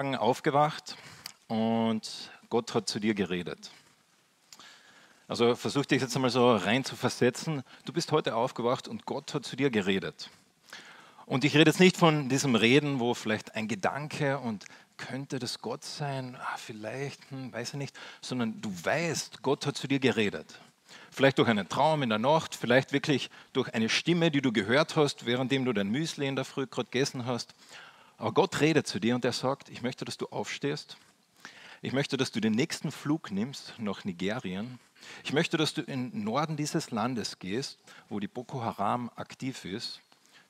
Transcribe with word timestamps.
aufgewacht 0.00 0.96
und 1.48 2.30
Gott 2.48 2.74
hat 2.74 2.88
zu 2.88 3.00
dir 3.00 3.14
geredet. 3.14 3.70
Also 5.28 5.54
versuch 5.54 5.84
dich 5.84 6.00
jetzt 6.00 6.16
einmal 6.16 6.30
so 6.30 6.56
rein 6.56 6.84
zu 6.84 6.96
versetzen. 6.96 7.62
Du 7.84 7.92
bist 7.92 8.10
heute 8.10 8.34
aufgewacht 8.34 8.88
und 8.88 9.04
Gott 9.04 9.34
hat 9.34 9.44
zu 9.44 9.56
dir 9.56 9.70
geredet. 9.70 10.30
Und 11.26 11.44
ich 11.44 11.54
rede 11.54 11.70
jetzt 11.70 11.80
nicht 11.80 11.98
von 11.98 12.30
diesem 12.30 12.54
Reden, 12.54 12.98
wo 12.98 13.12
vielleicht 13.12 13.54
ein 13.54 13.68
Gedanke 13.68 14.38
und 14.38 14.64
könnte 14.96 15.38
das 15.38 15.60
Gott 15.60 15.84
sein, 15.84 16.36
ah, 16.40 16.56
vielleicht, 16.56 17.30
hm, 17.30 17.52
weiß 17.52 17.70
ich 17.70 17.78
nicht, 17.78 17.96
sondern 18.22 18.60
du 18.60 18.72
weißt, 18.82 19.42
Gott 19.42 19.66
hat 19.66 19.76
zu 19.76 19.86
dir 19.86 20.00
geredet. 20.00 20.58
Vielleicht 21.10 21.38
durch 21.38 21.48
einen 21.48 21.68
Traum 21.68 22.02
in 22.02 22.08
der 22.08 22.18
Nacht, 22.18 22.54
vielleicht 22.54 22.92
wirklich 22.92 23.30
durch 23.52 23.72
eine 23.74 23.90
Stimme, 23.90 24.30
die 24.30 24.40
du 24.40 24.50
gehört 24.50 24.96
hast, 24.96 25.26
währenddem 25.26 25.64
du 25.64 25.72
dein 25.72 25.88
Müsli 25.88 26.26
in 26.26 26.36
der 26.36 26.44
Früh 26.44 26.66
gerade 26.66 26.88
gegessen 26.90 27.26
hast. 27.26 27.54
Aber 28.20 28.32
Gott 28.32 28.60
redet 28.60 28.86
zu 28.86 29.00
dir 29.00 29.14
und 29.14 29.24
er 29.24 29.32
sagt, 29.32 29.70
ich 29.70 29.80
möchte, 29.80 30.04
dass 30.04 30.18
du 30.18 30.26
aufstehst. 30.26 30.98
Ich 31.80 31.94
möchte, 31.94 32.18
dass 32.18 32.30
du 32.30 32.38
den 32.38 32.52
nächsten 32.52 32.92
Flug 32.92 33.30
nimmst 33.30 33.72
nach 33.78 34.04
Nigerien. 34.04 34.78
Ich 35.24 35.32
möchte, 35.32 35.56
dass 35.56 35.72
du 35.72 35.80
in 35.80 36.10
den 36.10 36.24
Norden 36.24 36.54
dieses 36.54 36.90
Landes 36.90 37.38
gehst, 37.38 37.78
wo 38.10 38.20
die 38.20 38.28
Boko 38.28 38.62
Haram 38.62 39.10
aktiv 39.16 39.64
ist, 39.64 40.02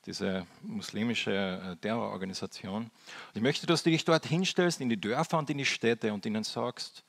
diese 0.05 0.45
muslimische 0.63 1.31
äh, 1.31 1.77
Terrororganisation. 1.77 2.91
Ich 3.33 3.41
möchte, 3.41 3.67
dass 3.67 3.83
du 3.83 3.89
dich 3.89 4.03
dort 4.03 4.25
hinstellst 4.25 4.81
in 4.81 4.89
die 4.89 4.99
Dörfer 4.99 5.37
und 5.37 5.49
in 5.49 5.57
die 5.57 5.65
Städte 5.65 6.11
und 6.11 6.25
ihnen 6.25 6.43
sagst, 6.43 7.05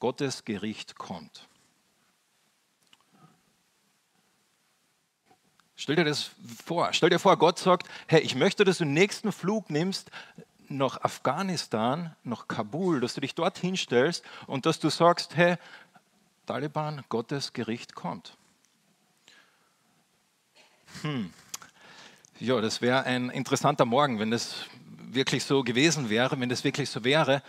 Gottes 0.00 0.44
Gericht 0.44 0.96
kommt. 0.96 1.48
Stell 5.84 5.96
dir 5.96 6.04
das 6.04 6.30
vor. 6.64 6.94
Stell 6.94 7.10
dir 7.10 7.18
vor, 7.18 7.36
Gott 7.36 7.58
sagt, 7.58 7.90
hey, 8.06 8.22
ich 8.22 8.34
möchte, 8.34 8.64
dass 8.64 8.78
du 8.78 8.84
den 8.84 8.94
nächsten 8.94 9.32
Flug 9.32 9.68
nimmst 9.68 10.10
nach 10.70 11.02
Afghanistan, 11.02 12.16
nach 12.24 12.48
Kabul, 12.48 13.00
dass 13.00 13.12
du 13.12 13.20
dich 13.20 13.34
dort 13.34 13.58
hinstellst 13.58 14.24
und 14.46 14.64
dass 14.64 14.80
du 14.80 14.88
sagst, 14.88 15.36
hey, 15.36 15.56
Taliban, 16.46 17.04
Gottes 17.10 17.52
Gericht 17.52 17.94
kommt. 17.94 18.38
Hm. 21.02 21.30
Ja, 22.40 22.62
das 22.62 22.80
wäre 22.80 23.04
ein 23.04 23.28
interessanter 23.28 23.84
Morgen, 23.84 24.18
wenn 24.18 24.30
das 24.30 24.64
wirklich 25.10 25.44
so 25.44 25.62
gewesen 25.64 26.08
wäre, 26.08 26.40
wenn 26.40 26.48
das 26.48 26.64
wirklich 26.64 26.88
so 26.88 27.04
wäre. 27.04 27.42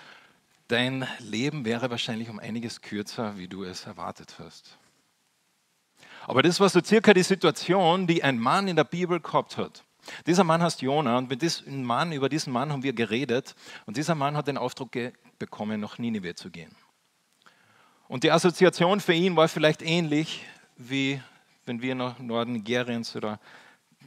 Dein 0.67 1.07
Leben 1.19 1.63
wäre 1.63 1.89
wahrscheinlich 1.89 2.27
um 2.29 2.39
einiges 2.39 2.81
kürzer, 2.81 3.37
wie 3.37 3.47
du 3.47 3.63
es 3.63 3.85
erwartet 3.85 4.35
hast. 4.39 4.77
Aber 6.27 6.41
das 6.41 6.59
war 6.59 6.69
so 6.69 6.81
circa 6.83 7.13
die 7.13 7.23
Situation, 7.23 8.07
die 8.07 8.23
ein 8.23 8.39
Mann 8.39 8.67
in 8.67 8.75
der 8.75 8.83
Bibel 8.83 9.19
gehabt 9.19 9.57
hat. 9.57 9.83
Dieser 10.25 10.43
Mann 10.43 10.61
heißt 10.61 10.81
Jona 10.81 11.17
und 11.17 11.29
mit 11.29 11.41
diesem 11.41 11.83
Mann, 11.83 12.11
über 12.11 12.29
diesen 12.29 12.53
Mann 12.53 12.71
haben 12.71 12.83
wir 12.83 12.93
geredet 12.93 13.55
und 13.85 13.97
dieser 13.97 14.15
Mann 14.15 14.35
hat 14.35 14.47
den 14.47 14.57
Auftrag 14.57 15.13
bekommen, 15.39 15.79
nach 15.79 15.97
Ninive 15.97 16.35
zu 16.35 16.49
gehen. 16.49 16.75
Und 18.07 18.23
die 18.23 18.31
Assoziation 18.31 18.99
für 18.99 19.13
ihn 19.13 19.35
war 19.35 19.47
vielleicht 19.47 19.81
ähnlich, 19.81 20.45
wie 20.77 21.21
wenn 21.65 21.81
wir 21.81 21.95
nach 21.95 22.19
Norden 22.19 22.53
Nigeriens 22.53 23.15
oder 23.15 23.39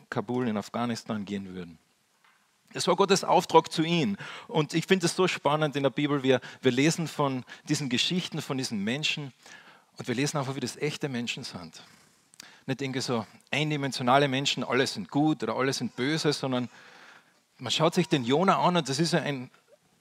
Kabul 0.09 0.47
in 0.47 0.57
Afghanistan 0.57 1.25
gehen 1.25 1.53
würden. 1.55 1.79
Es 2.75 2.87
war 2.87 2.95
Gottes 2.95 3.25
Auftrag 3.25 3.73
zu 3.73 3.83
ihm. 3.83 4.17
Und 4.47 4.75
ich 4.75 4.87
finde 4.87 5.07
es 5.07 5.17
so 5.17 5.27
spannend 5.27 5.75
in 5.75 5.83
der 5.83 5.91
Bibel. 5.91 6.23
Wir, 6.23 6.41
wir 6.61 6.71
lesen 6.71 7.09
von 7.09 7.45
diesen 7.69 7.89
Geschichten, 7.89 8.41
von 8.41 8.59
diesen 8.59 8.85
Menschen 8.85 9.33
und 9.97 10.07
wir 10.07 10.15
lesen 10.15 10.37
einfach, 10.37 10.55
wie 10.55 10.61
das 10.61 10.77
echte 10.77 11.09
Menschen 11.09 11.43
sind 11.43 11.83
nicht 12.69 12.83
irgendwie 12.83 13.01
so 13.01 13.27
eindimensionale 13.51 14.29
Menschen, 14.29 14.63
alle 14.63 14.87
sind 14.87 15.11
gut 15.11 15.43
oder 15.43 15.57
alle 15.57 15.73
sind 15.73 15.97
böse, 15.97 16.33
sondern 16.33 16.69
man 17.57 17.73
schaut 17.73 17.95
sich 17.95 18.09
den 18.09 18.25
Jona 18.25 18.59
an 18.63 18.77
und 18.77 18.89
das 18.89 18.99
ist 18.99 19.15
ein, 19.15 19.51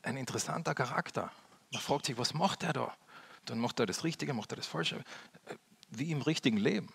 ein 0.04 0.18
interessanter 0.18 0.76
Charakter. 0.76 1.32
Man 1.72 1.82
fragt 1.82 2.06
sich, 2.06 2.18
was 2.18 2.34
macht 2.34 2.64
er 2.64 2.74
da? 2.74 2.94
Dann 3.46 3.60
macht 3.60 3.80
er 3.80 3.86
das 3.86 4.04
Richtige, 4.04 4.34
macht 4.34 4.52
er 4.52 4.58
das 4.58 4.68
Falsche, 4.68 5.02
wie 5.90 6.12
im 6.12 6.22
richtigen 6.22 6.58
Leben. 6.58 6.90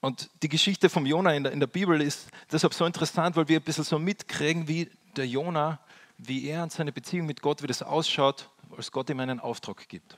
Und 0.00 0.28
die 0.42 0.48
Geschichte 0.48 0.88
vom 0.88 1.06
Jona 1.06 1.34
in 1.34 1.44
der, 1.44 1.52
in 1.52 1.60
der 1.60 1.66
Bibel 1.68 2.00
ist 2.00 2.28
deshalb 2.50 2.74
so 2.74 2.84
interessant, 2.84 3.36
weil 3.36 3.48
wir 3.48 3.60
ein 3.60 3.64
bisschen 3.64 3.84
so 3.84 3.98
mitkriegen, 3.98 4.66
wie 4.66 4.90
der 5.16 5.26
Jona, 5.26 5.78
wie 6.18 6.48
er 6.48 6.64
und 6.64 6.72
seine 6.72 6.90
Beziehung 6.90 7.26
mit 7.26 7.42
Gott, 7.42 7.62
wie 7.62 7.68
das 7.68 7.82
ausschaut, 7.82 8.50
als 8.76 8.90
Gott 8.90 9.08
ihm 9.08 9.20
einen 9.20 9.38
Auftrag 9.38 9.88
gibt. 9.88 10.16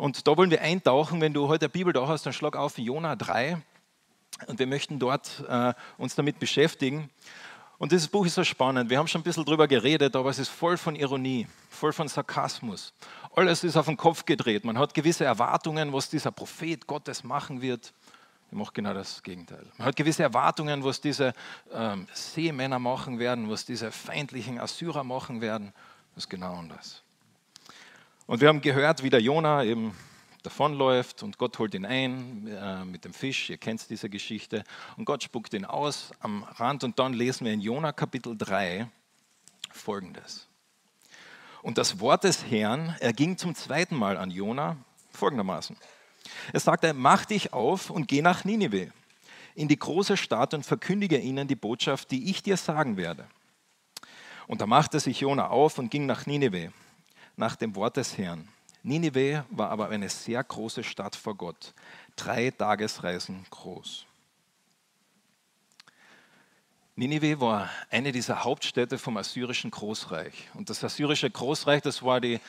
Und 0.00 0.26
da 0.26 0.34
wollen 0.34 0.50
wir 0.50 0.62
eintauchen. 0.62 1.20
Wenn 1.20 1.34
du 1.34 1.48
heute 1.48 1.66
eine 1.66 1.72
Bibel 1.72 1.92
da 1.92 2.08
hast, 2.08 2.24
dann 2.24 2.32
schlag 2.32 2.56
auf 2.56 2.78
Jona 2.78 3.16
3. 3.16 3.60
Und 4.46 4.58
wir 4.58 4.66
möchten 4.66 4.98
dort 4.98 5.44
äh, 5.46 5.74
uns 5.98 6.14
damit 6.14 6.38
beschäftigen. 6.38 7.10
Und 7.76 7.92
dieses 7.92 8.08
Buch 8.08 8.24
ist 8.24 8.34
so 8.34 8.42
spannend. 8.42 8.88
Wir 8.88 8.96
haben 8.96 9.08
schon 9.08 9.20
ein 9.20 9.24
bisschen 9.24 9.44
drüber 9.44 9.68
geredet, 9.68 10.16
aber 10.16 10.30
es 10.30 10.38
ist 10.38 10.48
voll 10.48 10.78
von 10.78 10.96
Ironie, 10.96 11.46
voll 11.68 11.92
von 11.92 12.08
Sarkasmus. 12.08 12.94
Alles 13.36 13.62
ist 13.62 13.76
auf 13.76 13.84
den 13.84 13.98
Kopf 13.98 14.24
gedreht. 14.24 14.64
Man 14.64 14.78
hat 14.78 14.94
gewisse 14.94 15.26
Erwartungen, 15.26 15.92
was 15.92 16.08
dieser 16.08 16.30
Prophet 16.30 16.86
Gottes 16.86 17.22
machen 17.22 17.60
wird. 17.60 17.92
Er 18.50 18.56
macht 18.56 18.72
genau 18.72 18.94
das 18.94 19.22
Gegenteil. 19.22 19.66
Man 19.76 19.86
hat 19.86 19.96
gewisse 19.96 20.22
Erwartungen, 20.22 20.82
was 20.82 21.02
diese 21.02 21.34
ähm, 21.74 22.06
Seemänner 22.14 22.78
machen 22.78 23.18
werden, 23.18 23.50
was 23.50 23.66
diese 23.66 23.92
feindlichen 23.92 24.58
Assyrer 24.58 25.04
machen 25.04 25.42
werden. 25.42 25.74
Das 26.14 26.24
ist 26.24 26.30
genau 26.30 26.54
anders. 26.54 27.02
Und 28.30 28.40
wir 28.40 28.46
haben 28.46 28.60
gehört, 28.60 29.02
wie 29.02 29.10
der 29.10 29.20
Jona 29.20 29.64
eben 29.64 29.92
davonläuft 30.44 31.24
und 31.24 31.36
Gott 31.36 31.58
holt 31.58 31.74
ihn 31.74 31.84
ein 31.84 32.46
äh, 32.46 32.84
mit 32.84 33.04
dem 33.04 33.12
Fisch. 33.12 33.50
Ihr 33.50 33.56
kennt 33.56 33.90
diese 33.90 34.08
Geschichte. 34.08 34.62
Und 34.96 35.04
Gott 35.04 35.24
spuckt 35.24 35.52
ihn 35.52 35.64
aus 35.64 36.12
am 36.20 36.44
Rand. 36.44 36.84
Und 36.84 37.00
dann 37.00 37.12
lesen 37.12 37.44
wir 37.44 37.52
in 37.52 37.60
Jona 37.60 37.90
Kapitel 37.90 38.38
3 38.38 38.86
folgendes. 39.72 40.46
Und 41.62 41.76
das 41.76 41.98
Wort 41.98 42.22
des 42.22 42.48
Herrn 42.48 42.94
erging 43.00 43.36
zum 43.36 43.56
zweiten 43.56 43.96
Mal 43.96 44.16
an 44.16 44.30
Jona 44.30 44.76
folgendermaßen. 45.10 45.76
Er 46.52 46.60
sagte: 46.60 46.94
Mach 46.94 47.24
dich 47.24 47.52
auf 47.52 47.90
und 47.90 48.06
geh 48.06 48.22
nach 48.22 48.44
Ninive, 48.44 48.92
in 49.56 49.66
die 49.66 49.76
große 49.76 50.16
Stadt 50.16 50.54
und 50.54 50.64
verkündige 50.64 51.18
ihnen 51.18 51.48
die 51.48 51.56
Botschaft, 51.56 52.12
die 52.12 52.30
ich 52.30 52.44
dir 52.44 52.56
sagen 52.56 52.96
werde. 52.96 53.26
Und 54.46 54.60
da 54.60 54.68
machte 54.68 55.00
sich 55.00 55.18
Jona 55.18 55.48
auf 55.48 55.78
und 55.78 55.90
ging 55.90 56.06
nach 56.06 56.26
Ninive 56.26 56.70
nach 57.40 57.56
dem 57.56 57.74
Wort 57.74 57.96
des 57.96 58.18
Herrn. 58.18 58.46
Ninive 58.82 59.44
war 59.50 59.70
aber 59.70 59.88
eine 59.88 60.10
sehr 60.10 60.44
große 60.44 60.84
Stadt 60.84 61.16
vor 61.16 61.34
Gott, 61.34 61.72
drei 62.14 62.50
Tagesreisen 62.50 63.46
groß. 63.48 64.04
Ninive 66.96 67.40
war 67.40 67.70
eine 67.90 68.12
dieser 68.12 68.44
Hauptstädte 68.44 68.98
vom 68.98 69.16
assyrischen 69.16 69.70
Großreich. 69.70 70.50
Und 70.52 70.68
das 70.68 70.84
assyrische 70.84 71.30
Großreich, 71.30 71.80
das 71.80 72.02
war 72.02 72.20
die, 72.20 72.40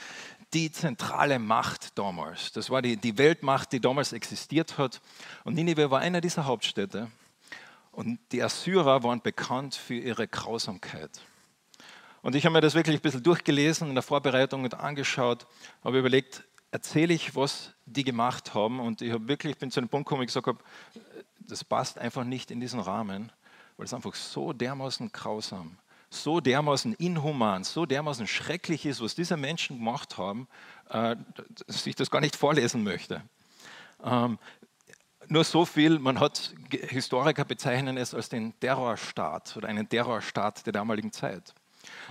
die 0.54 0.70
zentrale 0.74 1.40
Macht 1.40 1.98
damals. 1.98 2.52
Das 2.52 2.70
war 2.70 2.82
die, 2.82 2.98
die 2.98 3.18
Weltmacht, 3.18 3.72
die 3.72 3.80
damals 3.80 4.12
existiert 4.12 4.78
hat. 4.78 5.00
Und 5.46 5.54
Ninive 5.54 5.90
war 5.90 6.02
eine 6.02 6.20
dieser 6.20 6.46
Hauptstädte. 6.46 7.10
Und 7.94 8.20
die 8.34 8.44
Assyrer 8.44 9.04
waren 9.04 9.22
bekannt 9.22 9.76
für 9.76 9.96
ihre 9.96 10.28
Grausamkeit. 10.28 11.22
Und 12.22 12.36
ich 12.36 12.46
habe 12.46 12.54
mir 12.54 12.62
das 12.62 12.76
wirklich 12.76 12.98
ein 12.98 13.02
bisschen 13.02 13.24
durchgelesen 13.24 13.90
in 13.90 13.96
der 13.96 14.04
Vorbereitung 14.04 14.64
und 14.64 14.76
angeschaut, 14.76 15.48
habe 15.84 16.00
überlegt, 16.00 16.44
erzähle 16.72 17.14
ich, 17.14 17.36
was 17.36 17.74
die 17.86 18.04
gemacht 18.04 18.54
haben. 18.54 18.80
Und 18.80 19.02
ich 19.02 19.12
habe 19.12 19.28
wirklich, 19.28 19.58
bin 19.58 19.72
zu 19.72 19.80
einem 19.80 19.90
Punkt 19.90 20.08
gekommen, 20.08 20.24
ich 20.24 20.28
gesagt 20.28 20.48
habe, 20.48 20.60
das 21.40 21.64
passt 21.64 21.98
einfach 21.98 22.24
nicht 22.24 22.52
in 22.52 22.60
diesen 22.60 22.80
Rahmen, 22.80 23.32
weil 23.78 23.86
es 23.86 23.94
einfach 23.94 24.16
so 24.16 24.54
dermaßen 24.54 25.12
grausam, 25.12 25.78
so 26.10 26.40
dermaßen 26.40 26.94
inhuman, 26.94 27.64
so 27.64 27.86
dermaßen 27.86 28.28
schrecklich 28.28 28.86
ist, 28.86 29.02
was 29.02 29.16
diese 29.16 29.36
Menschen 29.36 29.78
gemacht 29.80 30.18
haben, 30.18 30.48
äh, 30.90 31.16
dass 31.68 31.86
ich 31.88 31.96
das 31.96 32.12
gar 32.12 32.22
nicht 32.22 32.36
vorlesen 32.36 32.84
möchte. 32.84 33.22
Ähm, 34.04 34.38
nur 35.28 35.44
so 35.44 35.66
viel, 35.66 36.00
man 36.00 36.20
hat, 36.20 36.54
Historiker 36.70 37.46
bezeichnen 37.46 37.98
es 37.98 38.14
als 38.14 38.30
den 38.30 38.58
Terrorstaat 38.60 39.56
oder 39.58 39.68
einen 39.68 39.88
Terrorstaat 39.88 40.66
der 40.66 40.74
damaligen 40.74 41.12
Zeit. 41.12 41.54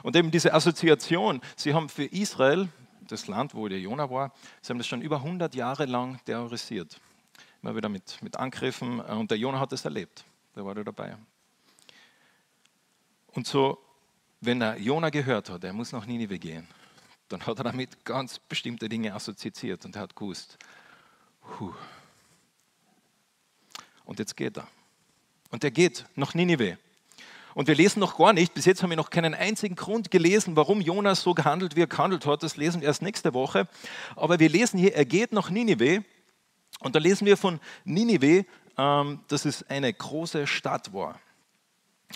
Und 0.02 0.16
eben 0.16 0.30
diese 0.30 0.52
Assoziation, 0.54 1.40
sie 1.56 1.74
haben 1.74 1.88
für 1.88 2.04
Israel, 2.04 2.68
das 3.08 3.26
Land, 3.26 3.54
wo 3.54 3.68
der 3.68 3.80
Jona 3.80 4.08
war, 4.10 4.32
sie 4.62 4.70
haben 4.70 4.78
das 4.78 4.86
schon 4.86 5.02
über 5.02 5.16
100 5.16 5.54
Jahre 5.54 5.86
lang 5.86 6.20
terrorisiert. 6.24 7.00
Immer 7.62 7.76
wieder 7.76 7.88
mit, 7.88 8.22
mit 8.22 8.36
Angriffen 8.36 9.00
und 9.00 9.30
der 9.30 9.38
Jona 9.38 9.60
hat 9.60 9.72
das 9.72 9.84
erlebt. 9.84 10.24
Der 10.56 10.64
war 10.64 10.74
da 10.74 10.82
dabei. 10.82 11.16
Und 13.32 13.46
so, 13.46 13.78
wenn 14.40 14.60
er 14.60 14.78
Jona 14.78 15.10
gehört 15.10 15.50
hat, 15.50 15.64
er 15.64 15.72
muss 15.72 15.92
nach 15.92 16.06
Ninive 16.06 16.38
gehen, 16.38 16.66
dann 17.28 17.44
hat 17.46 17.58
er 17.58 17.64
damit 17.64 18.04
ganz 18.04 18.38
bestimmte 18.38 18.88
Dinge 18.88 19.14
assoziiert 19.14 19.84
und 19.84 19.94
er 19.94 20.02
hat 20.02 20.16
gewusst, 20.16 20.58
Puh. 21.40 21.72
und 24.04 24.18
jetzt 24.18 24.36
geht 24.36 24.56
er. 24.56 24.66
Und 25.50 25.62
er 25.62 25.70
geht 25.70 26.06
nach 26.14 26.34
Ninive. 26.34 26.78
Und 27.54 27.68
wir 27.68 27.74
lesen 27.74 28.00
noch 28.00 28.16
gar 28.18 28.32
nicht, 28.32 28.54
bis 28.54 28.64
jetzt 28.64 28.82
haben 28.82 28.90
wir 28.90 28.96
noch 28.96 29.10
keinen 29.10 29.34
einzigen 29.34 29.76
Grund 29.76 30.10
gelesen, 30.10 30.56
warum 30.56 30.80
Jonas 30.80 31.22
so 31.22 31.34
gehandelt, 31.34 31.76
wie 31.76 31.82
er 31.82 31.86
gehandelt 31.86 32.26
hat. 32.26 32.42
Das 32.42 32.56
lesen 32.56 32.80
wir 32.80 32.88
erst 32.88 33.02
nächste 33.02 33.34
Woche. 33.34 33.68
Aber 34.16 34.38
wir 34.38 34.48
lesen 34.48 34.78
hier, 34.78 34.94
er 34.94 35.04
geht 35.04 35.32
nach 35.32 35.50
Ninive. 35.50 36.04
Und 36.80 36.94
da 36.94 36.98
lesen 36.98 37.26
wir 37.26 37.36
von 37.36 37.60
Ninive, 37.84 38.44
ähm, 38.78 39.20
dass 39.28 39.44
es 39.44 39.68
eine 39.68 39.92
große 39.92 40.46
Stadt 40.46 40.92
war. 40.92 41.18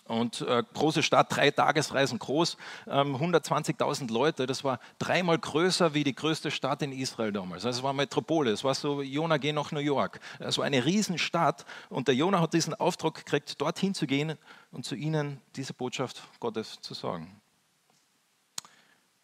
Und 0.06 0.43
äh, 0.43 0.62
große 0.75 1.02
Stadt, 1.02 1.35
drei 1.35 1.50
Tagesreisen 1.50 2.19
groß, 2.19 2.56
ähm, 2.88 3.17
120.000 3.17 4.12
Leute. 4.12 4.46
Das 4.46 4.62
war 4.62 4.79
dreimal 4.99 5.38
größer 5.38 5.94
wie 5.94 6.05
die 6.05 6.14
größte 6.14 6.50
Stadt 6.50 6.82
in 6.82 6.93
Israel 6.93 7.32
damals. 7.32 7.64
Also 7.64 7.79
es 7.79 7.82
war 7.82 7.94
Metropole. 7.94 8.50
Es 8.50 8.64
war 8.64 8.75
so, 8.75 9.00
Jona, 9.00 9.38
geh 9.38 9.52
nach 9.52 9.73
New 9.73 9.81
York. 9.81 10.20
Es 10.41 10.58
war 10.58 10.67
eine 10.67 10.85
Riesenstadt. 10.85 11.64
Und 11.88 12.08
der 12.08 12.14
Jona 12.14 12.41
hat 12.41 12.52
diesen 12.52 12.75
Auftrag 12.75 13.14
gekriegt, 13.14 13.61
dorthin 13.61 13.94
zu 13.94 14.06
gehen 14.06 14.37
und 14.73 14.85
zu 14.85 14.94
ihnen 14.94 15.41
diese 15.56 15.73
Botschaft 15.73 16.23
Gottes 16.38 16.81
zu 16.82 16.93
sagen. 16.93 17.41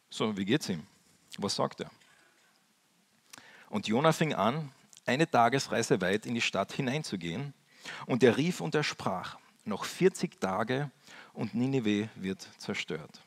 So, 0.08 0.36
wie 0.36 0.44
geht's 0.44 0.68
ihm? 0.68 0.86
Was 1.38 1.56
sagt 1.56 1.80
er? 1.80 1.90
Und 3.68 3.86
Jona 3.86 4.12
fing 4.12 4.34
an, 4.34 4.72
eine 5.04 5.30
Tagesreise 5.30 6.00
weit 6.00 6.24
in 6.24 6.34
die 6.34 6.40
Stadt 6.40 6.72
hineinzugehen. 6.72 7.52
Und 8.06 8.22
er 8.22 8.36
rief 8.36 8.60
und 8.60 8.74
er 8.74 8.82
sprach 8.82 9.36
noch 9.70 9.84
40 9.84 10.38
Tage 10.38 10.90
und 11.32 11.54
Ninive 11.54 12.10
wird 12.16 12.46
zerstört. 12.58 13.20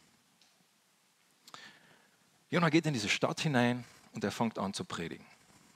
Jona 2.52 2.70
geht 2.70 2.86
in 2.86 2.94
diese 2.94 3.10
Stadt 3.10 3.40
hinein 3.40 3.84
und 4.14 4.24
er 4.24 4.32
fängt 4.32 4.60
an 4.60 4.74
zu 4.74 4.86
predigen. 4.86 5.26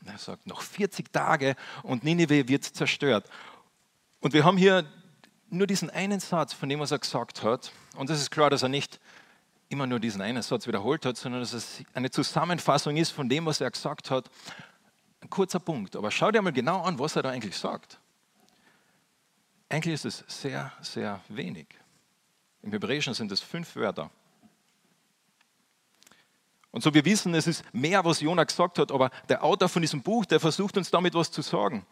Er 0.05 0.19
sagt, 0.19 0.45
noch 0.45 0.61
40 0.61 1.11
Tage 1.11 1.55
und 1.81 2.03
Ninive 2.03 2.47
wird 2.47 2.63
zerstört. 2.63 3.27
Und 4.21 4.33
wir 4.33 4.45
haben 4.45 4.57
hier 4.57 4.85
nur 5.49 5.65
diesen 5.65 5.89
einen 5.89 6.19
Satz, 6.19 6.53
von 6.53 6.69
dem 6.69 6.79
was 6.79 6.91
er 6.91 6.99
gesagt 6.99 7.41
hat. 7.41 7.71
Und 7.95 8.09
es 8.09 8.21
ist 8.21 8.29
klar, 8.29 8.49
dass 8.49 8.61
er 8.61 8.69
nicht 8.69 8.99
immer 9.69 9.87
nur 9.87 9.99
diesen 9.99 10.21
einen 10.21 10.43
Satz 10.43 10.67
wiederholt 10.67 11.05
hat, 11.05 11.17
sondern 11.17 11.41
dass 11.41 11.53
es 11.53 11.83
eine 11.93 12.11
Zusammenfassung 12.11 12.95
ist 12.95 13.11
von 13.11 13.27
dem, 13.27 13.45
was 13.45 13.59
er 13.59 13.71
gesagt 13.71 14.11
hat. 14.11 14.29
Ein 15.21 15.29
kurzer 15.29 15.59
Punkt. 15.59 15.95
Aber 15.95 16.11
schau 16.11 16.31
dir 16.31 16.41
mal 16.41 16.53
genau 16.53 16.81
an, 16.83 16.99
was 16.99 17.15
er 17.15 17.23
da 17.23 17.29
eigentlich 17.29 17.57
sagt. 17.57 17.99
Eigentlich 19.69 19.95
ist 19.95 20.05
es 20.05 20.23
sehr, 20.27 20.71
sehr 20.81 21.21
wenig. 21.27 21.67
Im 22.61 22.71
Hebräischen 22.71 23.13
sind 23.13 23.31
es 23.31 23.41
fünf 23.41 23.75
Wörter. 23.75 24.09
Und 26.71 26.83
so 26.83 26.93
wir 26.93 27.03
wissen, 27.05 27.33
es 27.33 27.47
ist 27.47 27.63
mehr, 27.73 28.03
was 28.05 28.21
Jona 28.21 28.43
gesagt 28.43 28.79
hat, 28.79 28.91
aber 28.91 29.09
der 29.27 29.43
Autor 29.43 29.67
von 29.67 29.81
diesem 29.81 30.01
Buch, 30.01 30.25
der 30.25 30.39
versucht 30.39 30.77
uns 30.77 30.91
damit 30.91 31.13
was 31.13 31.31
zu 31.31 31.41
sagen. 31.41 31.85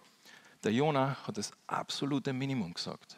Der 0.63 0.71
Jona 0.71 1.17
hat 1.25 1.37
das 1.37 1.51
absolute 1.67 2.33
Minimum 2.33 2.73
gesagt. 2.73 3.17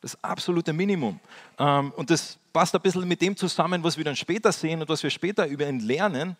Das 0.00 0.22
absolute 0.22 0.72
Minimum. 0.72 1.18
Ähm, 1.58 1.92
und 1.92 2.10
das 2.10 2.38
passt 2.52 2.74
ein 2.74 2.80
bisschen 2.80 3.08
mit 3.08 3.22
dem 3.22 3.36
zusammen, 3.36 3.82
was 3.82 3.96
wir 3.96 4.04
dann 4.04 4.16
später 4.16 4.52
sehen 4.52 4.82
und 4.82 4.88
was 4.88 5.02
wir 5.02 5.10
später 5.10 5.46
über 5.46 5.66
ihn 5.66 5.80
lernen, 5.80 6.36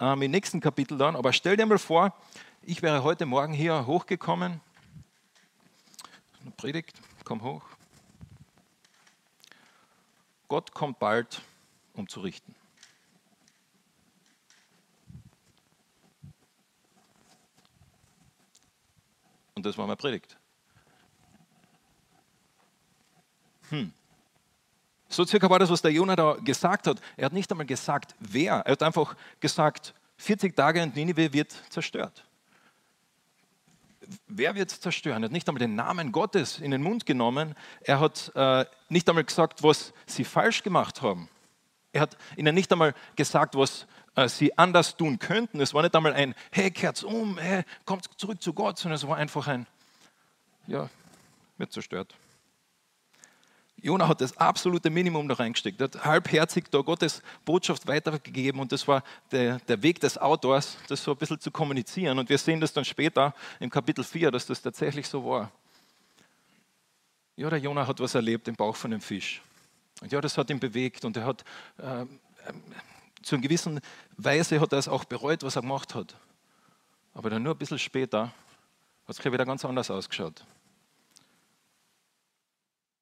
ähm, 0.00 0.22
im 0.22 0.30
nächsten 0.30 0.60
Kapitel 0.60 0.96
dann. 0.96 1.16
Aber 1.16 1.32
stell 1.32 1.56
dir 1.56 1.66
mal 1.66 1.78
vor, 1.78 2.14
ich 2.62 2.82
wäre 2.82 3.02
heute 3.02 3.26
Morgen 3.26 3.52
hier 3.52 3.86
hochgekommen 3.86 4.60
Predigt, 6.56 7.00
komm 7.24 7.42
hoch. 7.42 7.62
Gott 10.48 10.72
kommt 10.72 10.98
bald, 10.98 11.42
um 11.94 12.08
zu 12.08 12.20
richten. 12.20 12.54
Und 19.54 19.66
das 19.66 19.76
war 19.76 19.86
meine 19.86 19.96
Predigt. 19.96 20.36
Hm. 23.70 23.92
So 25.08 25.24
circa 25.24 25.50
war 25.50 25.58
das, 25.58 25.70
was 25.70 25.82
der 25.82 25.92
Jonah 25.92 26.16
da 26.16 26.34
gesagt 26.34 26.86
hat. 26.86 27.00
Er 27.16 27.26
hat 27.26 27.32
nicht 27.32 27.50
einmal 27.50 27.66
gesagt, 27.66 28.14
wer. 28.20 28.54
Er 28.64 28.72
hat 28.72 28.82
einfach 28.82 29.16
gesagt, 29.40 29.94
40 30.18 30.56
Tage 30.56 30.82
und 30.82 30.94
Ninive 30.94 31.32
wird 31.32 31.52
zerstört 31.70 32.27
wer 34.26 34.54
wird 34.54 34.70
zerstören? 34.70 35.22
Er 35.22 35.26
hat 35.26 35.32
nicht 35.32 35.48
einmal 35.48 35.60
den 35.60 35.74
Namen 35.74 36.12
Gottes 36.12 36.58
in 36.58 36.70
den 36.70 36.82
Mund 36.82 37.06
genommen. 37.06 37.54
Er 37.80 38.00
hat 38.00 38.32
äh, 38.34 38.64
nicht 38.88 39.08
einmal 39.08 39.24
gesagt, 39.24 39.62
was 39.62 39.92
sie 40.06 40.24
falsch 40.24 40.62
gemacht 40.62 41.02
haben. 41.02 41.28
Er 41.92 42.02
hat 42.02 42.16
ihnen 42.36 42.54
nicht 42.54 42.70
einmal 42.72 42.94
gesagt, 43.16 43.56
was 43.56 43.86
äh, 44.14 44.28
sie 44.28 44.56
anders 44.58 44.96
tun 44.96 45.18
könnten. 45.18 45.60
Es 45.60 45.74
war 45.74 45.82
nicht 45.82 45.94
einmal 45.94 46.12
ein, 46.12 46.34
hey, 46.52 46.70
kehrt's 46.70 47.02
um, 47.02 47.38
hey, 47.38 47.64
kommt 47.84 48.06
zurück 48.18 48.42
zu 48.42 48.52
Gott, 48.52 48.78
sondern 48.78 48.96
es 48.96 49.06
war 49.06 49.16
einfach 49.16 49.46
ein, 49.46 49.66
ja, 50.66 50.88
wird 51.56 51.72
zerstört. 51.72 52.14
Jona 53.80 54.08
hat 54.08 54.20
das 54.20 54.36
absolute 54.36 54.90
Minimum 54.90 55.28
da 55.28 55.34
reingesteckt, 55.36 55.80
er 55.80 55.84
hat 55.84 56.04
halbherzig 56.04 56.70
da 56.70 56.80
Gottes 56.80 57.22
Botschaft 57.44 57.86
weitergegeben 57.86 58.60
und 58.60 58.72
das 58.72 58.88
war 58.88 59.04
der, 59.30 59.58
der 59.60 59.82
Weg 59.82 60.00
des 60.00 60.18
Autors, 60.18 60.76
das 60.88 61.02
so 61.02 61.12
ein 61.12 61.16
bisschen 61.16 61.40
zu 61.40 61.50
kommunizieren. 61.50 62.18
Und 62.18 62.28
wir 62.28 62.38
sehen 62.38 62.60
das 62.60 62.72
dann 62.72 62.84
später 62.84 63.34
im 63.60 63.70
Kapitel 63.70 64.02
4, 64.02 64.30
dass 64.30 64.46
das 64.46 64.62
tatsächlich 64.62 65.06
so 65.06 65.24
war. 65.24 65.52
Ja, 67.36 67.48
der 67.50 67.60
Jona 67.60 67.86
hat 67.86 68.00
was 68.00 68.16
erlebt 68.16 68.48
im 68.48 68.56
Bauch 68.56 68.74
von 68.74 68.90
dem 68.90 69.00
Fisch. 69.00 69.40
Und 70.00 70.10
ja, 70.10 70.20
das 70.20 70.36
hat 70.36 70.50
ihn 70.50 70.58
bewegt 70.58 71.04
und 71.04 71.16
er 71.16 71.24
hat 71.24 71.44
äh, 71.78 72.04
zu 73.22 73.36
einer 73.36 73.42
gewissen 73.42 73.80
Weise 74.16 74.60
hat 74.60 74.72
er 74.72 74.78
es 74.78 74.88
auch 74.88 75.04
bereut, 75.04 75.42
was 75.44 75.56
er 75.56 75.62
gemacht 75.62 75.94
hat. 75.94 76.16
Aber 77.14 77.30
dann 77.30 77.42
nur 77.42 77.54
ein 77.54 77.58
bisschen 77.58 77.78
später 77.78 78.32
hat 79.06 79.18
es 79.18 79.24
wieder 79.24 79.44
ganz 79.44 79.64
anders 79.64 79.90
ausgeschaut. 79.90 80.44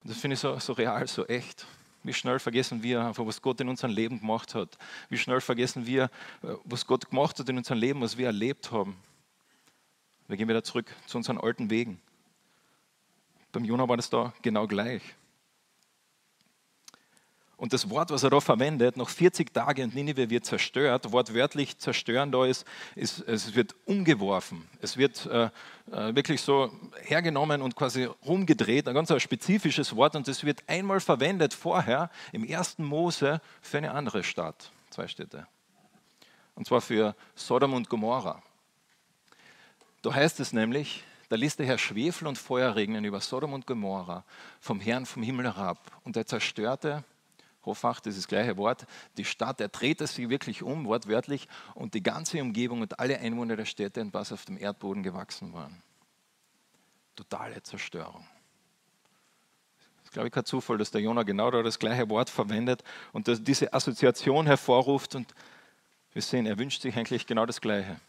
Das 0.05 0.19
finde 0.19 0.35
ich 0.35 0.41
so, 0.41 0.59
so 0.59 0.73
real, 0.73 1.07
so 1.07 1.27
echt. 1.27 1.67
Wie 2.03 2.13
schnell 2.13 2.39
vergessen 2.39 2.83
wir 2.83 3.05
einfach, 3.05 3.27
was 3.27 3.43
Gott 3.43 3.61
in 3.61 3.69
unserem 3.69 3.93
Leben 3.93 4.21
gemacht 4.21 4.55
hat. 4.55 4.79
Wie 5.09 5.19
schnell 5.19 5.41
vergessen 5.41 5.87
wir, 5.87 6.05
äh, 6.43 6.55
was 6.65 6.87
Gott 6.87 7.11
gemacht 7.11 7.39
hat 7.39 7.49
in 7.49 7.59
unserem 7.59 7.81
Leben, 7.81 8.01
was 8.01 8.17
wir 8.17 8.27
erlebt 8.27 8.71
haben. 8.71 8.97
Wir 10.29 10.37
gehen 10.37 10.49
wieder 10.49 10.63
zurück 10.63 10.87
zu 11.07 11.19
unseren 11.19 11.39
alten 11.39 11.71
Wegen. 11.71 12.01
Beim 13.53 13.65
Jonah 13.65 13.89
war 13.89 13.97
das 13.97 14.11
da 14.11 14.33
genau 14.43 14.67
gleich. 14.67 15.03
Und 17.58 17.73
das 17.73 17.88
Wort, 17.88 18.11
was 18.11 18.23
er 18.23 18.29
da 18.29 18.41
verwendet, 18.41 18.99
noch 18.99 19.08
40 19.08 19.55
Tage 19.55 19.82
und 19.82 19.94
Ninive 19.94 20.29
wird 20.29 20.44
zerstört, 20.44 21.11
wortwörtlich 21.11 21.79
zerstören 21.79 22.31
da 22.31 22.44
ist, 22.44 22.67
ist 22.94 23.20
es 23.20 23.55
wird 23.55 23.75
umgeworfen. 23.87 24.69
Es 24.82 24.99
wird 24.99 25.25
äh, 25.26 25.44
äh 25.91 26.14
wirklich 26.14 26.43
so 26.43 26.70
hergenommen 27.00 27.62
und 27.62 27.75
quasi 27.75 28.05
rumgedreht, 28.26 28.87
ein 28.88 28.94
ganz 28.94 29.11
spezifisches 29.23 29.97
Wort 29.97 30.17
und 30.17 30.29
es 30.29 30.44
wird 30.44 30.62
einmal 30.67 31.00
verwendet 31.00 31.55
vorher 31.55 32.11
im 32.32 32.44
ersten 32.44 32.85
Mose 32.85 33.41
für 33.62 33.79
eine 33.79 33.93
andere 33.93 34.23
Stadt, 34.23 34.70
zwei 34.91 35.09
Städte. 35.09 35.47
Und 36.56 36.67
zwar 36.67 36.82
für 36.82 37.14
Sodom 37.35 37.73
und 37.73 37.88
Gomorra. 37.88 38.43
Da 40.02 40.12
heißt 40.12 40.41
es 40.41 40.52
nämlich, 40.52 41.05
da 41.31 41.37
ließ 41.37 41.56
der 41.56 41.67
Herr 41.67 41.79
Schwefel 41.79 42.29
und 42.29 42.37
Feuer 42.37 42.76
regnen 42.76 43.05
über 43.05 43.20
Sodom 43.20 43.55
und 43.55 43.67
Gomorra 43.67 44.25
vom 44.61 44.78
Herrn 44.78 45.07
vom 45.07 45.23
Himmel 45.23 45.47
herab 45.47 45.78
und 46.04 46.16
er 46.19 46.26
zerstörte 46.26 47.02
Hofach, 47.66 48.00
das 48.00 48.14
ist 48.14 48.25
das 48.25 48.28
gleiche 48.28 48.56
Wort, 48.56 48.87
die 49.16 49.25
Stadt, 49.25 49.61
er 49.61 49.68
drehte 49.68 50.06
sich 50.06 50.28
wirklich 50.28 50.62
um, 50.62 50.87
wortwörtlich, 50.87 51.49
und 51.75 51.94
die 51.94 52.02
ganze 52.02 52.40
Umgebung 52.40 52.80
und 52.80 52.99
alle 52.99 53.18
Einwohner 53.18 53.56
der 53.56 53.64
Städte 53.66 54.00
und 54.00 54.14
was 54.14 54.32
auf 54.32 54.44
dem 54.44 54.56
Erdboden 54.56 55.02
gewachsen 55.02 55.52
waren. 55.52 55.82
Totale 57.16 57.62
Zerstörung. 57.62 58.26
Das 59.99 60.04
ist, 60.04 60.12
glaube 60.12 60.28
ich, 60.28 60.32
kein 60.32 60.44
Zufall, 60.44 60.78
dass 60.78 60.90
der 60.90 61.00
Jonah 61.00 61.25
genau 61.25 61.50
da 61.50 61.62
das 61.62 61.78
gleiche 61.78 62.08
Wort 62.08 62.30
verwendet 62.30 62.85
und 63.12 63.28
dass 63.28 63.42
diese 63.42 63.73
Assoziation 63.73 64.46
hervorruft 64.46 65.14
und 65.14 65.35
wir 66.16 66.23
sehen, 66.23 66.46
er 66.46 66.58
wünscht 66.58 66.80
sich 66.80 66.96
eigentlich 66.96 67.26
genau 67.26 67.44
das 67.44 67.61
Gleiche. 67.61 68.00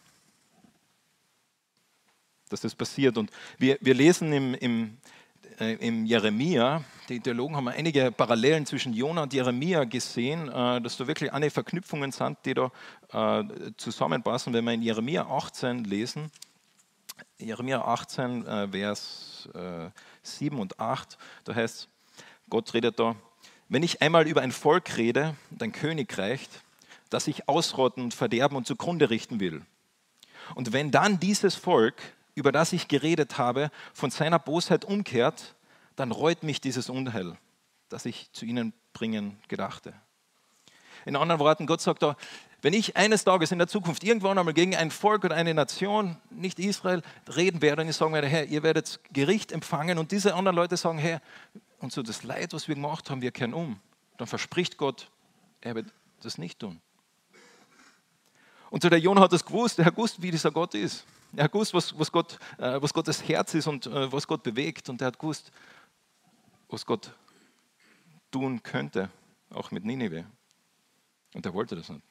Dass 2.48 2.62
das 2.62 2.74
passiert. 2.74 3.18
Und 3.18 3.30
wir, 3.58 3.76
wir 3.82 3.92
lesen 3.92 4.32
im, 4.32 4.54
im, 4.54 4.96
äh, 5.60 5.74
im 5.74 6.04
Jeremia, 6.06 6.84
die 7.08 7.18
Theologen 7.20 7.56
haben 7.56 7.68
einige 7.68 8.12
Parallelen 8.12 8.64
zwischen 8.64 8.92
Jona 8.92 9.24
und 9.24 9.32
Jeremia 9.32 9.84
gesehen, 9.84 10.48
äh, 10.48 10.80
dass 10.80 10.96
da 10.96 11.06
wirklich 11.06 11.32
eine 11.32 11.50
Verknüpfungen 11.50 12.12
sind, 12.12 12.38
die 12.44 12.54
da 12.54 12.70
äh, 13.12 13.44
zusammenpassen. 13.76 14.52
Wenn 14.52 14.64
wir 14.64 14.72
in 14.72 14.82
Jeremia 14.82 15.26
18 15.26 15.84
lesen, 15.84 16.30
Jeremia 17.40 17.80
18, 17.82 18.44
Vers 18.72 19.48
7 20.22 20.58
und 20.58 20.78
8, 20.80 21.18
da 21.44 21.54
heißt, 21.54 21.88
Gott 22.48 22.74
redet 22.74 22.98
da, 22.98 23.14
wenn 23.68 23.82
ich 23.84 24.02
einmal 24.02 24.26
über 24.26 24.40
ein 24.40 24.50
Volk 24.50 24.96
rede, 24.96 25.36
dein 25.50 25.70
Königreich, 25.70 26.48
das 27.10 27.28
ich 27.28 27.48
ausrotten 27.48 28.10
verderben 28.10 28.56
und 28.56 28.66
zugrunde 28.66 29.10
richten 29.10 29.38
will. 29.38 29.62
Und 30.54 30.72
wenn 30.72 30.90
dann 30.90 31.20
dieses 31.20 31.54
Volk 31.54 31.94
über 32.38 32.52
das 32.52 32.72
ich 32.72 32.86
geredet 32.86 33.36
habe, 33.36 33.70
von 33.92 34.10
seiner 34.10 34.38
Bosheit 34.38 34.84
umkehrt, 34.84 35.56
dann 35.96 36.12
reut 36.12 36.44
mich 36.44 36.60
dieses 36.60 36.88
Unheil, 36.88 37.36
das 37.88 38.06
ich 38.06 38.30
zu 38.32 38.44
ihnen 38.44 38.72
bringen 38.92 39.38
gedachte. 39.48 39.92
In 41.04 41.16
anderen 41.16 41.40
Worten, 41.40 41.66
Gott 41.66 41.80
sagt 41.80 42.02
da, 42.02 42.16
wenn 42.62 42.74
ich 42.74 42.96
eines 42.96 43.24
Tages 43.24 43.52
in 43.52 43.58
der 43.58 43.68
Zukunft 43.68 44.04
irgendwann 44.04 44.38
einmal 44.38 44.54
gegen 44.54 44.76
ein 44.76 44.90
Volk 44.90 45.24
oder 45.24 45.34
eine 45.34 45.54
Nation, 45.54 46.16
nicht 46.30 46.58
Israel, 46.58 47.02
reden 47.36 47.60
werde 47.60 47.82
und 47.82 47.88
ich 47.88 47.96
sagen 47.96 48.12
werde, 48.12 48.28
Herr, 48.28 48.46
ihr 48.46 48.62
werdet 48.62 49.00
Gericht 49.12 49.52
empfangen 49.52 49.98
und 49.98 50.12
diese 50.12 50.34
anderen 50.34 50.56
Leute 50.56 50.76
sagen, 50.76 50.98
Herr, 50.98 51.20
und 51.78 51.92
so 51.92 52.02
das 52.02 52.22
Leid, 52.22 52.52
was 52.52 52.68
wir 52.68 52.74
gemacht 52.74 53.10
haben, 53.10 53.22
wir 53.22 53.30
kehren 53.30 53.54
um, 53.54 53.80
dann 54.16 54.26
verspricht 54.26 54.76
Gott, 54.76 55.10
er 55.60 55.74
wird 55.74 55.92
das 56.22 56.38
nicht 56.38 56.58
tun. 56.60 56.80
Und 58.70 58.82
so 58.82 58.88
der 58.88 59.00
Jonah 59.00 59.22
hat 59.22 59.32
das 59.32 59.44
gewusst, 59.44 59.78
er 59.78 59.86
hat 59.86 59.94
gewusst, 59.94 60.20
wie 60.20 60.30
dieser 60.30 60.50
Gott 60.50 60.74
ist. 60.74 61.06
Er 61.36 61.44
hat 61.44 61.52
gewusst, 61.52 61.74
was, 61.74 61.98
was, 61.98 62.10
Gott, 62.10 62.38
äh, 62.58 62.80
was 62.80 62.92
Gottes 62.92 63.26
Herz 63.26 63.54
ist 63.54 63.66
und 63.66 63.86
äh, 63.86 64.12
was 64.12 64.26
Gott 64.26 64.42
bewegt. 64.42 64.88
Und 64.88 65.00
er 65.00 65.08
hat 65.08 65.18
gewusst, 65.18 65.50
was 66.68 66.84
Gott 66.84 67.12
tun 68.30 68.62
könnte, 68.62 69.10
auch 69.50 69.70
mit 69.70 69.84
Ninive. 69.84 70.24
Und 71.34 71.44
er 71.44 71.54
wollte 71.54 71.76
das 71.76 71.88
nicht. 71.88 72.02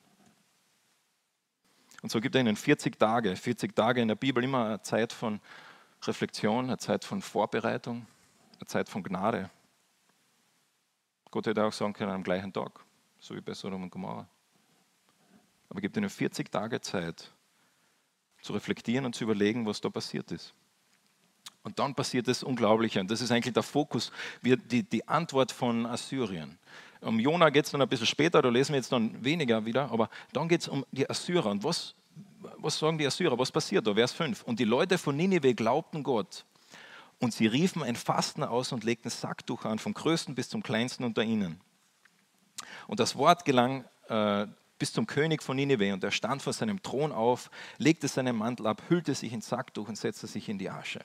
Und 2.01 2.11
so 2.11 2.21
gibt 2.21 2.35
er 2.35 2.41
ihnen 2.41 2.55
40 2.55 2.99
Tage, 2.99 3.35
40 3.35 3.75
Tage 3.75 4.01
in 4.01 4.07
der 4.07 4.15
Bibel 4.15 4.43
immer 4.43 4.65
eine 4.65 4.81
Zeit 4.81 5.11
von 5.11 5.39
Reflexion, 6.03 6.65
eine 6.65 6.77
Zeit 6.77 7.03
von 7.03 7.21
Vorbereitung, 7.21 8.05
eine 8.59 8.67
Zeit 8.67 8.87
von 8.87 9.01
Gnade. 9.01 9.49
Gott 11.31 11.47
hätte 11.47 11.63
auch 11.63 11.73
sagen 11.73 11.93
können 11.93 12.11
am 12.11 12.23
gleichen 12.23 12.53
Tag, 12.53 12.79
so 13.19 13.35
wie 13.35 13.41
bei 13.41 13.53
Sodom 13.53 13.83
und 13.83 13.89
Gomorra. 13.89 14.27
Aber 15.69 15.79
er 15.79 15.81
gibt 15.81 15.97
ihnen 15.97 16.09
40 16.09 16.51
Tage 16.51 16.81
Zeit, 16.81 17.31
zu 18.41 18.53
reflektieren 18.53 19.05
und 19.05 19.15
zu 19.15 19.23
überlegen, 19.23 19.65
was 19.65 19.81
da 19.81 19.89
passiert 19.89 20.31
ist. 20.31 20.53
Und 21.63 21.79
dann 21.79 21.95
passiert 21.95 22.27
das 22.27 22.43
Unglaubliche. 22.43 23.01
Und 23.01 23.11
das 23.11 23.19
ist 23.19 23.31
eigentlich 23.31 23.53
der 23.53 23.63
Fokus, 23.63 24.11
die, 24.41 24.83
die 24.83 25.07
Antwort 25.07 25.51
von 25.51 25.85
Assyrien. 25.85 26.57
Um 27.01 27.19
Jona 27.19 27.49
geht 27.49 27.65
es 27.65 27.71
dann 27.71 27.81
ein 27.81 27.89
bisschen 27.89 28.07
später, 28.07 28.41
da 28.41 28.49
lesen 28.49 28.71
wir 28.71 28.77
jetzt 28.77 28.91
dann 28.91 29.23
weniger 29.23 29.65
wieder, 29.65 29.91
aber 29.91 30.09
dann 30.33 30.47
geht 30.47 30.61
es 30.61 30.67
um 30.67 30.85
die 30.91 31.09
Assyrer. 31.09 31.47
Und 31.47 31.63
was, 31.63 31.93
was 32.57 32.79
sagen 32.79 32.97
die 32.97 33.05
Assyrer? 33.05 33.37
Was 33.37 33.51
passiert 33.51 33.85
da? 33.85 33.93
Vers 33.93 34.13
5. 34.13 34.43
Und 34.43 34.59
die 34.59 34.63
Leute 34.63 34.97
von 34.97 35.15
Ninive 35.15 35.53
glaubten 35.53 36.03
Gott. 36.03 36.45
Und 37.19 37.33
sie 37.33 37.47
riefen 37.47 37.83
ein 37.83 37.95
Fasten 37.95 38.43
aus 38.43 38.71
und 38.71 38.83
legten 38.83 39.09
Sacktuch 39.09 39.65
an, 39.65 39.79
vom 39.79 39.93
größten 39.93 40.35
bis 40.35 40.49
zum 40.49 40.63
kleinsten 40.63 41.03
unter 41.03 41.23
ihnen. 41.23 41.59
Und 42.87 42.99
das 42.99 43.15
Wort 43.15 43.43
gelang 43.43 43.85
äh, 44.07 44.47
bis 44.77 44.93
zum 44.93 45.07
König 45.07 45.41
von 45.41 45.55
Nineveh 45.55 45.91
und 45.91 46.03
er 46.03 46.11
stand 46.11 46.41
vor 46.41 46.53
seinem 46.53 46.81
Thron 46.83 47.11
auf, 47.11 47.49
legte 47.77 48.07
seinen 48.07 48.35
Mantel 48.35 48.67
ab, 48.67 48.83
hüllte 48.89 49.15
sich 49.15 49.33
in 49.33 49.41
Sacktuch 49.41 49.87
und 49.87 49.97
setzte 49.97 50.27
sich 50.27 50.49
in 50.49 50.57
die 50.57 50.69
Asche. 50.69 51.03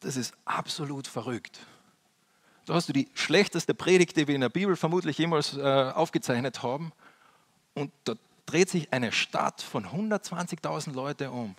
Das 0.00 0.16
ist 0.16 0.34
absolut 0.44 1.06
verrückt. 1.06 1.60
Da 2.66 2.74
hast 2.74 2.88
du 2.88 2.92
die 2.92 3.08
schlechteste 3.14 3.74
Predigt, 3.74 4.16
die 4.16 4.26
wir 4.26 4.34
in 4.34 4.40
der 4.40 4.48
Bibel 4.48 4.76
vermutlich 4.76 5.18
jemals 5.18 5.56
äh, 5.56 5.60
aufgezeichnet 5.94 6.62
haben. 6.62 6.92
Und 7.74 7.92
da 8.04 8.14
dreht 8.44 8.68
sich 8.68 8.92
eine 8.92 9.12
Stadt 9.12 9.62
von 9.62 9.86
120.000 9.86 10.92
Leuten 10.92 11.28
um 11.28 11.54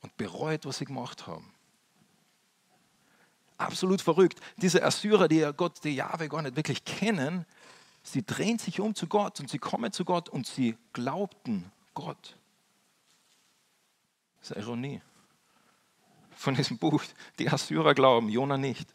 und 0.00 0.16
bereut, 0.16 0.64
was 0.64 0.78
sie 0.78 0.86
gemacht 0.86 1.26
haben. 1.26 1.52
Absolut 3.58 4.00
verrückt. 4.00 4.40
Diese 4.56 4.82
Assyrer, 4.82 5.28
die 5.28 5.38
ja 5.38 5.50
Gott, 5.50 5.82
die 5.82 5.94
Jahwe 5.94 6.28
gar 6.28 6.42
nicht 6.42 6.56
wirklich 6.56 6.84
kennen, 6.84 7.44
Sie 8.12 8.24
drehen 8.24 8.58
sich 8.58 8.80
um 8.80 8.94
zu 8.94 9.06
Gott 9.06 9.38
und 9.40 9.50
sie 9.50 9.58
kommen 9.58 9.92
zu 9.92 10.04
Gott 10.04 10.28
und 10.28 10.46
sie 10.46 10.76
glaubten 10.92 11.70
Gott. 11.94 12.36
Das 14.40 14.50
ist 14.52 14.56
Ironie 14.56 15.02
von 16.34 16.54
diesem 16.54 16.78
Buch. 16.78 17.02
Die 17.38 17.50
Assyrer 17.50 17.94
glauben, 17.94 18.28
Jona 18.28 18.56
nicht. 18.56 18.88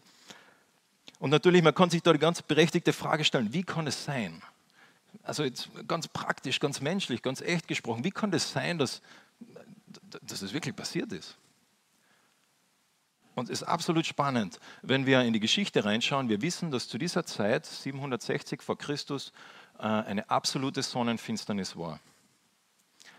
Und 1.19 1.29
natürlich, 1.29 1.61
man 1.61 1.75
kann 1.75 1.89
sich 1.89 2.01
da 2.01 2.11
die 2.11 2.19
ganz 2.19 2.41
berechtigte 2.41 2.91
Frage 2.91 3.23
stellen, 3.23 3.53
wie 3.53 3.63
kann 3.63 3.85
es 3.87 4.03
sein? 4.03 4.41
Also 5.21 5.43
jetzt 5.43 5.69
ganz 5.87 6.07
praktisch, 6.07 6.59
ganz 6.59 6.81
menschlich, 6.81 7.21
ganz 7.21 7.41
echt 7.41 7.67
gesprochen, 7.67 8.03
wie 8.03 8.11
kann 8.11 8.33
es 8.33 8.43
das 8.43 8.53
sein, 8.53 8.77
dass, 8.77 9.01
dass 10.21 10.39
das 10.39 10.53
wirklich 10.53 10.75
passiert 10.75 11.11
ist? 11.11 11.37
Und 13.35 13.49
es 13.49 13.61
ist 13.61 13.67
absolut 13.67 14.05
spannend, 14.05 14.59
wenn 14.81 15.05
wir 15.05 15.21
in 15.21 15.33
die 15.33 15.39
Geschichte 15.39 15.85
reinschauen. 15.85 16.29
Wir 16.29 16.41
wissen, 16.41 16.71
dass 16.71 16.87
zu 16.87 16.97
dieser 16.97 17.25
Zeit, 17.25 17.65
760 17.65 18.61
vor 18.61 18.77
Christus, 18.77 19.33
äh, 19.79 19.83
eine 19.83 20.29
absolute 20.29 20.83
Sonnenfinsternis 20.83 21.75
war. 21.75 21.99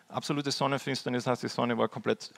Absolute 0.08 0.52
Sonnenfinsternis 0.52 1.26
heißt, 1.26 1.42
die 1.42 1.48
Sonne 1.48 1.76
war 1.76 1.88
komplett 1.88 2.32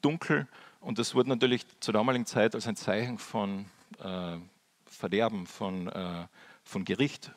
dunkel 0.00 0.46
und 0.80 0.98
das 0.98 1.14
wurde 1.14 1.30
natürlich 1.30 1.66
zur 1.80 1.94
damaligen 1.94 2.26
Zeit 2.26 2.54
als 2.54 2.68
ein 2.68 2.76
Zeichen 2.76 3.18
von 3.18 3.66
äh, 4.00 4.36
Verderben, 4.86 5.46
von, 5.46 5.88
äh, 5.88 6.26
von 6.62 6.84
Gericht 6.84 7.32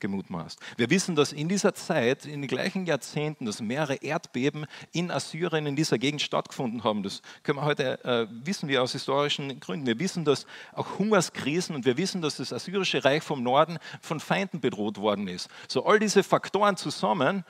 gemutmaßt. 0.00 0.58
Wir 0.76 0.90
wissen, 0.90 1.14
dass 1.14 1.32
in 1.32 1.48
dieser 1.48 1.74
Zeit, 1.74 2.24
in 2.24 2.42
den 2.42 2.48
gleichen 2.48 2.86
Jahrzehnten, 2.86 3.46
dass 3.46 3.60
mehrere 3.60 3.96
Erdbeben 3.96 4.66
in 4.92 5.10
Assyrien 5.10 5.66
in 5.66 5.76
dieser 5.76 5.98
Gegend 5.98 6.22
stattgefunden 6.22 6.84
haben. 6.84 7.02
Das 7.02 7.22
können 7.42 7.58
wir 7.58 7.64
heute 7.64 8.04
äh, 8.04 8.26
wissen 8.44 8.68
wir 8.68 8.82
aus 8.82 8.92
historischen 8.92 9.60
Gründen. 9.60 9.86
Wir 9.86 9.98
wissen, 9.98 10.24
dass 10.24 10.46
auch 10.72 10.98
Hungerskrisen 10.98 11.74
und 11.74 11.84
wir 11.84 11.96
wissen, 11.96 12.22
dass 12.22 12.36
das 12.36 12.52
assyrische 12.52 13.04
Reich 13.04 13.22
vom 13.22 13.42
Norden 13.42 13.78
von 14.00 14.20
Feinden 14.20 14.60
bedroht 14.60 14.98
worden 14.98 15.28
ist. 15.28 15.48
So 15.68 15.84
all 15.84 15.98
diese 15.98 16.22
Faktoren 16.22 16.76
zusammen 16.76 17.44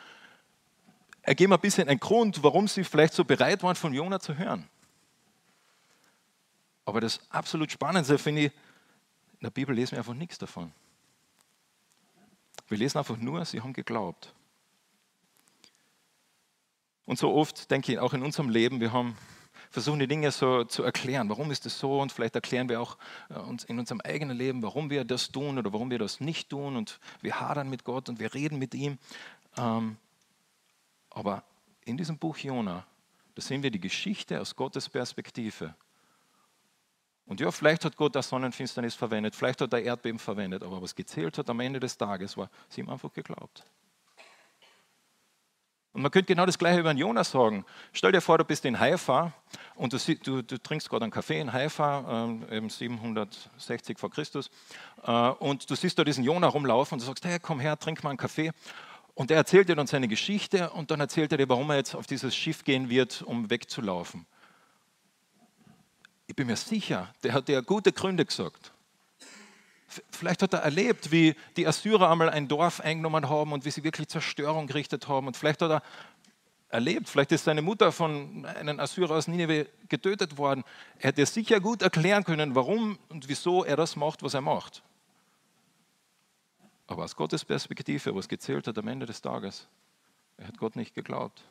ergeben 1.22 1.52
ein 1.52 1.60
bisschen 1.60 1.88
einen 1.88 2.00
Grund, 2.00 2.42
warum 2.42 2.68
sie 2.68 2.84
vielleicht 2.84 3.14
so 3.14 3.24
bereit 3.24 3.62
waren, 3.62 3.76
von 3.76 3.92
Jona 3.92 4.20
zu 4.20 4.36
hören. 4.36 4.68
Aber 6.84 7.00
das 7.00 7.20
absolut 7.30 7.70
Spannendste 7.70 8.18
finde 8.18 8.46
ich, 8.46 8.52
in 9.34 9.44
der 9.44 9.50
Bibel 9.50 9.74
lesen 9.74 9.92
wir 9.92 9.98
einfach 9.98 10.14
nichts 10.14 10.38
davon. 10.38 10.72
Wir 12.70 12.78
lesen 12.78 12.98
einfach 12.98 13.16
nur, 13.16 13.44
sie 13.44 13.60
haben 13.60 13.72
geglaubt. 13.72 14.32
Und 17.04 17.18
so 17.18 17.34
oft 17.34 17.70
denke 17.70 17.92
ich 17.92 17.98
auch 17.98 18.14
in 18.14 18.22
unserem 18.22 18.48
Leben, 18.48 18.80
wir 18.80 18.92
haben 18.92 19.16
versuchen 19.70 20.00
die 20.00 20.08
Dinge 20.08 20.30
so 20.30 20.64
zu 20.64 20.82
erklären. 20.82 21.28
Warum 21.28 21.50
ist 21.50 21.66
es 21.66 21.78
so? 21.78 22.00
Und 22.00 22.12
vielleicht 22.12 22.34
erklären 22.34 22.68
wir 22.68 22.80
auch 22.80 22.96
äh, 23.28 23.34
uns 23.34 23.64
in 23.64 23.78
unserem 23.78 24.00
eigenen 24.00 24.36
Leben, 24.36 24.62
warum 24.62 24.90
wir 24.90 25.04
das 25.04 25.30
tun 25.30 25.58
oder 25.58 25.72
warum 25.72 25.90
wir 25.90 25.98
das 25.98 26.20
nicht 26.20 26.50
tun. 26.50 26.76
Und 26.76 27.00
wir 27.20 27.40
hadern 27.40 27.68
mit 27.70 27.84
Gott 27.84 28.08
und 28.08 28.18
wir 28.18 28.34
reden 28.34 28.58
mit 28.58 28.74
ihm. 28.74 28.98
Ähm, 29.56 29.96
aber 31.10 31.44
in 31.84 31.96
diesem 31.96 32.18
Buch 32.18 32.36
Jona, 32.36 32.86
da 33.34 33.42
sehen 33.42 33.62
wir 33.62 33.70
die 33.70 33.80
Geschichte 33.80 34.40
aus 34.40 34.54
Gottes 34.54 34.88
Perspektive. 34.88 35.74
Und 37.30 37.38
ja, 37.38 37.48
vielleicht 37.52 37.84
hat 37.84 37.96
Gott 37.96 38.16
das 38.16 38.28
Sonnenfinsternis 38.28 38.96
verwendet, 38.96 39.36
vielleicht 39.36 39.60
hat 39.60 39.72
er 39.72 39.80
Erdbeben 39.80 40.18
verwendet, 40.18 40.64
aber 40.64 40.82
was 40.82 40.96
gezählt 40.96 41.38
hat 41.38 41.48
am 41.48 41.60
Ende 41.60 41.78
des 41.78 41.96
Tages 41.96 42.36
war, 42.36 42.50
sie 42.68 42.82
haben 42.82 42.90
einfach 42.90 43.12
geglaubt. 43.12 43.62
Und 45.92 46.02
man 46.02 46.10
könnte 46.10 46.26
genau 46.26 46.44
das 46.44 46.58
Gleiche 46.58 46.80
über 46.80 46.90
einen 46.90 46.98
Jonas 46.98 47.30
sagen. 47.30 47.64
Stell 47.92 48.10
dir 48.10 48.20
vor, 48.20 48.38
du 48.38 48.44
bist 48.44 48.64
in 48.64 48.80
Haifa 48.80 49.32
und 49.76 49.92
du, 49.92 49.98
du, 50.24 50.42
du 50.42 50.58
trinkst 50.58 50.90
gerade 50.90 51.04
einen 51.04 51.12
Kaffee 51.12 51.38
in 51.38 51.52
Haifa, 51.52 52.26
äh, 52.50 52.56
eben 52.56 52.68
760 52.68 53.96
vor 53.96 54.10
Christus, 54.10 54.50
äh, 55.04 55.12
und 55.12 55.70
du 55.70 55.76
siehst 55.76 56.00
da 56.00 56.02
diesen 56.02 56.24
Jonah 56.24 56.48
rumlaufen 56.48 56.96
und 56.96 57.02
du 57.02 57.06
sagst, 57.06 57.24
hey, 57.24 57.38
komm 57.38 57.60
her, 57.60 57.78
trink 57.78 58.02
mal 58.02 58.10
einen 58.10 58.18
Kaffee. 58.18 58.50
Und 59.14 59.30
er 59.30 59.36
erzählt 59.36 59.68
dir 59.68 59.76
dann 59.76 59.86
seine 59.86 60.08
Geschichte 60.08 60.70
und 60.70 60.90
dann 60.90 60.98
erzählt 60.98 61.30
er 61.30 61.38
dir, 61.38 61.48
warum 61.48 61.70
er 61.70 61.76
jetzt 61.76 61.94
auf 61.94 62.08
dieses 62.08 62.34
Schiff 62.34 62.64
gehen 62.64 62.90
wird, 62.90 63.22
um 63.22 63.50
wegzulaufen. 63.50 64.26
Ich 66.30 66.36
bin 66.36 66.46
mir 66.46 66.54
sicher, 66.54 67.12
der 67.24 67.32
hat 67.32 67.48
ja 67.48 67.60
gute 67.60 67.90
Gründe 67.90 68.24
gesagt. 68.24 68.70
Vielleicht 70.12 70.42
hat 70.42 70.52
er 70.52 70.60
erlebt, 70.60 71.10
wie 71.10 71.34
die 71.56 71.66
Assyrer 71.66 72.08
einmal 72.08 72.30
ein 72.30 72.46
Dorf 72.46 72.78
eingenommen 72.78 73.28
haben 73.28 73.52
und 73.52 73.64
wie 73.64 73.72
sie 73.72 73.82
wirklich 73.82 74.06
Zerstörung 74.06 74.68
gerichtet 74.68 75.08
haben. 75.08 75.26
Und 75.26 75.36
vielleicht 75.36 75.60
hat 75.60 75.72
er 75.72 75.82
erlebt, 76.68 77.08
vielleicht 77.08 77.32
ist 77.32 77.46
seine 77.46 77.62
Mutter 77.62 77.90
von 77.90 78.46
einem 78.46 78.78
Assyrer 78.78 79.16
aus 79.16 79.26
Nineveh 79.26 79.66
getötet 79.88 80.38
worden. 80.38 80.62
Er 81.00 81.08
hätte 81.08 81.26
sicher 81.26 81.58
gut 81.58 81.82
erklären 81.82 82.22
können, 82.22 82.54
warum 82.54 83.00
und 83.08 83.28
wieso 83.28 83.64
er 83.64 83.74
das 83.74 83.96
macht, 83.96 84.22
was 84.22 84.34
er 84.34 84.40
macht. 84.40 84.84
Aber 86.86 87.02
aus 87.02 87.16
Gottes 87.16 87.44
Perspektive, 87.44 88.14
was 88.14 88.28
gezählt 88.28 88.68
hat 88.68 88.78
am 88.78 88.86
Ende 88.86 89.04
des 89.04 89.20
Tages, 89.20 89.66
er 90.36 90.46
hat 90.46 90.58
Gott 90.58 90.76
nicht 90.76 90.94
geglaubt. 90.94 91.42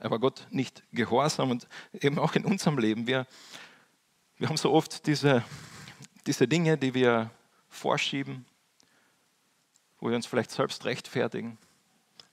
Er 0.00 0.10
war 0.10 0.18
Gott 0.18 0.46
nicht 0.50 0.82
gehorsam 0.92 1.50
und 1.50 1.68
eben 1.92 2.18
auch 2.18 2.34
in 2.34 2.46
unserem 2.46 2.78
Leben. 2.78 3.06
Wir, 3.06 3.26
wir 4.38 4.48
haben 4.48 4.56
so 4.56 4.72
oft 4.72 5.06
diese, 5.06 5.44
diese 6.26 6.48
Dinge, 6.48 6.78
die 6.78 6.94
wir 6.94 7.30
vorschieben, 7.68 8.46
wo 9.98 10.08
wir 10.08 10.16
uns 10.16 10.24
vielleicht 10.24 10.52
selbst 10.52 10.86
rechtfertigen, 10.86 11.58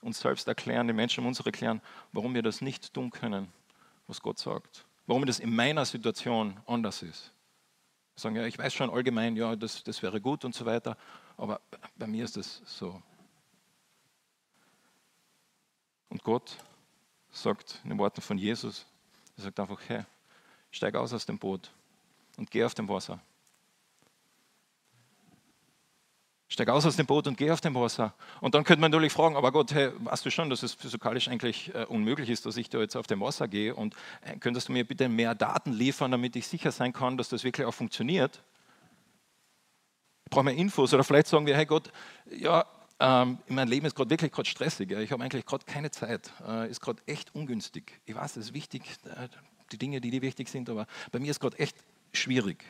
uns 0.00 0.18
selbst 0.18 0.48
erklären, 0.48 0.86
den 0.86 0.96
Menschen 0.96 1.20
um 1.20 1.26
uns 1.26 1.40
erklären, 1.40 1.82
warum 2.12 2.34
wir 2.34 2.40
das 2.40 2.62
nicht 2.62 2.94
tun 2.94 3.10
können, 3.10 3.52
was 4.06 4.22
Gott 4.22 4.38
sagt. 4.38 4.86
Warum 5.06 5.26
das 5.26 5.38
in 5.38 5.54
meiner 5.54 5.84
Situation 5.84 6.58
anders 6.66 7.02
ist. 7.02 7.32
Wir 8.14 8.20
sagen, 8.20 8.36
ja, 8.36 8.46
ich 8.46 8.58
weiß 8.58 8.72
schon 8.72 8.88
allgemein, 8.88 9.36
ja, 9.36 9.54
das, 9.56 9.84
das 9.84 10.02
wäre 10.02 10.22
gut 10.22 10.46
und 10.46 10.54
so 10.54 10.64
weiter, 10.64 10.96
aber 11.36 11.60
bei 11.96 12.06
mir 12.06 12.24
ist 12.24 12.38
das 12.38 12.62
so. 12.64 13.02
Und 16.08 16.24
Gott 16.24 16.56
sagt 17.30 17.80
in 17.84 17.90
den 17.90 17.98
Worten 17.98 18.20
von 18.20 18.38
Jesus, 18.38 18.86
er 19.36 19.44
sagt 19.44 19.60
einfach, 19.60 19.80
hey, 19.88 20.04
steig 20.70 20.94
aus 20.94 21.12
aus 21.12 21.26
dem 21.26 21.38
Boot 21.38 21.70
und 22.36 22.50
geh 22.50 22.64
auf 22.64 22.74
dem 22.74 22.88
Wasser. 22.88 23.20
Steig 26.50 26.70
aus 26.70 26.86
aus 26.86 26.96
dem 26.96 27.04
Boot 27.04 27.26
und 27.26 27.36
geh 27.36 27.50
auf 27.50 27.60
dem 27.60 27.74
Wasser. 27.74 28.14
Und 28.40 28.54
dann 28.54 28.64
könnte 28.64 28.80
man 28.80 28.90
natürlich 28.90 29.12
fragen, 29.12 29.36
aber 29.36 29.52
Gott, 29.52 29.72
hey, 29.74 29.92
weißt 29.98 30.24
du 30.24 30.30
schon, 30.30 30.48
dass 30.48 30.62
es 30.62 30.72
physikalisch 30.72 31.28
eigentlich 31.28 31.74
äh, 31.74 31.84
unmöglich 31.84 32.30
ist, 32.30 32.46
dass 32.46 32.56
ich 32.56 32.70
da 32.70 32.78
jetzt 32.78 32.96
auf 32.96 33.06
dem 33.06 33.20
Wasser 33.20 33.48
gehe 33.48 33.74
und 33.74 33.94
äh, 34.22 34.38
könntest 34.38 34.68
du 34.68 34.72
mir 34.72 34.84
bitte 34.84 35.10
mehr 35.10 35.34
Daten 35.34 35.72
liefern, 35.72 36.10
damit 36.10 36.36
ich 36.36 36.46
sicher 36.46 36.72
sein 36.72 36.94
kann, 36.94 37.18
dass 37.18 37.28
das 37.28 37.44
wirklich 37.44 37.66
auch 37.66 37.74
funktioniert? 37.74 38.42
Ich 40.24 40.30
brauche 40.30 40.44
mehr 40.44 40.56
Infos 40.56 40.94
oder 40.94 41.04
vielleicht 41.04 41.26
sagen 41.26 41.46
wir, 41.46 41.54
hey 41.54 41.66
Gott, 41.66 41.92
ja, 42.30 42.64
ähm, 43.00 43.38
mein 43.48 43.68
Leben 43.68 43.86
ist 43.86 43.94
gerade 43.94 44.10
wirklich 44.10 44.32
gerade 44.32 44.48
stressig. 44.48 44.90
Ich 44.90 45.12
habe 45.12 45.22
eigentlich 45.22 45.46
gerade 45.46 45.64
keine 45.64 45.90
Zeit. 45.90 46.32
Äh, 46.46 46.70
ist 46.70 46.80
gerade 46.80 47.02
echt 47.06 47.34
ungünstig. 47.34 48.00
Ich 48.06 48.14
weiß, 48.14 48.36
es 48.36 48.46
ist 48.46 48.54
wichtig, 48.54 48.82
äh, 49.04 49.28
die 49.70 49.78
Dinge, 49.78 50.00
die 50.00 50.10
dir 50.10 50.22
wichtig 50.22 50.48
sind, 50.48 50.68
aber 50.68 50.86
bei 51.12 51.20
mir 51.20 51.30
ist 51.30 51.40
gerade 51.40 51.58
echt 51.58 51.76
schwierig. 52.12 52.64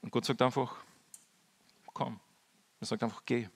Und 0.00 0.10
Gott 0.10 0.24
sagt 0.24 0.40
einfach, 0.40 0.76
komm. 1.92 2.20
Er 2.80 2.86
sagt 2.86 3.02
einfach, 3.02 3.22
geh. 3.26 3.48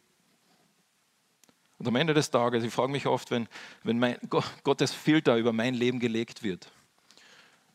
Und 1.78 1.88
am 1.88 1.96
Ende 1.96 2.14
des 2.14 2.30
Tages, 2.30 2.64
ich 2.64 2.72
frage 2.72 2.92
mich 2.92 3.06
oft, 3.06 3.30
wenn, 3.30 3.48
wenn 3.82 3.98
mein, 3.98 4.18
Gottes 4.62 4.92
Filter 4.92 5.36
über 5.36 5.52
mein 5.52 5.74
Leben 5.74 6.00
gelegt 6.00 6.42
wird 6.42 6.70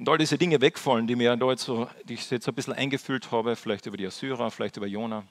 und 0.01 0.09
all 0.09 0.17
diese 0.17 0.39
Dinge 0.39 0.59
wegfallen, 0.61 1.05
die, 1.05 1.15
mir 1.15 1.37
da 1.37 1.47
jetzt 1.51 1.61
so, 1.61 1.87
die 2.05 2.15
ich 2.15 2.27
jetzt 2.31 2.47
ein 2.47 2.55
bisschen 2.55 2.73
eingefüllt 2.73 3.31
habe, 3.31 3.55
vielleicht 3.55 3.85
über 3.85 3.97
die 3.97 4.07
Assyrer, 4.07 4.49
vielleicht 4.49 4.75
über 4.77 4.87
Jona, 4.87 5.23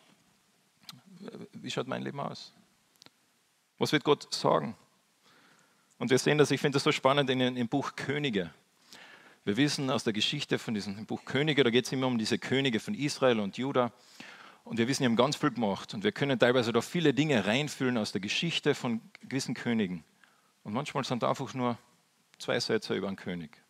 wie 1.55 1.73
schaut 1.73 1.89
mein 1.89 2.03
Leben 2.03 2.21
aus? 2.21 2.53
Was 3.79 3.91
wird 3.91 4.05
Gott 4.05 4.33
sagen? 4.33 4.77
Und 5.99 6.11
wir 6.11 6.19
sehen 6.21 6.39
das, 6.39 6.53
ich 6.53 6.61
finde 6.61 6.77
das 6.77 6.85
so 6.85 6.93
spannend 6.93 7.29
in, 7.31 7.41
im 7.41 7.67
Buch 7.67 7.97
Könige. 7.97 8.55
Wir 9.45 9.57
wissen 9.57 9.91
aus 9.91 10.05
der 10.05 10.13
Geschichte 10.13 10.57
von 10.57 10.73
diesem 10.73 11.05
Buch 11.05 11.25
Könige, 11.25 11.65
da 11.65 11.71
geht 11.71 11.87
es 11.87 11.93
immer 11.93 12.07
um 12.07 12.17
diese 12.17 12.39
Könige 12.39 12.79
von 12.79 12.95
Israel 12.95 13.41
und 13.41 13.59
Juda. 13.59 13.91
Und 14.63 14.79
wir 14.79 14.87
wissen, 14.87 15.03
die 15.03 15.09
haben 15.09 15.17
ganz 15.17 15.35
viel 15.35 15.51
gemacht. 15.51 15.95
Und 15.95 16.05
wir 16.05 16.13
können 16.13 16.39
teilweise 16.39 16.73
da 16.73 16.81
viele 16.81 17.13
Dinge 17.13 17.45
reinfühlen 17.45 17.99
aus 17.99 18.13
der 18.13 18.21
Geschichte 18.21 18.77
von 18.77 19.01
gewissen 19.21 19.55
Königen. 19.55 20.05
Und 20.63 20.75
manchmal 20.75 21.03
sind 21.03 21.25
da 21.25 21.29
einfach 21.29 21.55
nur 21.55 21.77
zwei 22.39 22.61
Sätze 22.61 22.95
über 22.95 23.09
einen 23.09 23.17
König. 23.17 23.61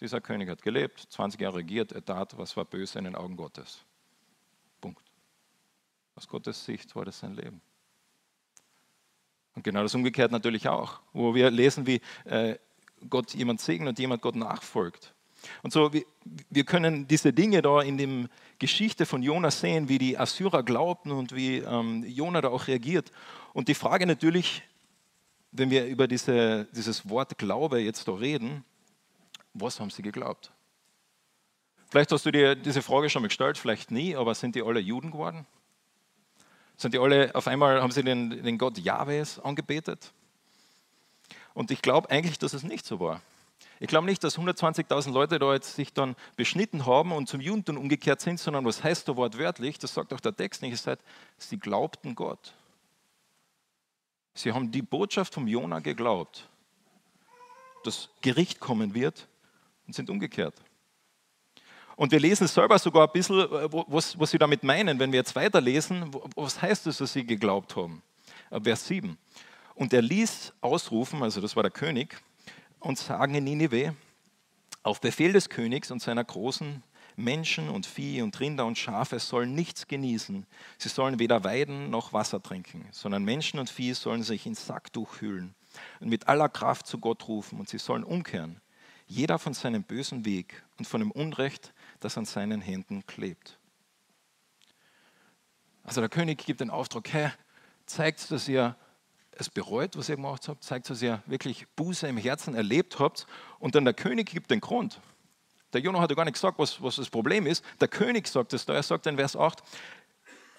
Dieser 0.00 0.20
König 0.20 0.48
hat 0.48 0.62
gelebt, 0.62 1.06
20 1.10 1.40
Jahre 1.40 1.58
regiert, 1.58 1.92
er 1.92 2.04
tat, 2.04 2.36
was 2.38 2.56
war 2.56 2.64
böse 2.64 2.98
in 2.98 3.04
den 3.04 3.14
Augen 3.14 3.36
Gottes. 3.36 3.84
Punkt. 4.80 5.02
Aus 6.14 6.26
Gottes 6.26 6.64
Sicht 6.64 6.94
war 6.96 7.04
das 7.04 7.18
sein 7.18 7.34
Leben. 7.34 7.60
Und 9.54 9.64
genau 9.64 9.82
das 9.82 9.94
umgekehrt 9.94 10.32
natürlich 10.32 10.68
auch, 10.68 11.00
wo 11.12 11.34
wir 11.34 11.50
lesen, 11.50 11.86
wie 11.86 12.00
äh, 12.24 12.56
Gott 13.08 13.34
jemand 13.34 13.60
segnet 13.60 13.90
und 13.90 13.98
jemand 13.98 14.22
Gott 14.22 14.36
nachfolgt. 14.36 15.14
Und 15.62 15.72
so, 15.72 15.92
wir, 15.92 16.64
können 16.64 17.06
diese 17.08 17.32
Dinge 17.32 17.62
da 17.62 17.80
in 17.80 17.98
der 17.98 18.28
Geschichte 18.58 19.06
von 19.06 19.22
Jona 19.22 19.50
sehen, 19.50 19.88
wie 19.88 19.98
die 19.98 20.18
Assyrer 20.18 20.62
glaubten 20.62 21.10
und 21.12 21.34
wie 21.34 21.58
ähm, 21.58 22.04
da 22.34 22.48
auch 22.48 22.66
reagiert. 22.66 23.10
Und 23.52 23.68
die 23.68 23.74
Frage 23.74 24.06
natürlich, 24.06 24.62
wenn 25.52 25.70
wir 25.70 25.86
über 25.86 26.06
diese, 26.06 26.66
dieses 26.72 27.08
Wort 27.08 27.38
Glaube 27.38 27.80
jetzt 27.80 28.06
da 28.06 28.12
reden, 28.12 28.64
was 29.54 29.80
haben 29.80 29.90
sie 29.90 30.02
geglaubt? 30.02 30.52
Vielleicht 31.90 32.12
hast 32.12 32.24
du 32.24 32.30
dir 32.30 32.54
diese 32.54 32.82
Frage 32.82 33.10
schon 33.10 33.22
mal 33.22 33.28
gestellt, 33.28 33.58
vielleicht 33.58 33.90
nie, 33.90 34.14
aber 34.14 34.34
sind 34.34 34.54
die 34.54 34.62
alle 34.62 34.78
Juden 34.78 35.10
geworden? 35.10 35.46
Sind 36.76 36.94
die 36.94 36.98
alle, 36.98 37.34
auf 37.34 37.48
einmal 37.48 37.82
haben 37.82 37.90
sie 37.90 38.04
den, 38.04 38.30
den 38.42 38.58
Gott 38.58 38.78
Jahwes 38.78 39.40
angebetet? 39.40 40.12
Und 41.52 41.70
ich 41.70 41.82
glaube 41.82 42.08
eigentlich, 42.10 42.38
dass 42.38 42.52
es 42.52 42.62
nicht 42.62 42.86
so 42.86 43.00
war. 43.00 43.20
Ich 43.80 43.88
glaube 43.88 44.06
nicht, 44.06 44.22
dass 44.22 44.38
120.000 44.38 45.10
Leute 45.10 45.38
da 45.38 45.52
jetzt 45.52 45.74
sich 45.74 45.92
dann 45.92 46.14
beschnitten 46.36 46.86
haben 46.86 47.12
und 47.12 47.28
zum 47.28 47.40
Judentum 47.40 47.76
umgekehrt 47.76 48.20
sind, 48.20 48.38
sondern 48.38 48.64
was 48.64 48.84
heißt 48.84 49.08
da 49.08 49.16
wortwörtlich? 49.16 49.78
Das 49.78 49.94
sagt 49.94 50.12
auch 50.12 50.20
der 50.20 50.36
Text 50.36 50.62
nicht. 50.62 50.74
Es 50.74 50.82
sagt, 50.82 51.02
sie 51.38 51.58
glaubten 51.58 52.14
Gott. 52.14 52.54
Sie 54.34 54.52
haben 54.52 54.70
die 54.70 54.82
Botschaft 54.82 55.34
vom 55.34 55.48
Jona 55.48 55.80
geglaubt, 55.80 56.48
dass 57.84 58.10
Gericht 58.20 58.60
kommen 58.60 58.94
wird 58.94 59.26
und 59.90 59.94
sind 59.94 60.08
umgekehrt. 60.08 60.54
Und 61.96 62.12
wir 62.12 62.20
lesen 62.20 62.46
selber 62.46 62.78
sogar 62.78 63.08
ein 63.08 63.12
bisschen, 63.12 63.40
äh, 63.40 63.68
was, 63.88 64.18
was 64.18 64.30
sie 64.30 64.38
damit 64.38 64.62
meinen, 64.62 65.00
wenn 65.00 65.10
wir 65.10 65.18
jetzt 65.18 65.34
weiterlesen. 65.34 66.14
Was 66.36 66.62
heißt 66.62 66.86
es, 66.86 66.98
dass 66.98 67.12
sie 67.12 67.26
geglaubt 67.26 67.74
haben? 67.74 68.02
Äh, 68.50 68.60
Vers 68.60 68.86
7. 68.86 69.18
Und 69.74 69.92
er 69.92 70.00
ließ 70.00 70.52
ausrufen, 70.60 71.24
also 71.24 71.40
das 71.40 71.56
war 71.56 71.64
der 71.64 71.72
König, 71.72 72.16
und 72.78 72.98
sagen 72.98 73.34
in 73.34 73.44
Ninive, 73.44 73.96
auf 74.84 75.00
Befehl 75.00 75.32
des 75.32 75.48
Königs 75.48 75.90
und 75.90 76.00
seiner 76.00 76.22
großen 76.22 76.84
Menschen 77.16 77.68
und 77.68 77.84
Vieh 77.84 78.22
und 78.22 78.38
Rinder 78.38 78.64
und 78.64 78.78
Schafe 78.78 79.18
sollen 79.18 79.54
nichts 79.56 79.88
genießen. 79.88 80.46
Sie 80.78 80.88
sollen 80.88 81.18
weder 81.18 81.42
weiden 81.42 81.90
noch 81.90 82.12
Wasser 82.12 82.40
trinken, 82.40 82.86
sondern 82.92 83.24
Menschen 83.24 83.58
und 83.58 83.68
Vieh 83.68 83.92
sollen 83.92 84.22
sich 84.22 84.46
ins 84.46 84.66
Sacktuch 84.66 85.20
hüllen 85.20 85.54
und 85.98 86.08
mit 86.08 86.28
aller 86.28 86.48
Kraft 86.48 86.86
zu 86.86 86.98
Gott 86.98 87.26
rufen 87.26 87.58
und 87.58 87.68
sie 87.68 87.78
sollen 87.78 88.04
umkehren. 88.04 88.60
Jeder 89.10 89.40
von 89.40 89.54
seinem 89.54 89.82
bösen 89.82 90.24
Weg 90.24 90.62
und 90.78 90.84
von 90.84 91.00
dem 91.00 91.10
Unrecht, 91.10 91.72
das 91.98 92.16
an 92.16 92.26
seinen 92.26 92.60
Händen 92.60 93.04
klebt. 93.06 93.58
Also 95.82 96.00
der 96.00 96.08
König 96.08 96.38
gibt 96.38 96.60
den 96.60 96.70
Auftrag, 96.70 97.12
hey, 97.12 97.30
zeigt, 97.86 98.30
dass 98.30 98.46
ihr 98.46 98.76
es 99.32 99.50
bereut, 99.50 99.96
was 99.96 100.08
ihr 100.08 100.14
gemacht 100.14 100.46
habt, 100.46 100.62
zeigt, 100.62 100.90
dass 100.90 101.02
ihr 101.02 101.24
wirklich 101.26 101.66
Buße 101.74 102.06
im 102.06 102.18
Herzen 102.18 102.54
erlebt 102.54 103.00
habt. 103.00 103.26
Und 103.58 103.74
dann 103.74 103.84
der 103.84 103.94
König 103.94 104.30
gibt 104.30 104.48
den 104.48 104.60
Grund. 104.60 105.00
Der 105.72 105.80
Jonah 105.80 106.00
hat 106.00 106.10
ja 106.10 106.14
gar 106.14 106.24
nicht 106.24 106.34
gesagt, 106.34 106.60
was, 106.60 106.80
was 106.80 106.94
das 106.94 107.10
Problem 107.10 107.46
ist. 107.46 107.64
Der 107.80 107.88
König 107.88 108.28
sagt 108.28 108.52
es 108.52 108.64
da. 108.64 108.74
Er 108.74 108.84
sagt 108.84 109.08
in 109.08 109.16
Vers 109.16 109.34
8, 109.34 109.60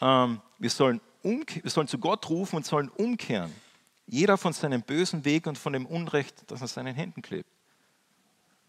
ähm, 0.02 0.42
wir, 0.60 0.70
sollen 0.70 1.00
wir 1.24 1.72
sollen 1.72 1.88
zu 1.88 2.00
Gott 2.00 2.30
rufen 2.30 2.58
und 2.58 2.66
sollen 2.66 2.90
umkehren. 2.90 3.56
Jeder 4.08 4.38
von 4.38 4.52
seinem 4.52 4.82
bösen 4.82 5.24
Weg 5.24 5.48
und 5.48 5.58
von 5.58 5.72
dem 5.72 5.86
Unrecht, 5.86 6.44
das 6.48 6.62
an 6.62 6.68
seinen 6.68 6.96
Händen 6.96 7.22
klebt. 7.22 7.48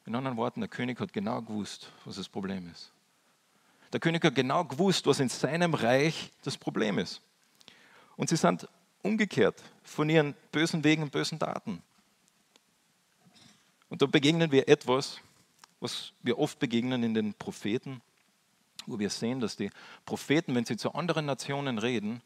In 0.05 0.15
anderen 0.15 0.37
Worten, 0.37 0.61
der 0.61 0.69
König 0.69 0.99
hat 1.01 1.13
genau 1.13 1.43
gewusst, 1.43 1.93
was 2.05 2.17
das 2.17 2.29
Problem 2.29 2.71
ist. 2.71 2.91
Der 3.93 4.01
König 4.01 4.25
hat 4.25 4.35
genau 4.35 4.65
gewusst, 4.65 5.07
was 5.07 5.21
in 5.21 5.29
seinem 5.29 5.75
Reich 5.75 6.33
das 6.43 6.57
Problem 6.57 6.99
ist. 6.99 7.21
Und 8.17 8.29
sie 8.29 8.37
sind 8.37 8.67
umgekehrt 9.03 9.63
von 9.83 10.09
ihren 10.09 10.35
bösen 10.51 10.83
Wegen 10.85 11.03
und 11.03 11.13
bösen 11.13 11.39
Taten. 11.39 11.83
Und 13.89 14.01
da 14.01 14.07
begegnen 14.07 14.51
wir 14.51 14.69
etwas, 14.69 15.21
was 15.81 16.13
wir 16.23 16.39
oft 16.39 16.59
begegnen 16.59 17.03
in 17.03 17.15
den 17.15 17.35
Propheten, 17.35 18.01
wo 18.87 18.99
wir 18.99 19.11
sehen, 19.11 19.41
dass 19.41 19.57
die 19.57 19.71
Propheten, 20.07 20.55
wenn 20.55 20.65
sie 20.65 20.77
zu 20.77 20.95
anderen 20.95 21.27
Nationen 21.27 21.79
reden, 21.79 22.23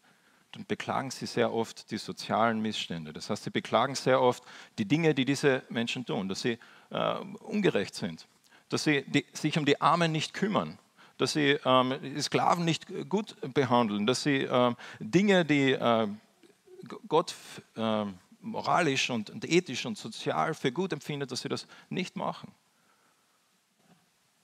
dann 0.56 0.64
beklagen 0.64 1.10
sie 1.10 1.26
sehr 1.26 1.52
oft 1.52 1.90
die 1.90 1.98
sozialen 1.98 2.60
Missstände. 2.60 3.12
Das 3.12 3.28
heißt, 3.28 3.44
sie 3.44 3.50
beklagen 3.50 3.94
sehr 3.94 4.22
oft 4.22 4.42
die 4.78 4.86
Dinge, 4.86 5.14
die 5.14 5.26
diese 5.26 5.62
Menschen 5.68 6.06
tun, 6.06 6.30
dass 6.30 6.40
sie 6.40 6.58
äh, 6.88 7.14
ungerecht 7.40 7.94
sind, 7.94 8.26
dass 8.70 8.84
sie 8.84 9.04
die, 9.06 9.26
sich 9.34 9.58
um 9.58 9.66
die 9.66 9.82
Armen 9.82 10.12
nicht 10.12 10.32
kümmern, 10.32 10.78
dass 11.18 11.34
sie 11.34 11.58
ähm, 11.62 11.94
die 12.02 12.22
Sklaven 12.22 12.64
nicht 12.64 12.86
gut 13.10 13.36
behandeln, 13.52 14.06
dass 14.06 14.22
sie 14.22 14.44
äh, 14.44 14.74
Dinge, 14.98 15.44
die 15.44 15.72
äh, 15.72 16.08
Gott 17.06 17.34
äh, 17.76 18.06
moralisch 18.40 19.10
und, 19.10 19.28
und 19.28 19.44
ethisch 19.44 19.84
und 19.84 19.98
sozial 19.98 20.54
für 20.54 20.72
gut 20.72 20.94
empfindet, 20.94 21.32
dass 21.32 21.42
sie 21.42 21.50
das 21.50 21.66
nicht 21.90 22.16
machen. 22.16 22.50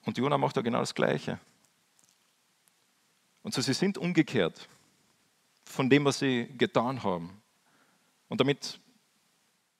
Und 0.05 0.19
Jona 0.19 0.37
macht 0.37 0.57
da 0.57 0.61
genau 0.61 0.79
das 0.79 0.93
Gleiche. 0.93 1.39
Und 3.41 3.55
so 3.55 3.61
sie 3.61 3.73
sind 3.73 3.97
umgekehrt 3.97 4.69
von 5.65 5.89
dem, 5.89 6.05
was 6.05 6.19
sie 6.19 6.47
getan 6.57 7.03
haben. 7.03 7.41
Und 8.29 8.39
damit, 8.39 8.79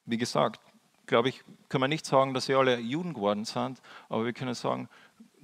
wie 0.05 0.17
gesagt, 0.17 0.59
glaube 1.05 1.29
ich, 1.29 1.43
können 1.69 1.83
wir 1.83 1.87
nicht 1.87 2.05
sagen, 2.05 2.33
dass 2.33 2.45
sie 2.45 2.55
alle 2.55 2.79
Juden 2.79 3.13
geworden 3.13 3.45
sind, 3.45 3.81
aber 4.09 4.25
wir 4.25 4.33
können 4.33 4.53
sagen, 4.53 4.89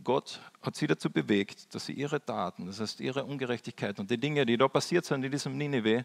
Gott 0.03 0.39
hat 0.61 0.75
sie 0.75 0.87
dazu 0.87 1.09
bewegt, 1.09 1.73
dass 1.75 1.85
sie 1.85 1.93
ihre 1.93 2.23
Taten, 2.23 2.65
das 2.65 2.79
heißt 2.79 3.01
ihre 3.01 3.25
Ungerechtigkeit 3.25 3.99
und 3.99 4.09
die 4.09 4.17
Dinge, 4.17 4.45
die 4.45 4.57
da 4.57 4.67
passiert 4.67 5.05
sind 5.05 5.23
in 5.23 5.31
diesem 5.31 5.57
Nineveh, 5.57 6.03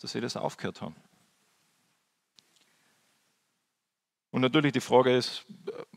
dass 0.00 0.12
sie 0.12 0.20
das 0.20 0.36
aufgehört 0.36 0.80
haben. 0.82 0.96
Und 4.30 4.40
natürlich 4.40 4.72
die 4.72 4.80
Frage 4.80 5.16
ist, 5.16 5.46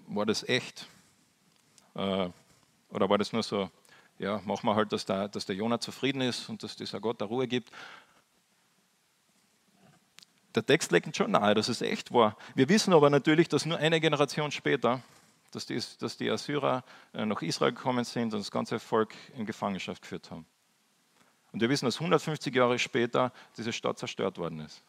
war 0.08 0.26
das 0.26 0.48
echt? 0.48 0.88
Äh, 1.96 2.30
oder 2.90 3.10
war 3.10 3.18
das 3.18 3.34
nur 3.34 3.44
so, 3.44 3.70
ja, 4.20 4.42
machen 4.46 4.68
wir 4.68 4.76
halt, 4.76 4.92
dass 4.92 5.06
der, 5.06 5.28
dass 5.28 5.46
der 5.46 5.56
Jonah 5.56 5.80
zufrieden 5.80 6.22
ist 6.22 6.50
und 6.50 6.64
dass 6.64 6.76
dieser 6.76 7.00
Gott 7.00 7.20
der 7.22 7.28
Ruhe 7.28 7.48
gibt? 7.48 7.72
Der 10.56 10.66
Text 10.66 10.92
legt 10.92 11.16
schon 11.16 11.32
nahe, 11.32 11.54
dass 11.54 11.70
es 11.70 11.82
echt 11.82 12.12
war. 12.12 12.36
Wir 12.56 12.68
wissen 12.68 12.94
aber 12.94 13.10
natürlich, 13.10 13.48
dass 13.48 13.66
nur 13.66 13.78
eine 13.78 14.00
Generation 14.00 14.52
später, 14.52 15.02
dass 15.52 15.68
die, 15.68 15.80
dass 16.00 16.18
die 16.18 16.32
Assyrer 16.32 16.84
äh, 17.14 17.26
nach 17.26 17.42
Israel 17.42 17.74
gekommen 17.74 18.04
sind 18.04 18.34
und 18.34 18.40
das 18.40 18.50
ganze 18.50 18.80
Volk 18.80 19.14
in 19.36 19.46
Gefangenschaft 19.46 20.02
geführt 20.02 20.32
haben. 20.32 20.46
Und 21.52 21.62
wir 21.62 21.70
wissen, 21.70 21.86
dass 21.86 21.96
150 21.96 22.54
Jahre 22.54 22.80
später 22.80 23.32
diese 23.56 23.72
Stadt 23.72 24.00
zerstört 24.00 24.38
worden 24.38 24.60
ist. 24.62 24.84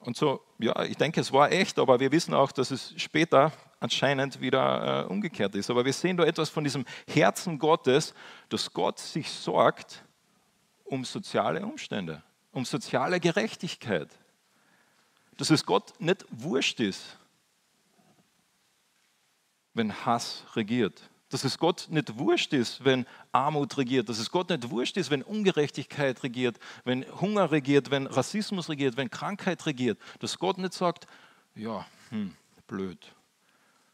Und 0.00 0.16
so, 0.16 0.42
ja, 0.58 0.82
ich 0.84 0.96
denke, 0.96 1.20
es 1.20 1.32
war 1.32 1.52
echt, 1.52 1.78
aber 1.78 2.00
wir 2.00 2.10
wissen 2.10 2.32
auch, 2.32 2.52
dass 2.52 2.70
es 2.70 2.94
später 2.96 3.52
anscheinend 3.80 4.40
wieder 4.40 5.04
äh, 5.04 5.06
umgekehrt 5.06 5.54
ist. 5.54 5.70
Aber 5.70 5.84
wir 5.84 5.92
sehen 5.92 6.16
da 6.16 6.24
etwas 6.24 6.50
von 6.50 6.64
diesem 6.64 6.84
Herzen 7.06 7.58
Gottes, 7.58 8.14
dass 8.48 8.72
Gott 8.72 8.98
sich 8.98 9.30
sorgt 9.30 10.04
um 10.84 11.04
soziale 11.04 11.64
Umstände, 11.64 12.22
um 12.52 12.64
soziale 12.64 13.20
Gerechtigkeit. 13.20 14.10
Dass 15.36 15.50
es 15.50 15.64
Gott 15.64 15.94
nicht 15.98 16.24
wurscht 16.30 16.80
ist, 16.80 17.16
wenn 19.72 20.04
Hass 20.04 20.44
regiert 20.54 21.10
dass 21.30 21.44
es 21.44 21.58
Gott 21.58 21.86
nicht 21.90 22.18
wurscht 22.18 22.52
ist, 22.52 22.84
wenn 22.84 23.06
Armut 23.32 23.78
regiert, 23.78 24.08
dass 24.08 24.18
es 24.18 24.30
Gott 24.30 24.50
nicht 24.50 24.68
wurscht 24.68 24.96
ist, 24.96 25.10
wenn 25.10 25.22
Ungerechtigkeit 25.22 26.22
regiert, 26.22 26.58
wenn 26.84 27.06
Hunger 27.20 27.52
regiert, 27.52 27.90
wenn 27.90 28.06
Rassismus 28.06 28.68
regiert, 28.68 28.96
wenn 28.96 29.10
Krankheit 29.10 29.64
regiert, 29.64 29.98
dass 30.18 30.38
Gott 30.38 30.58
nicht 30.58 30.74
sagt, 30.74 31.06
ja, 31.54 31.86
hm, 32.10 32.34
blöd, 32.66 32.98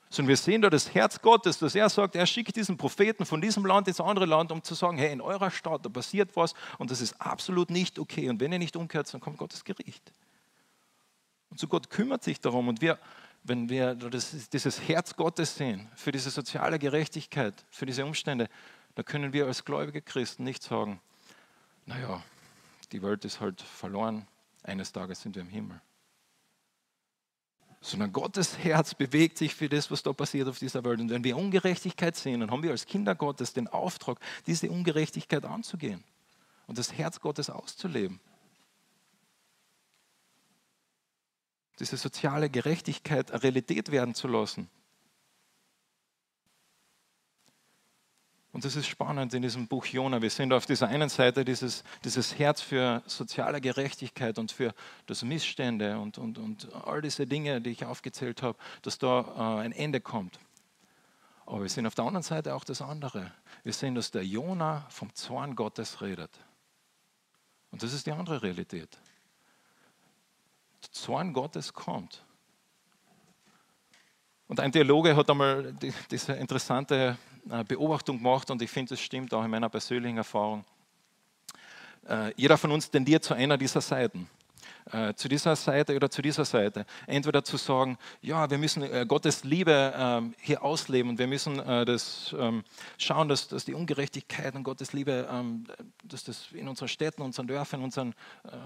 Sondern 0.08 0.28
wir 0.28 0.36
sehen 0.36 0.62
da 0.62 0.70
das 0.70 0.94
Herz 0.94 1.20
Gottes, 1.20 1.58
dass 1.58 1.74
er 1.74 1.88
sagt, 1.88 2.14
er 2.14 2.26
schickt 2.26 2.54
diesen 2.54 2.76
Propheten 2.76 3.26
von 3.26 3.40
diesem 3.40 3.66
Land 3.66 3.88
ins 3.88 4.00
andere 4.00 4.26
Land, 4.26 4.52
um 4.52 4.62
zu 4.62 4.74
sagen, 4.74 4.98
hey, 4.98 5.12
in 5.12 5.20
eurer 5.20 5.50
Stadt, 5.50 5.84
da 5.84 5.88
passiert 5.88 6.30
was 6.36 6.54
und 6.78 6.90
das 6.90 7.00
ist 7.00 7.20
absolut 7.20 7.70
nicht 7.70 7.98
okay. 7.98 8.28
Und 8.28 8.40
wenn 8.40 8.52
ihr 8.52 8.58
nicht 8.58 8.76
umkehrt, 8.76 9.12
dann 9.12 9.20
kommt 9.20 9.38
Gottes 9.38 9.64
Gericht. 9.64 10.12
Und 11.50 11.58
so 11.58 11.66
Gott 11.66 11.90
kümmert 11.90 12.22
sich 12.22 12.40
darum. 12.40 12.68
Und 12.68 12.80
wir, 12.80 12.98
wenn 13.42 13.68
wir 13.68 13.94
das, 13.94 14.48
dieses 14.48 14.80
Herz 14.88 15.16
Gottes 15.16 15.56
sehen, 15.56 15.90
für 15.96 16.12
diese 16.12 16.30
soziale 16.30 16.78
Gerechtigkeit, 16.78 17.64
für 17.70 17.86
diese 17.86 18.04
Umstände, 18.04 18.48
da 18.94 19.02
können 19.02 19.32
wir 19.32 19.46
als 19.46 19.64
gläubige 19.64 20.02
Christen 20.02 20.44
nicht 20.44 20.62
sagen, 20.62 21.00
naja, 21.84 22.22
die 22.92 23.02
Welt 23.02 23.24
ist 23.24 23.40
halt 23.40 23.60
verloren, 23.60 24.26
eines 24.62 24.92
Tages 24.92 25.20
sind 25.22 25.34
wir 25.34 25.42
im 25.42 25.48
Himmel 25.48 25.80
sondern 27.80 28.12
Gottes 28.12 28.58
Herz 28.58 28.94
bewegt 28.94 29.38
sich 29.38 29.54
für 29.54 29.68
das, 29.68 29.90
was 29.90 30.02
da 30.02 30.12
passiert 30.12 30.48
auf 30.48 30.58
dieser 30.58 30.84
Welt. 30.84 31.00
Und 31.00 31.10
wenn 31.10 31.24
wir 31.24 31.36
Ungerechtigkeit 31.36 32.16
sehen, 32.16 32.40
dann 32.40 32.50
haben 32.50 32.62
wir 32.62 32.70
als 32.70 32.86
Kinder 32.86 33.14
Gottes 33.14 33.52
den 33.52 33.68
Auftrag, 33.68 34.18
diese 34.46 34.70
Ungerechtigkeit 34.70 35.44
anzugehen 35.44 36.02
und 36.66 36.78
das 36.78 36.92
Herz 36.92 37.20
Gottes 37.20 37.50
auszuleben. 37.50 38.20
Diese 41.78 41.96
soziale 41.96 42.48
Gerechtigkeit 42.48 43.30
Realität 43.42 43.90
werden 43.90 44.14
zu 44.14 44.28
lassen. 44.28 44.68
Und 48.56 48.64
das 48.64 48.74
ist 48.74 48.86
spannend 48.86 49.34
in 49.34 49.42
diesem 49.42 49.68
Buch 49.68 49.84
Jona. 49.84 50.22
Wir 50.22 50.30
sehen 50.30 50.50
auf 50.50 50.64
dieser 50.64 50.88
einen 50.88 51.10
Seite 51.10 51.44
dieses, 51.44 51.84
dieses 52.02 52.38
Herz 52.38 52.62
für 52.62 53.02
soziale 53.04 53.60
Gerechtigkeit 53.60 54.38
und 54.38 54.50
für 54.50 54.72
das 55.04 55.22
Missstände 55.22 55.98
und, 55.98 56.16
und, 56.16 56.38
und 56.38 56.72
all 56.72 57.02
diese 57.02 57.26
Dinge, 57.26 57.60
die 57.60 57.68
ich 57.68 57.84
aufgezählt 57.84 58.42
habe, 58.42 58.56
dass 58.80 58.96
da 58.96 59.58
äh, 59.58 59.60
ein 59.60 59.72
Ende 59.72 60.00
kommt. 60.00 60.38
Aber 61.44 61.60
wir 61.60 61.68
sehen 61.68 61.86
auf 61.86 61.94
der 61.94 62.06
anderen 62.06 62.22
Seite 62.22 62.54
auch 62.54 62.64
das 62.64 62.80
andere. 62.80 63.30
Wir 63.62 63.74
sehen, 63.74 63.94
dass 63.94 64.10
der 64.10 64.24
Jona 64.24 64.86
vom 64.88 65.14
Zorn 65.14 65.54
Gottes 65.54 66.00
redet. 66.00 66.30
Und 67.72 67.82
das 67.82 67.92
ist 67.92 68.06
die 68.06 68.12
andere 68.12 68.42
Realität. 68.42 68.96
Der 70.82 70.92
Zorn 70.92 71.34
Gottes 71.34 71.74
kommt. 71.74 72.24
Und 74.48 74.60
ein 74.60 74.72
Theologe 74.72 75.14
hat 75.14 75.28
einmal 75.28 75.74
diese 76.10 76.32
interessante 76.32 77.18
Beobachtung 77.68 78.18
gemacht 78.18 78.50
und 78.50 78.60
ich 78.60 78.70
finde, 78.70 78.94
es 78.94 79.00
stimmt 79.00 79.32
auch 79.32 79.44
in 79.44 79.50
meiner 79.50 79.68
persönlichen 79.68 80.16
Erfahrung. 80.16 80.64
Äh, 82.08 82.32
jeder 82.36 82.56
von 82.56 82.70
uns 82.70 82.90
tendiert 82.90 83.24
zu 83.24 83.34
einer 83.34 83.58
dieser 83.58 83.80
Seiten. 83.80 84.28
Äh, 84.92 85.14
zu 85.14 85.28
dieser 85.28 85.56
Seite 85.56 85.96
oder 85.96 86.08
zu 86.08 86.22
dieser 86.22 86.44
Seite. 86.44 86.86
Entweder 87.06 87.42
zu 87.42 87.56
sagen, 87.56 87.98
ja, 88.20 88.48
wir 88.48 88.58
müssen 88.58 89.08
Gottes 89.08 89.42
Liebe 89.42 89.92
ähm, 89.96 90.34
hier 90.40 90.62
ausleben 90.62 91.10
und 91.10 91.18
wir 91.18 91.26
müssen 91.26 91.56
das 91.56 92.34
ähm, 92.38 92.62
schauen, 92.96 93.28
dass, 93.28 93.48
dass 93.48 93.64
die 93.64 93.74
Ungerechtigkeit 93.74 94.54
und 94.54 94.62
Gottes 94.62 94.92
Liebe, 94.92 95.28
ähm, 95.30 95.64
dass 96.04 96.22
das 96.22 96.52
in 96.52 96.68
unseren 96.68 96.88
Städten, 96.88 97.22
unseren 97.22 97.48
Dörfern, 97.48 97.82
unseren, 97.82 98.14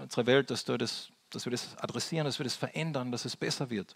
unserer 0.03 0.25
Welt, 0.27 0.51
dass, 0.51 0.63
das, 0.63 1.09
dass 1.31 1.45
wir 1.45 1.51
das 1.51 1.75
adressieren, 1.77 2.25
dass 2.25 2.37
wir 2.37 2.43
das 2.43 2.55
verändern, 2.55 3.11
dass 3.11 3.25
es 3.25 3.35
besser 3.35 3.71
wird. 3.71 3.95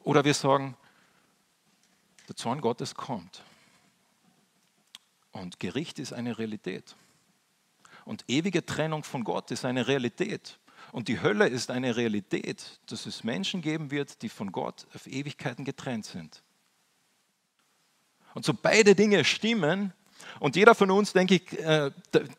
Oder 0.00 0.24
wir 0.24 0.34
sagen, 0.34 0.76
der 2.28 2.36
Zorn 2.36 2.60
Gottes 2.60 2.94
kommt. 2.94 3.42
Und 5.32 5.60
Gericht 5.60 5.98
ist 5.98 6.12
eine 6.12 6.38
Realität. 6.38 6.96
Und 8.04 8.24
ewige 8.28 8.64
Trennung 8.64 9.04
von 9.04 9.24
Gott 9.24 9.50
ist 9.50 9.64
eine 9.64 9.86
Realität. 9.86 10.58
Und 10.92 11.08
die 11.08 11.20
Hölle 11.20 11.48
ist 11.48 11.70
eine 11.70 11.96
Realität, 11.96 12.80
dass 12.86 13.06
es 13.06 13.24
Menschen 13.24 13.60
geben 13.60 13.90
wird, 13.90 14.22
die 14.22 14.28
von 14.28 14.52
Gott 14.52 14.86
auf 14.94 15.06
Ewigkeiten 15.06 15.64
getrennt 15.64 16.06
sind. 16.06 16.42
Und 18.34 18.44
so 18.44 18.54
beide 18.54 18.94
Dinge 18.94 19.24
stimmen, 19.24 19.92
und 20.40 20.56
jeder 20.56 20.74
von 20.74 20.90
uns, 20.90 21.12
denke 21.12 21.36
ich, 21.36 21.58
äh, 21.58 21.90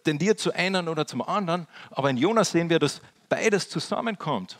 tendiert 0.03 0.39
zu 0.39 0.53
einem 0.53 0.87
oder 0.87 1.07
zum 1.07 1.21
anderen, 1.21 1.67
aber 1.91 2.09
in 2.09 2.17
Jonas 2.17 2.51
sehen 2.51 2.69
wir, 2.69 2.79
dass 2.79 3.01
beides 3.29 3.69
zusammenkommt. 3.69 4.57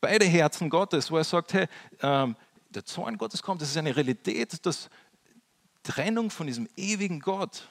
Beide 0.00 0.24
Herzen 0.24 0.70
Gottes, 0.70 1.10
wo 1.10 1.16
er 1.16 1.24
sagt, 1.24 1.54
hey, 1.54 1.66
ähm, 2.02 2.36
der 2.74 2.84
Zorn 2.84 3.18
Gottes 3.18 3.42
kommt, 3.42 3.62
das 3.62 3.70
ist 3.70 3.76
eine 3.76 3.94
Realität, 3.94 4.64
dass 4.66 4.90
Trennung 5.82 6.30
von 6.30 6.46
diesem 6.46 6.68
ewigen 6.76 7.20
Gott 7.20 7.68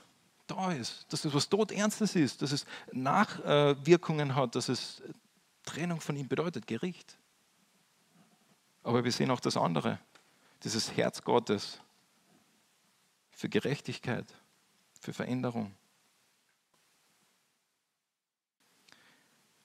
da 0.48 0.72
ist, 0.72 1.06
dass 1.10 1.26
es 1.26 1.34
was 1.34 1.50
Todernstes 1.50 2.16
ist, 2.16 2.42
dass 2.42 2.52
es 2.52 2.66
Nachwirkungen 2.92 4.36
hat, 4.36 4.56
dass 4.56 4.70
es 4.70 5.02
Trennung 5.64 6.02
von 6.02 6.16
ihm 6.16 6.28
bedeutet, 6.28 6.68
Gericht. 6.68 7.18
Aber 8.84 9.04
wir 9.04 9.12
sehen 9.12 9.32
auch 9.32 9.40
das 9.40 9.58
andere, 9.58 10.00
dieses 10.64 10.96
Herz 10.96 11.24
Gottes 11.24 11.80
für 13.32 13.50
Gerechtigkeit, 13.50 14.26
für 15.00 15.14
Veränderung. 15.14 15.74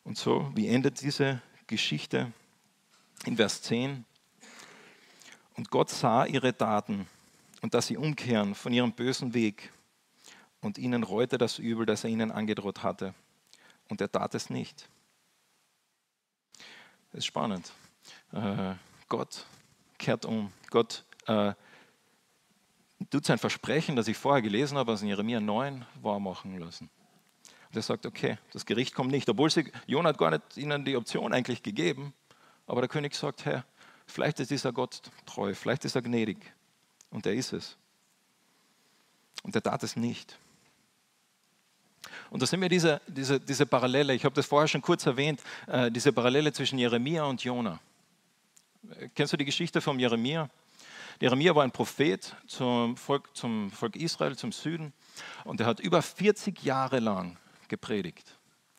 Und 0.04 0.16
so, 0.16 0.50
wie 0.54 0.68
endet 0.68 1.00
diese 1.02 1.42
Geschichte 1.66 2.32
in 3.26 3.36
Vers 3.36 3.62
10? 3.62 4.04
Und 5.58 5.72
Gott 5.72 5.90
sah 5.90 6.24
ihre 6.24 6.56
Taten 6.56 7.08
und 7.62 7.74
dass 7.74 7.88
sie 7.88 7.96
umkehren 7.96 8.54
von 8.54 8.72
ihrem 8.72 8.92
bösen 8.92 9.34
Weg. 9.34 9.72
Und 10.60 10.78
ihnen 10.78 11.02
reute 11.02 11.36
das 11.36 11.58
Übel, 11.58 11.84
das 11.84 12.04
er 12.04 12.10
ihnen 12.10 12.30
angedroht 12.30 12.84
hatte. 12.84 13.12
Und 13.88 14.00
er 14.00 14.10
tat 14.10 14.36
es 14.36 14.50
nicht. 14.50 14.88
Das 17.10 17.18
ist 17.18 17.26
spannend. 17.26 17.72
Äh, 18.32 18.74
Gott 19.08 19.46
kehrt 19.98 20.24
um. 20.24 20.52
Gott 20.70 21.04
äh, 21.26 21.54
tut 23.10 23.26
sein 23.26 23.38
Versprechen, 23.38 23.96
das 23.96 24.06
ich 24.06 24.16
vorher 24.16 24.42
gelesen 24.42 24.78
habe, 24.78 24.92
aus 24.92 25.02
Jeremia 25.02 25.40
9, 25.40 25.84
wahrmachen 26.00 26.56
lassen. 26.58 26.88
Und 27.68 27.76
er 27.76 27.82
sagt, 27.82 28.06
okay, 28.06 28.38
das 28.52 28.64
Gericht 28.64 28.94
kommt 28.94 29.10
nicht. 29.10 29.28
Obwohl 29.28 29.50
sie, 29.50 29.72
Jonah 29.86 30.10
hat 30.10 30.18
gar 30.18 30.30
nicht 30.30 30.56
ihnen 30.56 30.84
die 30.84 30.96
Option 30.96 31.32
eigentlich 31.32 31.64
gegeben. 31.64 32.14
Aber 32.68 32.80
der 32.80 32.88
König 32.88 33.16
sagt, 33.16 33.44
Herr, 33.44 33.64
Vielleicht 34.08 34.40
ist 34.40 34.50
dieser 34.50 34.72
Gott 34.72 35.02
treu, 35.26 35.54
vielleicht 35.54 35.84
ist 35.84 35.94
er 35.94 36.02
gnädig. 36.02 36.38
Und 37.10 37.26
er 37.26 37.34
ist 37.34 37.52
es. 37.52 37.76
Und 39.42 39.54
er 39.54 39.62
tat 39.62 39.82
es 39.82 39.96
nicht. 39.96 40.36
Und 42.30 42.42
da 42.42 42.46
sind 42.46 42.60
wir 42.60 42.68
diese, 42.68 43.00
diese, 43.06 43.38
diese 43.38 43.66
Parallele, 43.66 44.14
ich 44.14 44.24
habe 44.24 44.34
das 44.34 44.46
vorher 44.46 44.66
schon 44.66 44.82
kurz 44.82 45.06
erwähnt, 45.06 45.42
äh, 45.66 45.90
diese 45.90 46.12
Parallele 46.12 46.52
zwischen 46.52 46.78
Jeremia 46.78 47.24
und 47.24 47.42
Jona. 47.44 47.78
Kennst 49.14 49.32
du 49.32 49.36
die 49.36 49.44
Geschichte 49.44 49.80
von 49.80 49.98
Jeremia? 49.98 50.48
Jeremia 51.20 51.54
war 51.54 51.64
ein 51.64 51.70
Prophet 51.70 52.34
zum 52.46 52.96
Volk, 52.96 53.34
zum 53.36 53.70
Volk 53.70 53.96
Israel, 53.96 54.36
zum 54.36 54.52
Süden, 54.52 54.92
und 55.44 55.60
er 55.60 55.66
hat 55.66 55.80
über 55.80 56.00
40 56.00 56.62
Jahre 56.62 57.00
lang 57.00 57.36
gepredigt. 57.68 58.37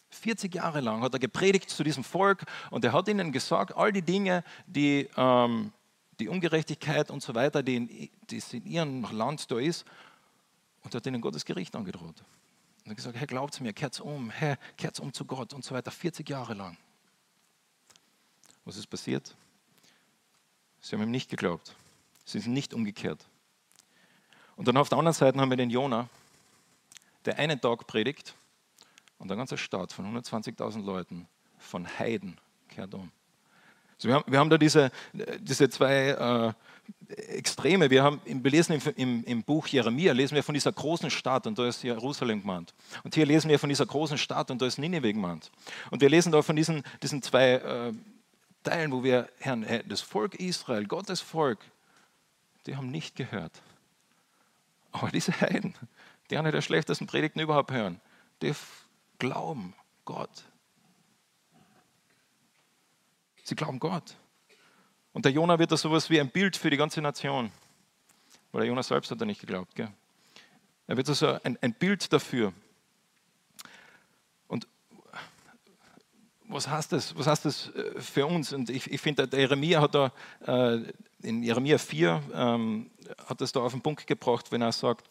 40 0.10 0.56
Jahre 0.56 0.82
lang 0.82 1.02
hat 1.02 1.14
er 1.14 1.20
gepredigt 1.20 1.70
zu 1.70 1.84
diesem 1.84 2.04
Volk 2.04 2.44
und 2.72 2.84
er 2.84 2.94
hat 2.94 3.08
ihnen 3.08 3.32
gesagt, 3.32 3.76
all 3.76 3.92
die 3.92 4.02
Dinge, 4.02 4.44
die, 4.66 5.10
ähm, 5.16 5.72
die 6.20 6.28
Ungerechtigkeit 6.28 7.12
und 7.12 7.22
so 7.22 7.36
weiter, 7.36 7.64
die 7.64 7.76
in, 7.76 7.88
die 8.30 8.44
in 8.52 8.66
ihrem 8.66 9.04
Land 9.12 9.50
da 9.52 9.60
ist, 9.60 9.86
und 10.82 10.96
hat 10.96 11.06
ihnen 11.06 11.22
Gottes 11.22 11.46
Gericht 11.46 11.76
angedroht. 11.76 12.24
Und 12.80 12.86
er 12.86 12.90
hat 12.92 12.98
gesagt, 12.98 13.18
Herr, 13.18 13.28
glaubt 13.28 13.60
mir, 13.62 13.74
kehrt 13.74 14.00
um, 14.00 14.30
Herr, 14.30 14.58
kehrt 14.78 15.00
um 15.00 15.14
zu 15.14 15.26
Gott 15.26 15.54
und 15.54 15.64
so 15.64 15.76
weiter, 15.76 15.92
40 15.92 16.28
Jahre 16.30 16.54
lang. 16.54 16.78
Was 18.66 18.78
ist 18.78 18.88
passiert? 18.88 19.36
Sie 20.80 20.96
haben 20.96 21.04
ihm 21.04 21.12
nicht 21.12 21.30
geglaubt. 21.30 21.76
Sie 22.24 22.40
sind 22.40 22.54
nicht 22.54 22.74
umgekehrt. 22.74 23.26
Und 24.56 24.68
dann 24.68 24.78
auf 24.78 24.90
der 24.90 24.98
anderen 24.98 25.14
Seite 25.14 25.40
haben 25.40 25.50
wir 25.50 25.58
den 25.58 25.70
Jona, 25.70 26.10
der 27.26 27.38
einen 27.38 27.60
Tag 27.60 27.86
predigt 27.88 28.36
und 29.20 29.32
ein 29.32 29.38
ganzer 29.38 29.58
Staat 29.58 29.94
von 29.94 30.06
120.000 30.06 30.84
Leuten, 30.84 31.28
von 31.58 31.88
Heiden, 32.00 32.40
kehrt 32.70 32.94
um. 32.94 33.12
Also 33.98 34.08
wir, 34.08 34.16
haben, 34.16 34.32
wir 34.32 34.40
haben 34.40 34.50
da 34.50 34.58
diese, 34.58 34.92
diese 35.42 35.70
zwei 35.70 36.56
äh, 37.10 37.14
Extreme. 37.36 37.90
Wir, 37.90 38.02
haben, 38.02 38.22
wir 38.24 38.50
lesen 38.50 38.74
im, 38.74 38.82
im, 38.96 39.24
im, 39.26 39.44
Buch 39.44 39.68
Jeremia, 39.68 40.14
lesen 40.14 40.36
wir 40.36 40.44
von 40.44 40.54
dieser 40.54 40.72
großen 40.72 41.10
Stadt 41.12 41.46
und 41.48 41.60
da 41.60 41.68
ist 41.68 41.84
Jerusalem 41.84 42.42
gemeint. 42.42 42.74
Und 43.04 43.14
hier 43.14 43.26
lesen 43.26 43.50
wir 43.50 43.60
von 43.60 43.68
dieser 43.68 43.86
großen 43.86 44.18
Stadt 44.18 44.52
und 44.52 44.62
da 44.62 44.66
ist 44.66 44.78
Nineveh 44.78 45.12
gemeint. 45.12 45.52
Und 45.92 46.02
wir 46.02 46.10
lesen 46.10 46.32
da 46.32 46.42
von 46.42 46.56
diesen, 46.56 46.84
diesen 47.04 47.22
zwei 47.22 47.56
äh, 47.56 47.94
Teilen, 48.64 48.92
wo 48.94 49.04
wir, 49.04 49.30
Herrn, 49.40 49.66
das 49.88 50.02
Volk 50.02 50.36
Israel, 50.36 50.86
Gottes 50.86 51.20
Volk, 51.20 51.60
die 52.66 52.78
haben 52.78 52.92
nicht 52.92 53.16
gehört. 53.16 53.62
Aber 54.92 55.10
diese 55.12 55.40
Heiden, 55.42 55.76
die 56.30 56.38
eine 56.38 56.52
der 56.52 56.62
schlechtesten 56.62 57.06
Predigten 57.06 57.40
überhaupt 57.42 57.72
hören, 57.72 58.00
die 58.42 58.54
glauben 59.20 59.76
Gott. 60.06 60.46
Sie 63.44 63.56
glauben 63.56 63.80
Gott. 63.80 64.16
Und 65.14 65.26
der 65.26 65.32
Jonah 65.32 65.60
wird 65.60 65.72
da 65.72 65.78
sowas 65.78 66.10
wie 66.10 66.20
ein 66.20 66.30
Bild 66.30 66.56
für 66.56 66.70
die 66.70 66.78
ganze 66.78 67.02
Nation. 67.02 67.52
Weil 68.52 68.62
der 68.62 68.70
Jonah 68.70 68.84
selbst 68.84 69.12
hat 69.12 69.20
er 69.20 69.26
nicht 69.26 69.42
geglaubt. 69.42 69.76
Gell? 69.76 69.92
Er 70.88 70.98
wird 70.98 71.10
also 71.10 71.38
ein, 71.44 71.58
ein 71.62 71.74
Bild 71.74 72.12
dafür. 72.12 72.54
Und 74.48 74.68
was 76.48 76.68
heißt 76.68 76.92
das, 76.92 77.16
was 77.18 77.28
heißt 77.28 77.46
das 77.46 77.70
äh, 77.70 78.02
für 78.02 78.26
uns? 78.26 78.54
Und 78.54 78.70
ich, 78.70 78.90
ich 78.92 79.02
finde, 79.02 79.28
der 79.28 79.40
Jeremia 79.40 79.82
hat 79.82 79.94
da 79.94 80.12
äh, 80.46 80.92
in 81.22 81.44
Jeremia 81.44 81.78
4 81.78 82.24
ähm, 82.34 82.90
hat 83.28 83.42
das 83.42 83.52
da 83.52 83.60
auf 83.60 83.72
den 83.72 83.82
Punkt 83.82 84.08
gebracht, 84.08 84.52
wenn 84.52 84.62
er 84.62 84.72
sagt, 84.72 85.10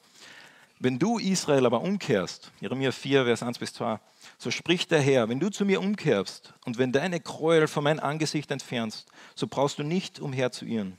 wenn 0.80 0.98
du 0.98 1.18
Israel 1.18 1.66
aber 1.66 1.80
umkehrst, 1.80 2.52
Jeremia 2.60 2.92
4, 2.92 3.24
Vers 3.24 3.42
1 3.42 3.58
bis 3.58 3.72
2, 3.74 3.98
so 4.38 4.50
spricht 4.50 4.90
der 4.90 5.00
Herr, 5.00 5.28
wenn 5.28 5.40
du 5.40 5.50
zu 5.50 5.64
mir 5.64 5.80
umkehrst 5.80 6.54
und 6.64 6.78
wenn 6.78 6.92
deine 6.92 7.20
Gräuel 7.20 7.66
von 7.66 7.84
meinem 7.84 8.00
Angesicht 8.00 8.50
entfernst, 8.50 9.08
so 9.34 9.46
brauchst 9.46 9.78
du 9.78 9.82
nicht 9.82 10.20
umher 10.20 10.52
zu 10.52 10.64
irren. 10.64 10.98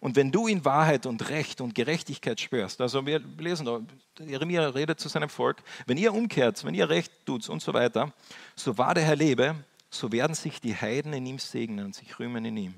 Und 0.00 0.16
wenn 0.16 0.32
du 0.32 0.46
in 0.46 0.64
Wahrheit 0.64 1.06
und 1.06 1.28
Recht 1.28 1.60
und 1.60 1.74
Gerechtigkeit 1.74 2.40
spürst, 2.40 2.80
also 2.80 3.06
wir 3.06 3.20
lesen 3.38 3.66
da, 3.66 3.80
Jeremia 4.24 4.68
redet 4.68 4.98
zu 4.98 5.08
seinem 5.08 5.28
Volk, 5.28 5.62
wenn 5.86 5.98
ihr 5.98 6.12
umkehrt, 6.12 6.64
wenn 6.64 6.74
ihr 6.74 6.88
Recht 6.88 7.12
tut 7.26 7.48
und 7.48 7.62
so 7.62 7.74
weiter, 7.74 8.12
so 8.54 8.78
wahr 8.78 8.94
der 8.94 9.04
Herr 9.04 9.16
lebe, 9.16 9.54
so 9.90 10.12
werden 10.12 10.34
sich 10.34 10.60
die 10.60 10.74
Heiden 10.74 11.12
in 11.12 11.26
ihm 11.26 11.38
segnen 11.38 11.86
und 11.86 11.94
sich 11.94 12.18
rühmen 12.18 12.44
in 12.44 12.56
ihm. 12.56 12.74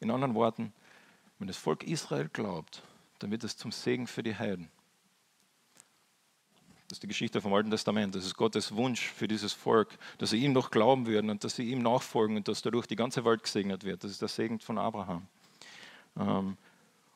In 0.00 0.10
anderen 0.10 0.34
Worten, 0.34 0.72
wenn 1.38 1.46
das 1.46 1.56
Volk 1.56 1.84
Israel 1.84 2.28
glaubt, 2.32 2.82
dann 3.18 3.30
wird 3.30 3.44
es 3.44 3.56
zum 3.56 3.70
Segen 3.70 4.06
für 4.06 4.22
die 4.22 4.36
Heiden. 4.36 4.70
Das 6.90 6.96
ist 6.96 7.04
die 7.04 7.08
Geschichte 7.08 7.40
vom 7.40 7.54
Alten 7.54 7.70
Testament. 7.70 8.16
Das 8.16 8.26
ist 8.26 8.36
Gottes 8.36 8.74
Wunsch 8.74 9.12
für 9.12 9.28
dieses 9.28 9.52
Volk, 9.52 9.96
dass 10.18 10.30
sie 10.30 10.38
ihm 10.38 10.52
noch 10.52 10.72
glauben 10.72 11.06
würden 11.06 11.30
und 11.30 11.44
dass 11.44 11.54
sie 11.54 11.70
ihm 11.70 11.82
nachfolgen 11.82 12.36
und 12.36 12.48
dass 12.48 12.62
dadurch 12.62 12.88
die 12.88 12.96
ganze 12.96 13.24
Welt 13.24 13.44
gesegnet 13.44 13.84
wird. 13.84 14.02
Das 14.02 14.10
ist 14.10 14.20
der 14.20 14.28
Segen 14.28 14.58
von 14.58 14.76
Abraham. 14.76 15.24
Ähm, 16.18 16.56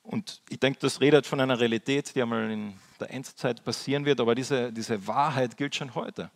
und 0.04 0.40
ich 0.48 0.60
denke, 0.60 0.78
das 0.78 1.00
redet 1.00 1.26
von 1.26 1.40
einer 1.40 1.58
Realität, 1.58 2.14
die 2.14 2.22
einmal 2.22 2.48
in 2.52 2.74
der 3.00 3.12
Endzeit 3.12 3.64
passieren 3.64 4.04
wird, 4.04 4.20
aber 4.20 4.36
diese, 4.36 4.72
diese 4.72 5.04
Wahrheit 5.08 5.56
gilt 5.56 5.74
schon 5.74 5.92
heute. 5.96 6.30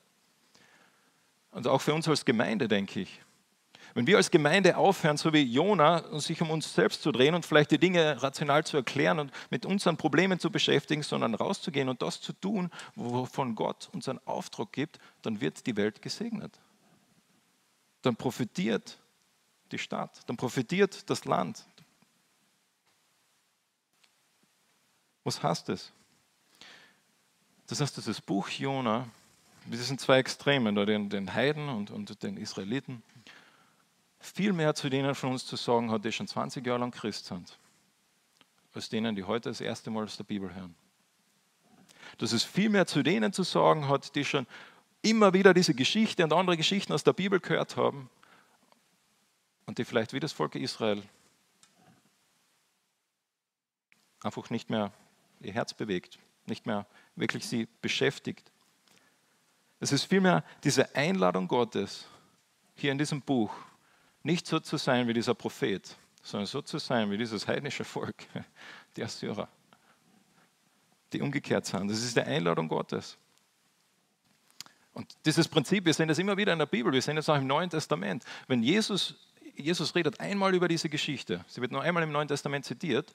Und 1.52 1.68
auch 1.68 1.80
für 1.80 1.94
uns 1.94 2.08
als 2.08 2.24
Gemeinde, 2.24 2.66
denke 2.66 3.02
ich. 3.02 3.20
Wenn 3.94 4.06
wir 4.06 4.16
als 4.16 4.30
Gemeinde 4.30 4.76
aufhören, 4.76 5.16
so 5.16 5.32
wie 5.32 5.42
Jona, 5.42 6.18
sich 6.20 6.40
um 6.42 6.50
uns 6.50 6.74
selbst 6.74 7.02
zu 7.02 7.12
drehen 7.12 7.34
und 7.34 7.44
vielleicht 7.44 7.70
die 7.70 7.78
Dinge 7.78 8.22
rational 8.22 8.64
zu 8.64 8.76
erklären 8.76 9.18
und 9.18 9.32
mit 9.50 9.66
unseren 9.66 9.96
Problemen 9.96 10.38
zu 10.38 10.50
beschäftigen, 10.50 11.02
sondern 11.02 11.34
rauszugehen 11.34 11.88
und 11.88 12.02
das 12.02 12.20
zu 12.20 12.32
tun, 12.32 12.70
wovon 12.94 13.54
Gott 13.54 13.88
uns 13.92 14.08
einen 14.08 14.20
Auftrag 14.26 14.72
gibt, 14.72 14.98
dann 15.22 15.40
wird 15.40 15.66
die 15.66 15.76
Welt 15.76 16.02
gesegnet. 16.02 16.58
Dann 18.02 18.16
profitiert 18.16 18.98
die 19.72 19.78
Stadt, 19.78 20.20
dann 20.26 20.36
profitiert 20.36 21.08
das 21.10 21.24
Land, 21.24 21.64
Was 25.28 25.42
heißt 25.42 25.68
das? 25.68 25.92
Das 27.66 27.82
heißt, 27.82 27.98
dieses 27.98 28.18
Buch 28.18 28.48
Jona, 28.48 29.06
wir 29.66 29.76
sind 29.76 30.00
zwei 30.00 30.20
Extremen, 30.20 30.74
den, 30.74 31.10
den 31.10 31.34
Heiden 31.34 31.68
und 31.68 32.22
den 32.22 32.38
Israeliten, 32.38 33.02
viel 34.28 34.52
mehr 34.52 34.74
zu 34.74 34.88
denen 34.88 35.14
von 35.14 35.32
uns 35.32 35.46
zu 35.46 35.56
sagen 35.56 35.90
hat, 35.90 36.04
die 36.04 36.12
schon 36.12 36.26
20 36.26 36.64
Jahre 36.66 36.80
lang 36.80 36.90
Christ 36.90 37.26
sind, 37.26 37.58
als 38.74 38.88
denen, 38.88 39.16
die 39.16 39.24
heute 39.24 39.48
das 39.48 39.60
erste 39.60 39.90
Mal 39.90 40.04
aus 40.04 40.16
der 40.16 40.24
Bibel 40.24 40.54
hören. 40.54 40.74
Dass 42.18 42.32
es 42.32 42.44
viel 42.44 42.68
mehr 42.68 42.86
zu 42.86 43.02
denen 43.02 43.32
zu 43.32 43.42
sagen 43.42 43.88
hat, 43.88 44.14
die 44.14 44.24
schon 44.24 44.46
immer 45.02 45.32
wieder 45.32 45.54
diese 45.54 45.74
Geschichte 45.74 46.24
und 46.24 46.32
andere 46.32 46.56
Geschichten 46.56 46.92
aus 46.92 47.04
der 47.04 47.12
Bibel 47.12 47.40
gehört 47.40 47.76
haben 47.76 48.10
und 49.66 49.78
die 49.78 49.84
vielleicht 49.84 50.12
wie 50.12 50.20
das 50.20 50.32
Volk 50.32 50.54
Israel 50.54 51.02
einfach 54.22 54.50
nicht 54.50 54.70
mehr 54.70 54.92
ihr 55.40 55.52
Herz 55.52 55.74
bewegt, 55.74 56.18
nicht 56.46 56.66
mehr 56.66 56.86
wirklich 57.14 57.46
sie 57.46 57.68
beschäftigt. 57.80 58.50
Es 59.80 59.92
ist 59.92 60.04
vielmehr 60.04 60.44
diese 60.64 60.94
Einladung 60.96 61.46
Gottes 61.46 62.06
hier 62.74 62.90
in 62.90 62.98
diesem 62.98 63.20
Buch, 63.20 63.52
nicht 64.22 64.46
so 64.46 64.60
zu 64.60 64.76
sein 64.76 65.08
wie 65.08 65.12
dieser 65.12 65.34
Prophet, 65.34 65.96
sondern 66.22 66.46
so 66.46 66.62
zu 66.62 66.78
sein 66.78 67.10
wie 67.10 67.16
dieses 67.16 67.46
heidnische 67.46 67.84
Volk, 67.84 68.26
die 68.96 69.04
Assyrer, 69.04 69.48
die 71.12 71.20
umgekehrt 71.20 71.66
sind. 71.66 71.88
Das 71.88 72.02
ist 72.02 72.16
die 72.16 72.22
Einladung 72.22 72.68
Gottes. 72.68 73.16
Und 74.92 75.14
dieses 75.24 75.46
Prinzip, 75.46 75.84
wir 75.84 75.94
sehen 75.94 76.08
das 76.08 76.18
immer 76.18 76.36
wieder 76.36 76.52
in 76.52 76.58
der 76.58 76.66
Bibel, 76.66 76.92
wir 76.92 77.02
sehen 77.02 77.16
das 77.16 77.28
auch 77.28 77.36
im 77.36 77.46
Neuen 77.46 77.70
Testament. 77.70 78.24
Wenn 78.48 78.62
Jesus, 78.62 79.14
Jesus 79.54 79.94
redet 79.94 80.18
einmal 80.18 80.54
über 80.54 80.66
diese 80.66 80.88
Geschichte, 80.88 81.44
sie 81.46 81.60
wird 81.60 81.70
nur 81.70 81.82
einmal 81.82 82.02
im 82.02 82.10
Neuen 82.10 82.28
Testament 82.28 82.64
zitiert, 82.64 83.12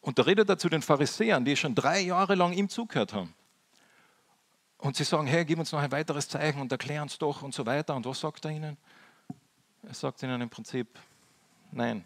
und 0.00 0.18
da 0.18 0.22
redet 0.22 0.48
er 0.48 0.56
zu 0.56 0.68
den 0.68 0.80
Pharisäern, 0.80 1.44
die 1.44 1.56
schon 1.56 1.74
drei 1.74 2.00
Jahre 2.00 2.34
lang 2.36 2.52
ihm 2.52 2.68
zugehört 2.68 3.12
haben. 3.12 3.34
Und 4.78 4.96
sie 4.96 5.04
sagen, 5.04 5.26
hey, 5.26 5.44
gib 5.44 5.58
uns 5.58 5.72
noch 5.72 5.80
ein 5.80 5.90
weiteres 5.90 6.28
Zeichen 6.28 6.60
und 6.60 6.70
erklär 6.70 7.02
uns 7.02 7.18
doch 7.18 7.42
und 7.42 7.52
so 7.52 7.66
weiter. 7.66 7.96
Und 7.96 8.06
was 8.06 8.20
sagt 8.20 8.44
er 8.44 8.52
ihnen? 8.52 8.76
Er 9.88 9.94
sagt 9.94 10.22
ihnen 10.22 10.42
im 10.42 10.50
Prinzip, 10.50 10.86
nein, 11.72 12.04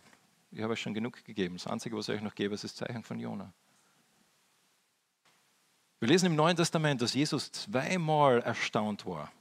ich 0.53 0.63
habe 0.63 0.75
euch 0.75 0.81
schon 0.81 0.95
genug 0.95 1.25
gegeben. 1.25 1.57
Das 1.57 1.67
Einzige, 1.67 1.97
was 1.97 2.09
ich 2.09 2.15
euch 2.15 2.23
noch 2.23 2.37
gebe, 2.37 2.55
ist 2.55 2.63
das 2.63 2.77
Zeichen 2.77 3.03
von 3.03 3.19
Jona. 3.19 3.53
Wir 5.99 6.09
lesen 6.09 6.27
im 6.27 6.37
Neuen 6.37 6.57
Testament, 6.57 7.03
dass 7.03 7.13
Jesus 7.13 7.51
zweimal 7.51 8.41
erstaunt 8.43 9.05
war. 9.05 9.33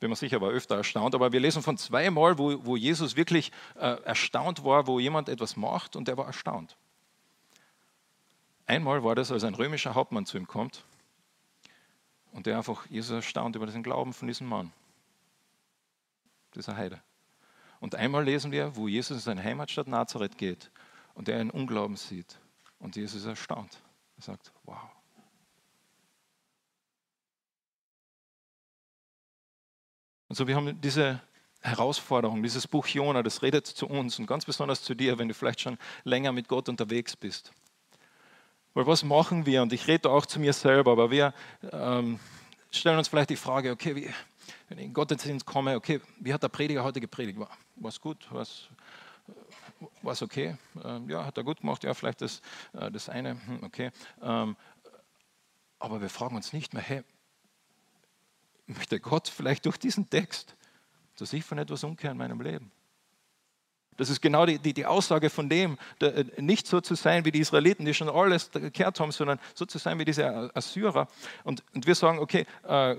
Bin 0.00 0.08
mir 0.08 0.16
sicher, 0.16 0.40
war 0.40 0.48
öfter 0.48 0.76
erstaunt, 0.76 1.14
aber 1.14 1.30
wir 1.30 1.40
lesen 1.40 1.62
von 1.62 1.76
zweimal, 1.76 2.38
wo, 2.38 2.64
wo 2.64 2.74
Jesus 2.74 3.16
wirklich 3.16 3.52
äh, 3.74 4.00
erstaunt 4.04 4.64
war, 4.64 4.86
wo 4.86 4.98
jemand 4.98 5.28
etwas 5.28 5.56
macht 5.56 5.94
und 5.94 6.08
er 6.08 6.16
war 6.16 6.26
erstaunt. 6.26 6.74
Einmal 8.64 9.04
war 9.04 9.14
das, 9.14 9.30
als 9.30 9.44
ein 9.44 9.54
römischer 9.54 9.94
Hauptmann 9.94 10.24
zu 10.24 10.38
ihm 10.38 10.46
kommt 10.46 10.84
und 12.32 12.46
der 12.46 12.56
einfach 12.56 12.86
Jesus 12.86 13.14
erstaunt 13.14 13.56
über 13.56 13.66
den 13.66 13.82
Glauben 13.82 14.14
von 14.14 14.26
diesem 14.26 14.46
Mann, 14.46 14.72
dieser 16.54 16.78
Heide. 16.78 17.02
Und 17.86 17.94
einmal 17.94 18.24
lesen 18.24 18.50
wir, 18.50 18.74
wo 18.74 18.88
Jesus 18.88 19.18
in 19.18 19.22
seine 19.22 19.44
Heimatstadt 19.44 19.86
Nazareth 19.86 20.36
geht 20.36 20.72
und 21.14 21.28
er 21.28 21.38
einen 21.38 21.50
Unglauben 21.50 21.94
sieht 21.94 22.40
und 22.80 22.96
Jesus 22.96 23.20
ist 23.20 23.26
erstaunt. 23.26 23.80
Er 24.16 24.24
sagt, 24.24 24.50
wow. 24.64 24.76
Und 30.26 30.34
so, 30.34 30.48
wir 30.48 30.56
haben 30.56 30.80
diese 30.80 31.22
Herausforderung, 31.60 32.42
dieses 32.42 32.66
Buch 32.66 32.88
Jona, 32.88 33.22
das 33.22 33.42
redet 33.42 33.68
zu 33.68 33.86
uns 33.86 34.18
und 34.18 34.26
ganz 34.26 34.44
besonders 34.44 34.82
zu 34.82 34.96
dir, 34.96 35.20
wenn 35.20 35.28
du 35.28 35.34
vielleicht 35.34 35.60
schon 35.60 35.78
länger 36.02 36.32
mit 36.32 36.48
Gott 36.48 36.68
unterwegs 36.68 37.14
bist. 37.14 37.52
Weil 38.74 38.88
was 38.88 39.04
machen 39.04 39.46
wir? 39.46 39.62
Und 39.62 39.72
ich 39.72 39.86
rede 39.86 40.10
auch 40.10 40.26
zu 40.26 40.40
mir 40.40 40.54
selber, 40.54 40.90
aber 40.90 41.12
wir 41.12 41.32
ähm, 41.70 42.18
stellen 42.72 42.98
uns 42.98 43.06
vielleicht 43.06 43.30
die 43.30 43.36
Frage, 43.36 43.70
okay, 43.70 43.94
wie, 43.94 44.10
wenn 44.68 44.78
ich 44.78 44.86
in 44.86 44.92
Gottesdienst 44.92 45.46
komme, 45.46 45.76
okay, 45.76 46.00
wie 46.18 46.34
hat 46.34 46.42
der 46.42 46.48
Prediger 46.48 46.82
heute 46.82 47.00
gepredigt? 47.00 47.38
War 47.76 47.88
es 47.88 48.00
gut? 48.00 48.26
War 48.32 48.42
es 50.12 50.22
okay? 50.22 50.56
Ähm, 50.82 51.08
ja, 51.10 51.24
hat 51.24 51.36
er 51.36 51.44
gut 51.44 51.60
gemacht? 51.60 51.84
Ja, 51.84 51.94
vielleicht 51.94 52.20
das, 52.22 52.40
äh, 52.72 52.90
das 52.90 53.08
eine, 53.08 53.40
hm, 53.46 53.62
okay. 53.62 53.90
Ähm, 54.22 54.56
aber 55.78 56.00
wir 56.00 56.08
fragen 56.08 56.36
uns 56.36 56.52
nicht 56.52 56.74
mehr, 56.74 56.82
hey, 56.82 57.02
möchte 58.66 58.98
Gott 58.98 59.28
vielleicht 59.28 59.66
durch 59.66 59.76
diesen 59.76 60.08
Text, 60.08 60.56
dass 61.18 61.32
ich 61.32 61.44
von 61.44 61.58
etwas 61.58 61.84
umkehre 61.84 62.12
in 62.12 62.18
meinem 62.18 62.40
Leben? 62.40 62.72
Das 63.96 64.10
ist 64.10 64.20
genau 64.20 64.44
die, 64.44 64.58
die, 64.58 64.74
die 64.74 64.84
Aussage 64.84 65.30
von 65.30 65.48
dem, 65.48 65.78
äh, 66.00 66.24
nicht 66.38 66.66
so 66.66 66.80
zu 66.80 66.94
sein 66.94 67.24
wie 67.24 67.32
die 67.32 67.40
Israeliten, 67.40 67.84
die 67.84 67.94
schon 67.94 68.08
alles 68.08 68.50
gekehrt 68.50 69.00
haben, 69.00 69.12
sondern 69.12 69.38
so 69.54 69.64
zu 69.64 69.78
sein 69.78 69.98
wie 69.98 70.04
diese 70.04 70.54
Assyrer. 70.54 71.08
Und, 71.44 71.64
und 71.74 71.86
wir 71.86 71.94
sagen, 71.94 72.18
okay, 72.18 72.46
äh, 72.64 72.96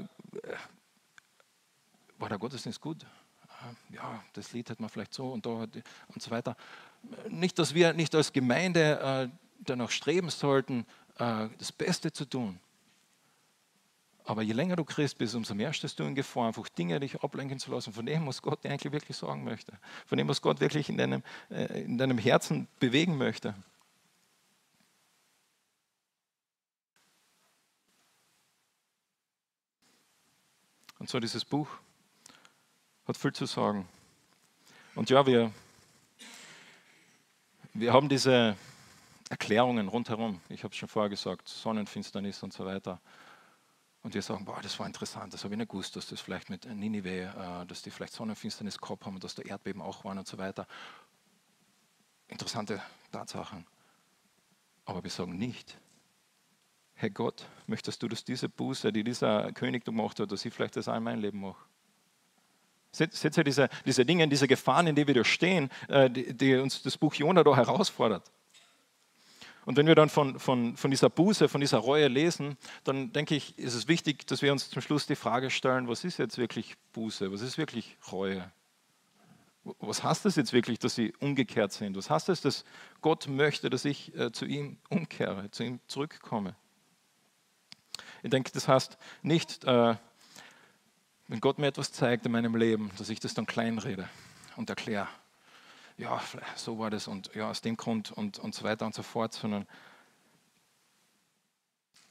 war 2.18 2.30
der 2.30 2.40
Gottesdienst 2.40 2.82
gut? 2.82 3.06
Ja, 3.90 4.24
das 4.34 4.54
Lied 4.54 4.70
hat 4.70 4.80
man 4.80 4.90
vielleicht 4.90 5.14
so 5.14 5.32
und 5.32 5.46
da 5.46 5.50
und 5.50 6.22
so 6.22 6.32
weiter. 6.32 6.56
Nicht, 7.30 7.58
dass 7.60 7.74
wir 7.74 7.94
nicht 7.94 8.14
als 8.16 8.34
Gemeinde 8.34 9.00
äh, 9.32 9.38
danach 9.60 9.92
streben 9.92 10.30
sollten, 10.30 10.86
äh, 11.18 11.48
das 11.58 11.72
Beste 11.72 12.12
zu 12.12 12.26
tun. 12.26 12.60
Aber 14.26 14.42
je 14.42 14.54
länger 14.54 14.76
du 14.76 14.84
Christ 14.84 15.18
bist, 15.18 15.36
umso 15.36 15.56
mehr 15.56 15.72
stehst 15.72 16.00
du 16.00 16.04
in 16.04 16.14
Gefahr, 16.14 16.48
einfach 16.48 16.68
Dinge 16.68 17.00
dich 17.00 17.24
ablenken 17.24 17.60
zu 17.60 17.72
lassen 17.72 17.94
von 17.94 18.06
dem, 18.06 18.28
was 18.28 18.42
Gott 18.42 18.62
dir 18.64 18.70
eigentlich 18.70 18.92
wirklich 18.92 19.16
sagen 19.16 19.46
möchte. 19.46 19.72
Von 20.06 20.18
dem, 20.18 20.28
was 20.28 20.42
Gott 20.42 20.60
wirklich 20.60 20.90
in 20.90 20.98
deinem, 20.98 21.24
äh, 21.50 21.84
in 21.84 21.98
deinem 21.98 22.18
Herzen 22.18 22.68
bewegen 22.80 23.18
möchte. 23.18 23.56
Und 31.00 31.10
so 31.10 31.20
dieses 31.20 31.46
Buch 31.46 31.70
hat 33.08 33.18
viel 33.18 33.34
zu 33.34 33.46
sagen. 33.46 33.88
Und 34.96 35.10
ja, 35.10 35.26
wir, 35.26 35.52
wir 37.74 37.94
haben 37.94 38.10
diese 38.10 38.58
Erklärungen 39.30 39.88
rundherum. 39.88 40.42
Ich 40.50 40.64
habe 40.64 40.74
es 40.74 40.78
schon 40.78 40.90
vorher 40.90 41.10
gesagt, 41.10 41.48
Sonnenfinsternis 41.48 42.44
und 42.44 42.52
so 42.52 42.66
weiter. 42.66 43.00
Und 44.04 44.14
wir 44.14 44.22
sagen, 44.22 44.46
boah, 44.46 44.60
das 44.62 44.78
war 44.80 44.86
interessant, 44.86 45.34
das 45.34 45.44
habe 45.44 45.54
ich 45.54 45.58
nicht 45.58 45.70
gewusst, 45.70 45.96
dass 45.96 46.08
das 46.08 46.22
vielleicht 46.22 46.50
mit 46.50 46.66
Ninive, 46.66 47.10
äh, 47.10 47.66
dass 47.66 47.82
die 47.82 47.92
vielleicht 47.92 48.14
Sonnenfinsternis 48.14 48.78
gehabt 48.78 49.06
haben 49.06 49.16
und 49.16 49.24
dass 49.24 49.36
da 49.36 49.42
Erdbeben 49.42 49.82
auch 49.82 50.04
waren 50.04 50.18
und 50.18 50.28
so 50.28 50.38
weiter. 50.38 50.68
Interessante 52.28 52.82
Tatsachen. 53.12 53.66
Aber 54.86 55.04
wir 55.04 55.12
sagen 55.12 55.38
nicht, 55.38 55.78
Herr 56.94 57.10
Gott, 57.10 57.46
möchtest 57.68 58.02
du, 58.02 58.08
dass 58.08 58.24
diese 58.24 58.50
Buße, 58.50 58.92
die 58.92 59.04
dieser 59.04 59.52
König 59.52 59.86
gemacht 59.86 60.20
hat, 60.20 60.32
dass 60.32 60.46
ich 60.46 60.54
vielleicht 60.54 60.78
das 60.78 60.88
auch 60.88 60.96
in 60.96 61.04
mein 61.04 61.20
Leben 61.20 61.42
mache? 61.42 61.67
Seht 62.92 63.38
ihr 63.38 63.44
diese, 63.44 63.70
diese 63.86 64.06
Dinge, 64.06 64.28
diese 64.28 64.48
Gefahren, 64.48 64.88
in 64.88 64.96
denen 64.96 65.08
wir 65.08 65.16
da 65.16 65.24
stehen, 65.24 65.70
äh, 65.88 66.10
die, 66.10 66.34
die 66.34 66.56
uns 66.56 66.82
das 66.82 66.98
Buch 66.98 67.14
Jona 67.14 67.44
da 67.44 67.56
herausfordert? 67.56 68.24
Und 69.68 69.76
wenn 69.76 69.86
wir 69.86 69.96
dann 69.96 70.08
von, 70.08 70.40
von, 70.40 70.78
von 70.78 70.92
dieser 70.92 71.10
Buße, 71.10 71.50
von 71.50 71.60
dieser 71.60 71.80
Reue 71.80 72.08
lesen, 72.08 72.56
dann 72.86 73.12
denke 73.12 73.36
ich, 73.36 73.60
ist 73.60 73.74
es 73.74 73.90
wichtig, 73.90 74.26
dass 74.26 74.42
wir 74.42 74.54
uns 74.54 74.70
zum 74.70 74.82
Schluss 74.82 75.08
die 75.08 75.18
Frage 75.18 75.50
stellen, 75.50 75.90
was 75.90 76.06
ist 76.06 76.18
jetzt 76.18 76.38
wirklich 76.38 76.76
Buße? 76.94 77.34
Was 77.34 77.42
ist 77.42 77.58
wirklich 77.58 77.98
Reue? 78.10 78.50
Was 79.80 80.04
heißt 80.04 80.24
das 80.24 80.38
jetzt 80.38 80.54
wirklich, 80.54 80.80
dass 80.80 80.96
sie 80.96 81.14
umgekehrt 81.20 81.74
sind? 81.74 81.98
Was 81.98 82.10
heißt 82.10 82.30
das, 82.30 82.40
dass 82.40 82.64
Gott 83.02 83.28
möchte, 83.28 83.70
dass 83.70 83.84
ich 83.84 84.16
äh, 84.16 84.32
zu 84.32 84.46
ihm 84.46 84.78
umkehre, 84.90 85.52
zu 85.52 85.64
ihm 85.64 85.82
zurückkomme? 85.88 86.56
Ich 88.24 88.30
denke, 88.30 88.52
das 88.54 88.70
heißt 88.70 88.98
nicht, 89.22 89.66
äh, 89.66 89.96
wenn 91.28 91.42
Gott 91.42 91.60
mir 91.60 91.68
etwas 91.68 91.92
zeigt 91.92 92.26
in 92.26 92.32
meinem 92.32 92.56
Leben, 92.56 92.92
dass 92.98 93.10
ich 93.10 93.20
das 93.20 93.34
dann 93.34 93.46
kleinrede 93.46 94.08
und 94.56 94.70
erkläre. 94.70 95.08
Ja, 95.98 96.22
so 96.56 96.80
war 96.80 96.90
das 96.90 97.08
und 97.08 97.34
ja, 97.34 97.50
aus 97.50 97.62
dem 97.62 97.76
Grund 97.76 98.12
und, 98.12 98.40
und 98.40 98.54
so 98.54 98.64
weiter 98.64 98.86
und 98.86 98.94
so 98.94 99.04
fort, 99.04 99.34
sondern 99.34 99.68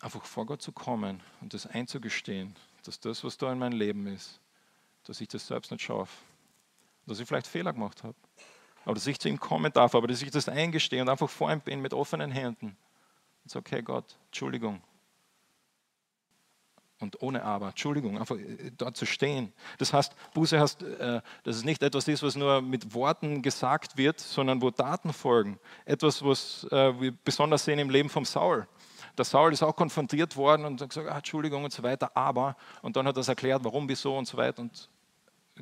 einfach 0.01 0.25
vor 0.25 0.45
Gott 0.45 0.61
zu 0.61 0.73
kommen 0.73 1.23
und 1.41 1.55
das 1.55 1.67
einzugestehen, 1.67 2.57
dass 2.85 3.01
das, 3.01 3.25
was 3.25 3.39
da 3.39 3.53
in 3.53 3.59
meinem 3.59 3.79
Leben 3.79 4.07
ist, 4.09 4.41
dass 5.05 5.21
ich 5.21 5.29
das 5.29 5.47
selbst 5.47 5.71
nicht 5.71 5.83
schaffe, 5.83 6.13
dass 7.07 7.21
ich 7.21 7.29
vielleicht 7.29 7.47
Fehler 7.47 7.73
gemacht 7.73 8.03
habe, 8.03 8.17
aber 8.85 8.95
dass 8.95 9.07
ich 9.07 9.19
zu 9.19 9.29
ihm 9.29 9.41
kommen 9.41 9.73
darf, 9.73 9.95
aber 9.95 10.09
dass 10.09 10.21
ich 10.21 10.31
das 10.31 10.49
eingestehe 10.49 11.01
und 11.01 11.09
einfach 11.09 11.31
vor 11.31 11.51
ihm 11.51 11.61
bin 11.61 11.81
mit 11.81 11.95
offenen 11.95 12.31
Händen 12.31 12.77
und 13.45 13.51
sage, 13.51 13.67
okay 13.67 13.83
Gott, 13.83 14.17
Entschuldigung, 14.27 14.83
und 16.99 17.23
ohne 17.23 17.43
Aber. 17.43 17.69
Entschuldigung, 17.69 18.19
einfach 18.19 18.37
äh, 18.37 18.71
dort 18.77 18.97
zu 18.97 19.07
stehen. 19.07 19.53
Das 19.79 19.93
heißt, 19.93 20.15
Buße 20.35 20.59
heißt, 20.59 20.83
äh, 20.83 21.21
dass 21.45 21.57
es 21.57 21.65
nicht 21.65 21.83
etwas 21.83 22.09
ist, 22.09 22.23
was 22.23 22.37
nur 22.37 22.63
mit 22.63 22.95
Worten 22.95 23.43
gesagt 23.43 23.97
wird, 23.97 24.21
sondern 24.21 24.63
wo 24.63 24.71
Taten 24.71 25.13
folgen. 25.13 25.59
Etwas, 25.85 26.25
was 26.25 26.67
äh, 26.71 27.01
wir 27.01 27.13
besonders 27.13 27.65
sehen 27.65 27.79
im 27.79 27.91
Leben 27.91 28.09
von 28.09 28.25
Saul. 28.25 28.67
Der 29.17 29.25
Saul 29.25 29.53
ist 29.53 29.63
auch 29.63 29.75
konfrontiert 29.75 30.37
worden 30.37 30.65
und 30.65 30.81
hat 30.81 30.91
gesagt, 30.91 31.09
ah, 31.09 31.17
Entschuldigung 31.17 31.65
und 31.65 31.73
so 31.73 31.83
weiter, 31.83 32.15
aber. 32.17 32.57
Und 32.83 32.97
dann 32.97 33.07
hat 33.07 33.15
er 33.15 33.21
das 33.21 33.29
erklärt, 33.29 33.65
warum, 33.65 33.89
wieso 33.89 34.17
und 34.17 34.27
so 34.27 34.37
weiter. 34.37 34.63
Und 34.63 34.89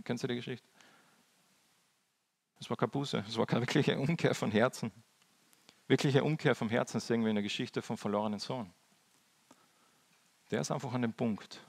kennen 0.04 0.18
Sie 0.18 0.26
die 0.26 0.36
Geschichte? 0.36 0.66
Es 2.60 2.70
war 2.70 2.76
keine 2.76 2.88
Buße, 2.88 3.24
es 3.28 3.36
war 3.36 3.46
keine 3.46 3.60
wirkliche 3.60 3.98
Umkehr 3.98 4.34
von 4.34 4.50
Herzen. 4.50 4.90
Wirkliche 5.86 6.24
Umkehr 6.24 6.54
vom 6.54 6.68
Herzen 6.68 6.98
sehen 6.98 7.22
wir 7.22 7.28
in 7.28 7.36
der 7.36 7.42
Geschichte 7.42 7.82
vom 7.82 7.98
verlorenen 7.98 8.38
Sohn. 8.38 8.72
Der 10.50 10.60
ist 10.60 10.70
einfach 10.70 10.92
an 10.92 11.02
dem 11.02 11.12
Punkt, 11.12 11.64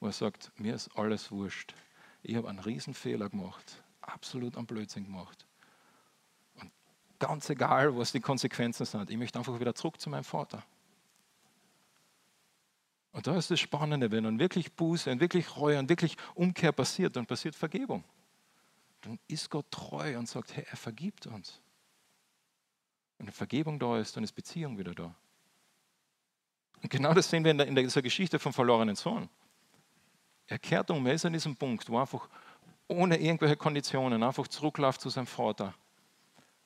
wo 0.00 0.06
er 0.06 0.12
sagt, 0.12 0.52
mir 0.58 0.74
ist 0.74 0.96
alles 0.96 1.30
wurscht. 1.30 1.74
Ich 2.22 2.36
habe 2.36 2.48
einen 2.48 2.58
Riesenfehler 2.58 3.28
gemacht, 3.28 3.82
absolut 4.00 4.56
einen 4.56 4.66
Blödsinn 4.66 5.04
gemacht. 5.04 5.46
Und 6.60 6.70
ganz 7.18 7.50
egal, 7.50 7.96
was 7.96 8.12
die 8.12 8.20
Konsequenzen 8.20 8.86
sind, 8.86 9.10
ich 9.10 9.16
möchte 9.16 9.38
einfach 9.38 9.58
wieder 9.60 9.74
zurück 9.74 10.00
zu 10.00 10.08
meinem 10.10 10.24
Vater. 10.24 10.64
Und 13.12 13.26
da 13.28 13.36
ist 13.36 13.50
das 13.50 13.60
Spannende, 13.60 14.10
wenn 14.10 14.24
dann 14.24 14.40
wirklich 14.40 14.72
Buße 14.72 15.10
und 15.10 15.20
wirklich 15.20 15.56
Reue 15.56 15.78
und 15.78 15.88
wirklich 15.88 16.16
Umkehr 16.34 16.72
passiert, 16.72 17.14
dann 17.14 17.26
passiert 17.26 17.54
Vergebung. 17.54 18.02
Dann 19.02 19.20
ist 19.28 19.50
Gott 19.50 19.70
treu 19.70 20.18
und 20.18 20.28
sagt, 20.28 20.56
hey, 20.56 20.66
er 20.68 20.76
vergibt 20.76 21.26
uns. 21.26 21.60
Wenn 23.18 23.30
Vergebung 23.30 23.78
da 23.78 23.98
ist, 23.98 24.16
dann 24.16 24.24
ist 24.24 24.32
Beziehung 24.32 24.78
wieder 24.78 24.94
da. 24.94 25.14
Und 26.84 26.90
genau 26.90 27.14
das 27.14 27.30
sehen 27.30 27.44
wir 27.44 27.50
in, 27.50 27.56
der, 27.56 27.66
in 27.66 27.74
dieser 27.74 28.02
Geschichte 28.02 28.38
vom 28.38 28.52
verlorenen 28.52 28.94
Sohn. 28.94 29.30
Er 30.46 30.58
kehrt 30.58 30.90
um, 30.90 31.06
er 31.06 31.14
ist 31.14 31.24
an 31.24 31.32
diesem 31.32 31.56
Punkt, 31.56 31.88
wo 31.88 31.98
einfach 31.98 32.28
ohne 32.88 33.16
irgendwelche 33.16 33.56
Konditionen 33.56 34.22
einfach 34.22 34.46
zurückläuft 34.48 35.00
zu 35.00 35.08
seinem 35.08 35.26
Vater. 35.26 35.72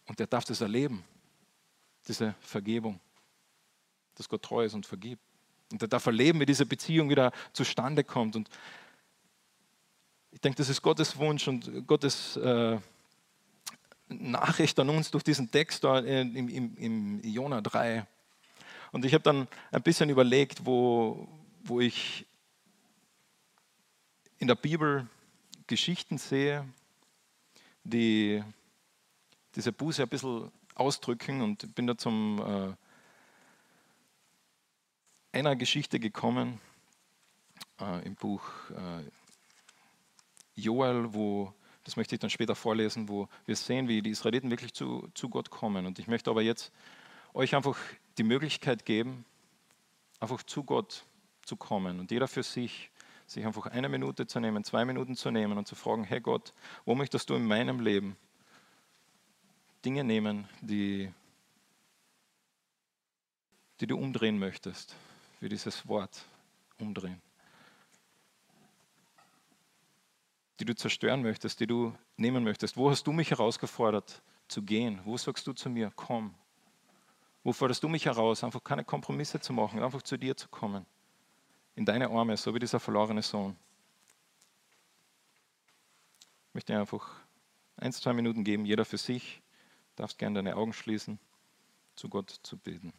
Und 0.09 0.19
er 0.19 0.27
darf 0.27 0.45
das 0.45 0.61
erleben, 0.61 1.05
diese 2.09 2.35
Vergebung, 2.41 2.99
dass 4.17 4.29
Gott 4.29 4.43
treu 4.43 4.65
ist 4.65 4.75
und 4.75 4.87
vergibt. 4.87 5.23
Und 5.71 5.81
er 5.83 5.87
darf 5.87 6.07
erleben, 6.07 6.41
wie 6.41 6.47
diese 6.47 6.67
Beziehung 6.67 7.11
wieder 7.11 7.31
zustande 7.53 8.03
kommt. 8.03 8.35
Und 8.35 8.49
ich 10.33 10.41
denke, 10.41 10.57
das 10.57 10.69
ist 10.69 10.83
Gottes 10.83 11.17
Wunsch 11.17 11.47
und 11.47 11.87
Gottes 11.87 12.37
äh, 12.39 12.77
Nachricht 14.09 14.81
an 14.81 14.89
uns 14.89 15.13
durch 15.13 15.23
diesen 15.23 15.49
Text 15.49 15.85
da 15.85 16.01
im, 16.01 16.49
im, 16.49 16.77
im 16.77 17.21
Jona 17.23 17.61
3. 17.61 18.05
Und 18.93 19.05
ich 19.05 19.15
habe 19.15 19.23
dann 19.23 19.49
ein 19.71 19.83
bisschen 19.83 20.11
überlegt, 20.11 20.65
wo, 20.65 21.29
wo 21.63 21.81
ich 21.81 22.27
in 24.39 24.49
der 24.49 24.55
Bibel 24.55 25.07
Geschichten 25.67 26.19
sehe, 26.19 26.67
die 27.85 28.43
diese 29.55 29.73
Buße 29.73 30.03
ein 30.03 30.09
bisschen 30.09 30.51
ausdrücken 30.75 31.43
und 31.43 31.75
bin 31.75 31.87
da 31.87 31.99
zum 31.99 32.77
äh, 35.33 35.37
einer 35.37 35.57
Geschichte 35.57 35.99
gekommen 36.01 36.61
äh, 37.81 38.05
im 38.07 38.15
Buch 38.15 38.43
äh, 38.71 39.03
Joel, 40.55 41.13
wo, 41.13 41.53
das 41.85 41.97
möchte 41.97 42.15
ich 42.15 42.21
dann 42.21 42.31
später 42.31 42.55
vorlesen, 42.55 43.09
wo 43.09 43.29
wir 43.47 43.57
sehen, 43.57 43.89
wie 43.89 44.03
die 44.03 44.11
Israeliten 44.11 44.51
wirklich 44.51 44.75
zu, 44.75 45.09
zu 45.15 45.29
Gott 45.29 45.51
kommen. 45.51 45.87
Und 45.87 45.99
ich 45.99 46.09
möchte 46.09 46.31
aber 46.31 46.43
jetzt 46.43 46.73
euch 47.35 47.55
einfach 47.55 47.79
die 48.19 48.25
Möglichkeit 48.25 48.85
geben, 48.85 49.25
einfach 50.21 50.43
zu 50.43 50.65
Gott 50.65 51.05
zu 51.45 51.57
kommen 51.57 52.01
und 52.01 52.11
jeder 52.11 52.29
für 52.29 52.43
sich, 52.43 52.91
sich 53.27 53.47
einfach 53.47 53.67
eine 53.67 53.89
Minute 53.89 54.27
zu 54.27 54.41
nehmen, 54.41 54.65
zwei 54.65 54.85
Minuten 54.85 55.17
zu 55.17 55.31
nehmen 55.31 55.57
und 55.57 55.69
zu 55.69 55.75
fragen, 55.75 56.05
hey 56.05 56.21
Gott, 56.21 56.53
wo 56.85 56.95
möchtest 56.95 57.31
du 57.31 57.35
in 57.35 57.47
meinem 57.47 57.81
Leben 57.81 58.17
Dinge 59.85 60.03
nehmen, 60.03 60.49
die, 60.61 61.13
die 63.81 63.87
du 63.87 63.97
umdrehen 63.97 64.39
möchtest, 64.39 64.97
für 65.39 65.49
dieses 65.49 65.87
Wort 65.87 66.25
umdrehen, 66.81 67.23
die 70.59 70.65
du 70.65 70.75
zerstören 70.75 71.23
möchtest, 71.23 71.61
die 71.61 71.67
du 71.67 71.97
nehmen 72.17 72.43
möchtest. 72.43 72.77
Wo 72.77 72.91
hast 72.91 73.07
du 73.07 73.13
mich 73.13 73.31
herausgefordert 73.31 74.21
zu 74.49 74.63
gehen? 74.63 75.01
Wo 75.05 75.17
sagst 75.17 75.47
du 75.47 75.53
zu 75.53 75.71
mir, 75.71 75.93
komm, 75.95 76.35
wo 77.49 77.53
forderst 77.55 77.83
du 77.83 77.89
mich 77.89 78.05
heraus, 78.05 78.45
einfach 78.45 78.63
keine 78.63 78.85
Kompromisse 78.85 79.41
zu 79.41 79.55
machen, 79.55 79.83
einfach 79.83 80.03
zu 80.03 80.19
dir 80.19 80.37
zu 80.37 80.49
kommen? 80.49 80.85
In 81.77 81.87
deine 81.87 82.11
Arme, 82.11 82.37
so 82.37 82.55
wie 82.55 82.59
dieser 82.59 82.79
verlorene 82.79 83.23
Sohn. 83.23 83.57
Ich 86.49 86.55
möchte 86.55 86.75
dir 86.75 86.81
einfach 86.81 87.09
ein, 87.79 87.91
zwei 87.95 88.13
Minuten 88.13 88.45
geben, 88.45 88.67
jeder 88.67 88.85
für 88.85 88.99
sich. 88.99 89.41
Du 89.97 90.03
darfst 90.03 90.19
gerne 90.19 90.35
deine 90.35 90.57
Augen 90.57 90.75
schließen, 90.75 91.19
zu 91.97 92.11
Gott 92.11 92.39
zu 92.43 92.59
beten. 92.59 92.93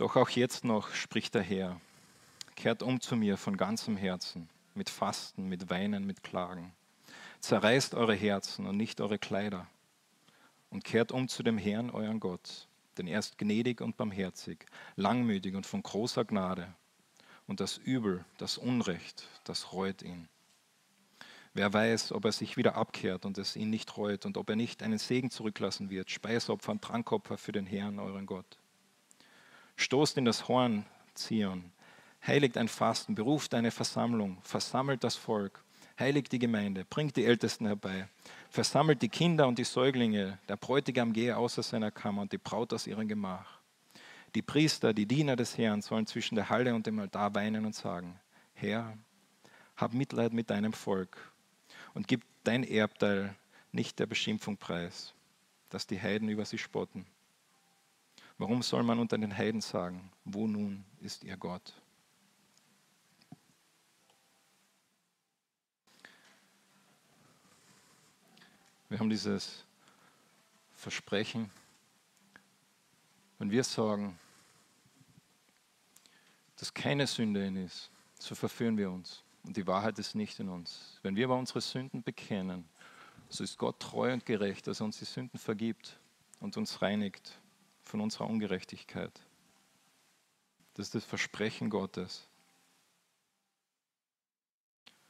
Doch 0.00 0.16
auch 0.16 0.30
jetzt 0.30 0.64
noch 0.64 0.94
spricht 0.94 1.34
der 1.34 1.42
Herr, 1.42 1.78
kehrt 2.56 2.82
um 2.82 3.02
zu 3.02 3.16
mir 3.16 3.36
von 3.36 3.58
ganzem 3.58 3.98
Herzen, 3.98 4.48
mit 4.72 4.88
Fasten, 4.88 5.46
mit 5.46 5.68
Weinen, 5.68 6.06
mit 6.06 6.22
Klagen. 6.22 6.72
Zerreißt 7.40 7.94
eure 7.94 8.14
Herzen 8.14 8.64
und 8.64 8.78
nicht 8.78 9.02
eure 9.02 9.18
Kleider 9.18 9.66
und 10.70 10.84
kehrt 10.84 11.12
um 11.12 11.28
zu 11.28 11.42
dem 11.42 11.58
Herrn, 11.58 11.90
euren 11.90 12.18
Gott, 12.18 12.66
denn 12.96 13.08
er 13.08 13.18
ist 13.18 13.36
gnädig 13.36 13.82
und 13.82 13.98
barmherzig, 13.98 14.64
langmütig 14.96 15.54
und 15.54 15.66
von 15.66 15.82
großer 15.82 16.24
Gnade. 16.24 16.72
Und 17.46 17.60
das 17.60 17.76
Übel, 17.76 18.24
das 18.38 18.56
Unrecht, 18.56 19.28
das 19.44 19.74
reut 19.74 20.00
ihn. 20.00 20.30
Wer 21.52 21.74
weiß, 21.74 22.12
ob 22.12 22.24
er 22.24 22.32
sich 22.32 22.56
wieder 22.56 22.74
abkehrt 22.74 23.26
und 23.26 23.36
es 23.36 23.54
ihn 23.54 23.68
nicht 23.68 23.98
reut 23.98 24.24
und 24.24 24.38
ob 24.38 24.48
er 24.48 24.56
nicht 24.56 24.82
einen 24.82 24.96
Segen 24.96 25.30
zurücklassen 25.30 25.90
wird, 25.90 26.10
Speisopfer 26.10 26.72
und 26.72 26.80
Trankopfer 26.80 27.36
für 27.36 27.52
den 27.52 27.66
Herrn, 27.66 27.98
euren 27.98 28.24
Gott. 28.24 28.56
Stoßt 29.80 30.18
in 30.18 30.26
das 30.26 30.46
Horn, 30.46 30.84
Zion, 31.14 31.72
heiligt 32.26 32.58
ein 32.58 32.68
Fasten, 32.68 33.14
beruft 33.14 33.54
eine 33.54 33.70
Versammlung, 33.70 34.36
versammelt 34.42 35.02
das 35.02 35.16
Volk, 35.16 35.64
heiligt 35.98 36.30
die 36.32 36.38
Gemeinde, 36.38 36.84
bringt 36.84 37.16
die 37.16 37.24
Ältesten 37.24 37.64
herbei, 37.64 38.06
versammelt 38.50 39.00
die 39.00 39.08
Kinder 39.08 39.48
und 39.48 39.58
die 39.58 39.64
Säuglinge, 39.64 40.38
der 40.50 40.58
Bräutigam 40.58 41.14
gehe 41.14 41.34
außer 41.34 41.62
seiner 41.62 41.90
Kammer 41.90 42.20
und 42.20 42.30
die 42.30 42.36
Braut 42.36 42.74
aus 42.74 42.86
ihrem 42.86 43.08
Gemach. 43.08 43.58
Die 44.34 44.42
Priester, 44.42 44.92
die 44.92 45.06
Diener 45.06 45.34
des 45.34 45.56
Herrn 45.56 45.80
sollen 45.80 46.06
zwischen 46.06 46.34
der 46.34 46.50
Halle 46.50 46.74
und 46.74 46.86
dem 46.86 46.98
Altar 46.98 47.34
weinen 47.34 47.64
und 47.64 47.74
sagen, 47.74 48.20
Herr, 48.52 48.98
hab 49.78 49.94
Mitleid 49.94 50.34
mit 50.34 50.50
deinem 50.50 50.74
Volk 50.74 51.16
und 51.94 52.06
gib 52.06 52.20
dein 52.44 52.64
Erbteil 52.64 53.34
nicht 53.72 53.98
der 53.98 54.06
Beschimpfung 54.06 54.58
preis, 54.58 55.14
dass 55.70 55.86
die 55.86 56.00
Heiden 56.00 56.28
über 56.28 56.44
sie 56.44 56.58
spotten. 56.58 57.06
Warum 58.40 58.62
soll 58.62 58.82
man 58.82 58.98
unter 58.98 59.18
den 59.18 59.36
Heiden 59.36 59.60
sagen, 59.60 60.10
wo 60.24 60.46
nun 60.46 60.82
ist 61.02 61.24
ihr 61.24 61.36
Gott? 61.36 61.74
Wir 68.88 68.98
haben 68.98 69.10
dieses 69.10 69.66
Versprechen, 70.72 71.50
wenn 73.38 73.50
wir 73.50 73.62
sagen, 73.62 74.18
dass 76.56 76.72
keine 76.72 77.06
Sünde 77.06 77.44
in 77.44 77.56
ist, 77.56 77.90
so 78.18 78.34
verführen 78.34 78.78
wir 78.78 78.90
uns. 78.90 79.22
Und 79.44 79.54
die 79.54 79.66
Wahrheit 79.66 79.98
ist 79.98 80.14
nicht 80.14 80.40
in 80.40 80.48
uns. 80.48 80.98
Wenn 81.02 81.14
wir 81.14 81.26
aber 81.26 81.36
unsere 81.36 81.60
Sünden 81.60 82.02
bekennen, 82.02 82.66
so 83.28 83.44
ist 83.44 83.58
Gott 83.58 83.78
treu 83.80 84.14
und 84.14 84.24
gerecht, 84.24 84.66
dass 84.66 84.80
er 84.80 84.86
uns 84.86 84.98
die 84.98 85.04
Sünden 85.04 85.38
vergibt 85.38 86.00
und 86.40 86.56
uns 86.56 86.80
reinigt 86.80 87.38
von 87.90 88.00
unserer 88.00 88.28
Ungerechtigkeit. 88.28 89.12
Das 90.74 90.86
ist 90.86 90.94
das 90.94 91.04
Versprechen 91.04 91.68
Gottes. 91.68 92.28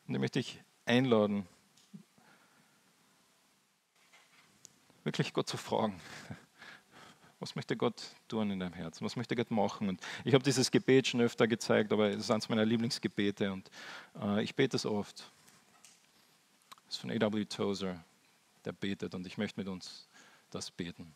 Und 0.07 0.15
ich 0.15 0.21
möchte 0.21 0.41
dich 0.41 0.63
einladen, 0.87 1.47
wirklich 5.05 5.33
Gott 5.33 5.49
zu 5.49 5.57
fragen. 5.57 6.01
Was 7.39 7.55
möchte 7.55 7.77
Gott 7.77 8.03
tun 8.29 8.51
in 8.51 8.61
deinem 8.61 8.75
Herzen? 8.75 9.05
Was 9.05 9.17
möchte 9.17 9.37
Gott 9.37 9.51
machen? 9.51 9.89
Und 9.89 10.01
ich 10.25 10.35
habe 10.35 10.45
dieses 10.45 10.71
Gebet 10.71 11.07
schon 11.07 11.21
öfter 11.21 11.47
gezeigt, 11.47 11.93
aber 11.93 12.11
es 12.11 12.19
ist 12.19 12.31
eines 12.31 12.49
meiner 12.49 12.67
Lieblingsgebete 12.67 13.53
und 13.53 13.71
äh, 14.21 14.43
ich 14.43 14.55
bete 14.55 14.77
es 14.77 14.85
oft. 14.85 15.31
Das 16.87 16.97
ist 16.97 17.01
von 17.01 17.11
A.W. 17.11 17.45
Tozer, 17.47 18.05
der 18.65 18.73
betet 18.73 19.15
und 19.15 19.27
ich 19.27 19.39
möchte 19.39 19.61
mit 19.61 19.69
uns 19.69 20.09
das 20.51 20.71
beten. 20.71 21.15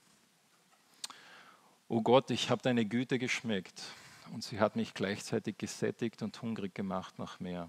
O 1.89 2.01
Gott, 2.01 2.31
ich 2.31 2.49
habe 2.49 2.63
deine 2.63 2.87
Güte 2.87 3.19
geschmeckt 3.19 3.83
und 4.33 4.43
sie 4.43 4.59
hat 4.59 4.75
mich 4.75 4.95
gleichzeitig 4.95 5.59
gesättigt 5.59 6.23
und 6.23 6.41
hungrig 6.41 6.75
gemacht 6.75 7.19
nach 7.19 7.41
mehr. 7.41 7.69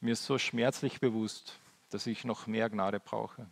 Mir 0.00 0.12
ist 0.12 0.26
so 0.26 0.36
schmerzlich 0.36 1.00
bewusst, 1.00 1.58
dass 1.88 2.06
ich 2.06 2.24
noch 2.24 2.46
mehr 2.46 2.68
Gnade 2.68 3.00
brauche. 3.00 3.48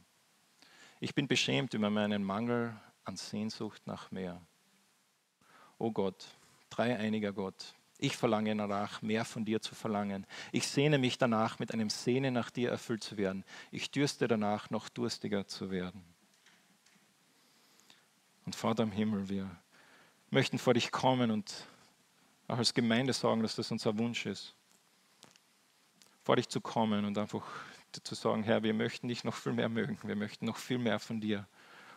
Ich 1.01 1.15
bin 1.15 1.29
beschämt 1.29 1.73
über 1.73 1.89
meinen 1.89 2.25
Mangel 2.25 2.79
an 3.05 3.17
Sehnsucht 3.17 3.87
nach 3.87 4.11
mehr. 4.11 4.41
O 5.79 5.93
Gott, 5.93 6.27
dreieiniger 6.69 7.33
Gott, 7.33 7.75
ich 7.97 8.17
verlange 8.17 8.55
danach, 8.55 9.01
mehr 9.01 9.25
von 9.25 9.45
dir 9.45 9.63
zu 9.63 9.75
verlangen. 9.75 10.27
Ich 10.53 10.69
sehne 10.69 10.99
mich 10.99 11.17
danach, 11.17 11.59
mit 11.59 11.73
einem 11.73 11.91
Sehnen 11.91 12.35
nach 12.35 12.51
dir 12.51 12.71
erfüllt 12.71 13.03
zu 13.03 13.17
werden. 13.17 13.45
Ich 13.71 13.91
dürste 13.91 14.29
danach, 14.29 14.71
noch 14.71 14.89
durstiger 14.89 15.47
zu 15.49 15.71
werden. 15.71 16.05
Und 18.49 18.57
Vater 18.57 18.83
im 18.83 18.93
Himmel, 18.93 19.29
wir 19.29 19.51
möchten 20.31 20.59
vor 20.59 20.73
dich 20.73 20.91
kommen 20.91 21.31
und 21.31 21.67
auch 22.47 22.57
als 22.57 22.73
Gemeinde 22.73 23.13
sagen, 23.13 23.43
dass 23.43 23.57
das 23.57 23.71
unser 23.71 23.99
Wunsch 23.99 24.25
ist. 24.25 24.55
Vor 26.25 26.37
dich 26.37 26.49
zu 26.49 26.63
kommen 26.63 27.05
und 27.05 27.19
einfach 27.19 27.45
zu 27.93 28.15
sagen, 28.15 28.43
Herr, 28.45 28.63
wir 28.63 28.73
möchten 28.73 29.07
dich 29.07 29.23
noch 29.23 29.35
viel 29.35 29.53
mehr 29.53 29.69
mögen. 29.69 29.99
Wir 30.03 30.17
möchten 30.17 30.47
noch 30.47 30.57
viel 30.57 30.79
mehr 30.79 30.99
von 30.99 31.21
dir. 31.21 31.47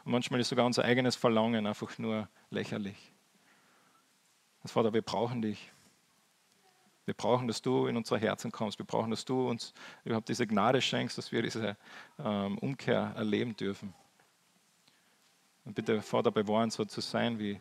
Und 0.04 0.12
manchmal 0.12 0.42
ist 0.42 0.50
sogar 0.50 0.66
unser 0.66 0.84
eigenes 0.84 1.16
Verlangen 1.16 1.66
einfach 1.66 1.98
nur 1.98 2.28
lächerlich. 2.50 3.14
Und 4.64 4.72
Vater, 4.72 4.94
wir 4.94 5.04
brauchen 5.04 5.42
dich. 5.42 5.72
Wir 7.06 7.14
brauchen, 7.14 7.48
dass 7.48 7.62
du 7.62 7.88
in 7.88 7.96
unser 7.96 8.18
Herzen 8.18 8.52
kommst. 8.52 8.78
Wir 8.78 8.86
brauchen, 8.86 9.12
dass 9.12 9.24
du 9.24 9.48
uns 9.48 9.74
überhaupt 10.04 10.28
diese 10.28 10.46
Gnade 10.46 10.82
schenkst, 10.82 11.18
dass 11.18 11.32
wir 11.32 11.44
diese 11.44 11.78
ähm, 12.20 12.58
Umkehr 12.58 13.14
erleben 13.16 13.56
dürfen. 13.56 13.94
Und 15.66 15.76
bitte, 15.76 16.02
Vater, 16.02 16.32
bewahren, 16.32 16.70
so 16.70 16.86
zu 16.86 17.02
sein 17.02 17.38
wie 17.38 17.60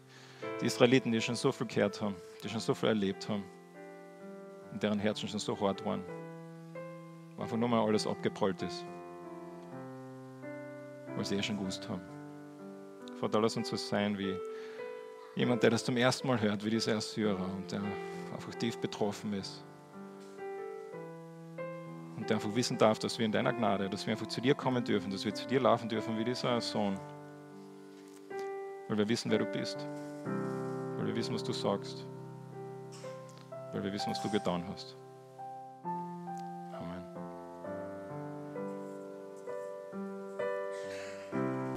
die 0.60 0.66
Israeliten, 0.66 1.12
die 1.12 1.20
schon 1.20 1.34
so 1.34 1.52
viel 1.52 1.66
gehört 1.66 2.00
haben, 2.00 2.14
die 2.42 2.48
schon 2.48 2.60
so 2.60 2.74
viel 2.74 2.88
erlebt 2.88 3.28
haben 3.28 3.44
und 4.72 4.82
deren 4.82 4.98
Herzen 4.98 5.28
schon 5.28 5.38
so 5.38 5.58
hart 5.60 5.84
waren. 5.84 6.02
Wo 7.36 7.42
einfach 7.42 7.56
nur 7.56 7.68
mal 7.68 7.84
alles 7.84 8.06
abgeprollt 8.06 8.62
ist, 8.62 8.84
weil 11.16 11.24
sie 11.24 11.36
eh 11.36 11.42
schon 11.42 11.58
gewusst 11.58 11.88
haben. 11.88 12.02
Vater, 13.18 13.40
lass 13.40 13.56
uns 13.56 13.68
so 13.68 13.76
sein 13.76 14.16
wie 14.16 14.34
jemand, 15.34 15.62
der 15.62 15.70
das 15.70 15.84
zum 15.84 15.96
ersten 15.96 16.26
Mal 16.26 16.40
hört, 16.40 16.64
wie 16.64 16.70
dieser 16.70 16.96
Assyrer 16.96 17.52
und 17.54 17.70
der 17.70 17.82
einfach 18.32 18.54
tief 18.54 18.78
betroffen 18.78 19.32
ist. 19.34 19.62
Und 22.16 22.28
der 22.28 22.36
einfach 22.36 22.54
wissen 22.54 22.76
darf, 22.78 22.98
dass 22.98 23.18
wir 23.18 23.26
in 23.26 23.32
deiner 23.32 23.52
Gnade, 23.52 23.88
dass 23.88 24.06
wir 24.06 24.12
einfach 24.12 24.26
zu 24.26 24.40
dir 24.40 24.54
kommen 24.54 24.84
dürfen, 24.84 25.10
dass 25.10 25.24
wir 25.24 25.34
zu 25.34 25.46
dir 25.46 25.60
laufen 25.60 25.88
dürfen 25.88 26.18
wie 26.18 26.24
dieser 26.24 26.60
Sohn. 26.60 26.98
Weil 28.90 28.98
wir 28.98 29.08
wissen, 29.08 29.30
wer 29.30 29.38
du 29.38 29.46
bist. 29.46 29.86
Weil 30.96 31.06
wir 31.06 31.14
wissen, 31.14 31.32
was 31.32 31.44
du 31.44 31.52
sagst. 31.52 32.08
Weil 33.72 33.84
wir 33.84 33.92
wissen, 33.92 34.10
was 34.10 34.20
du 34.20 34.28
getan 34.28 34.64
hast. 34.66 34.96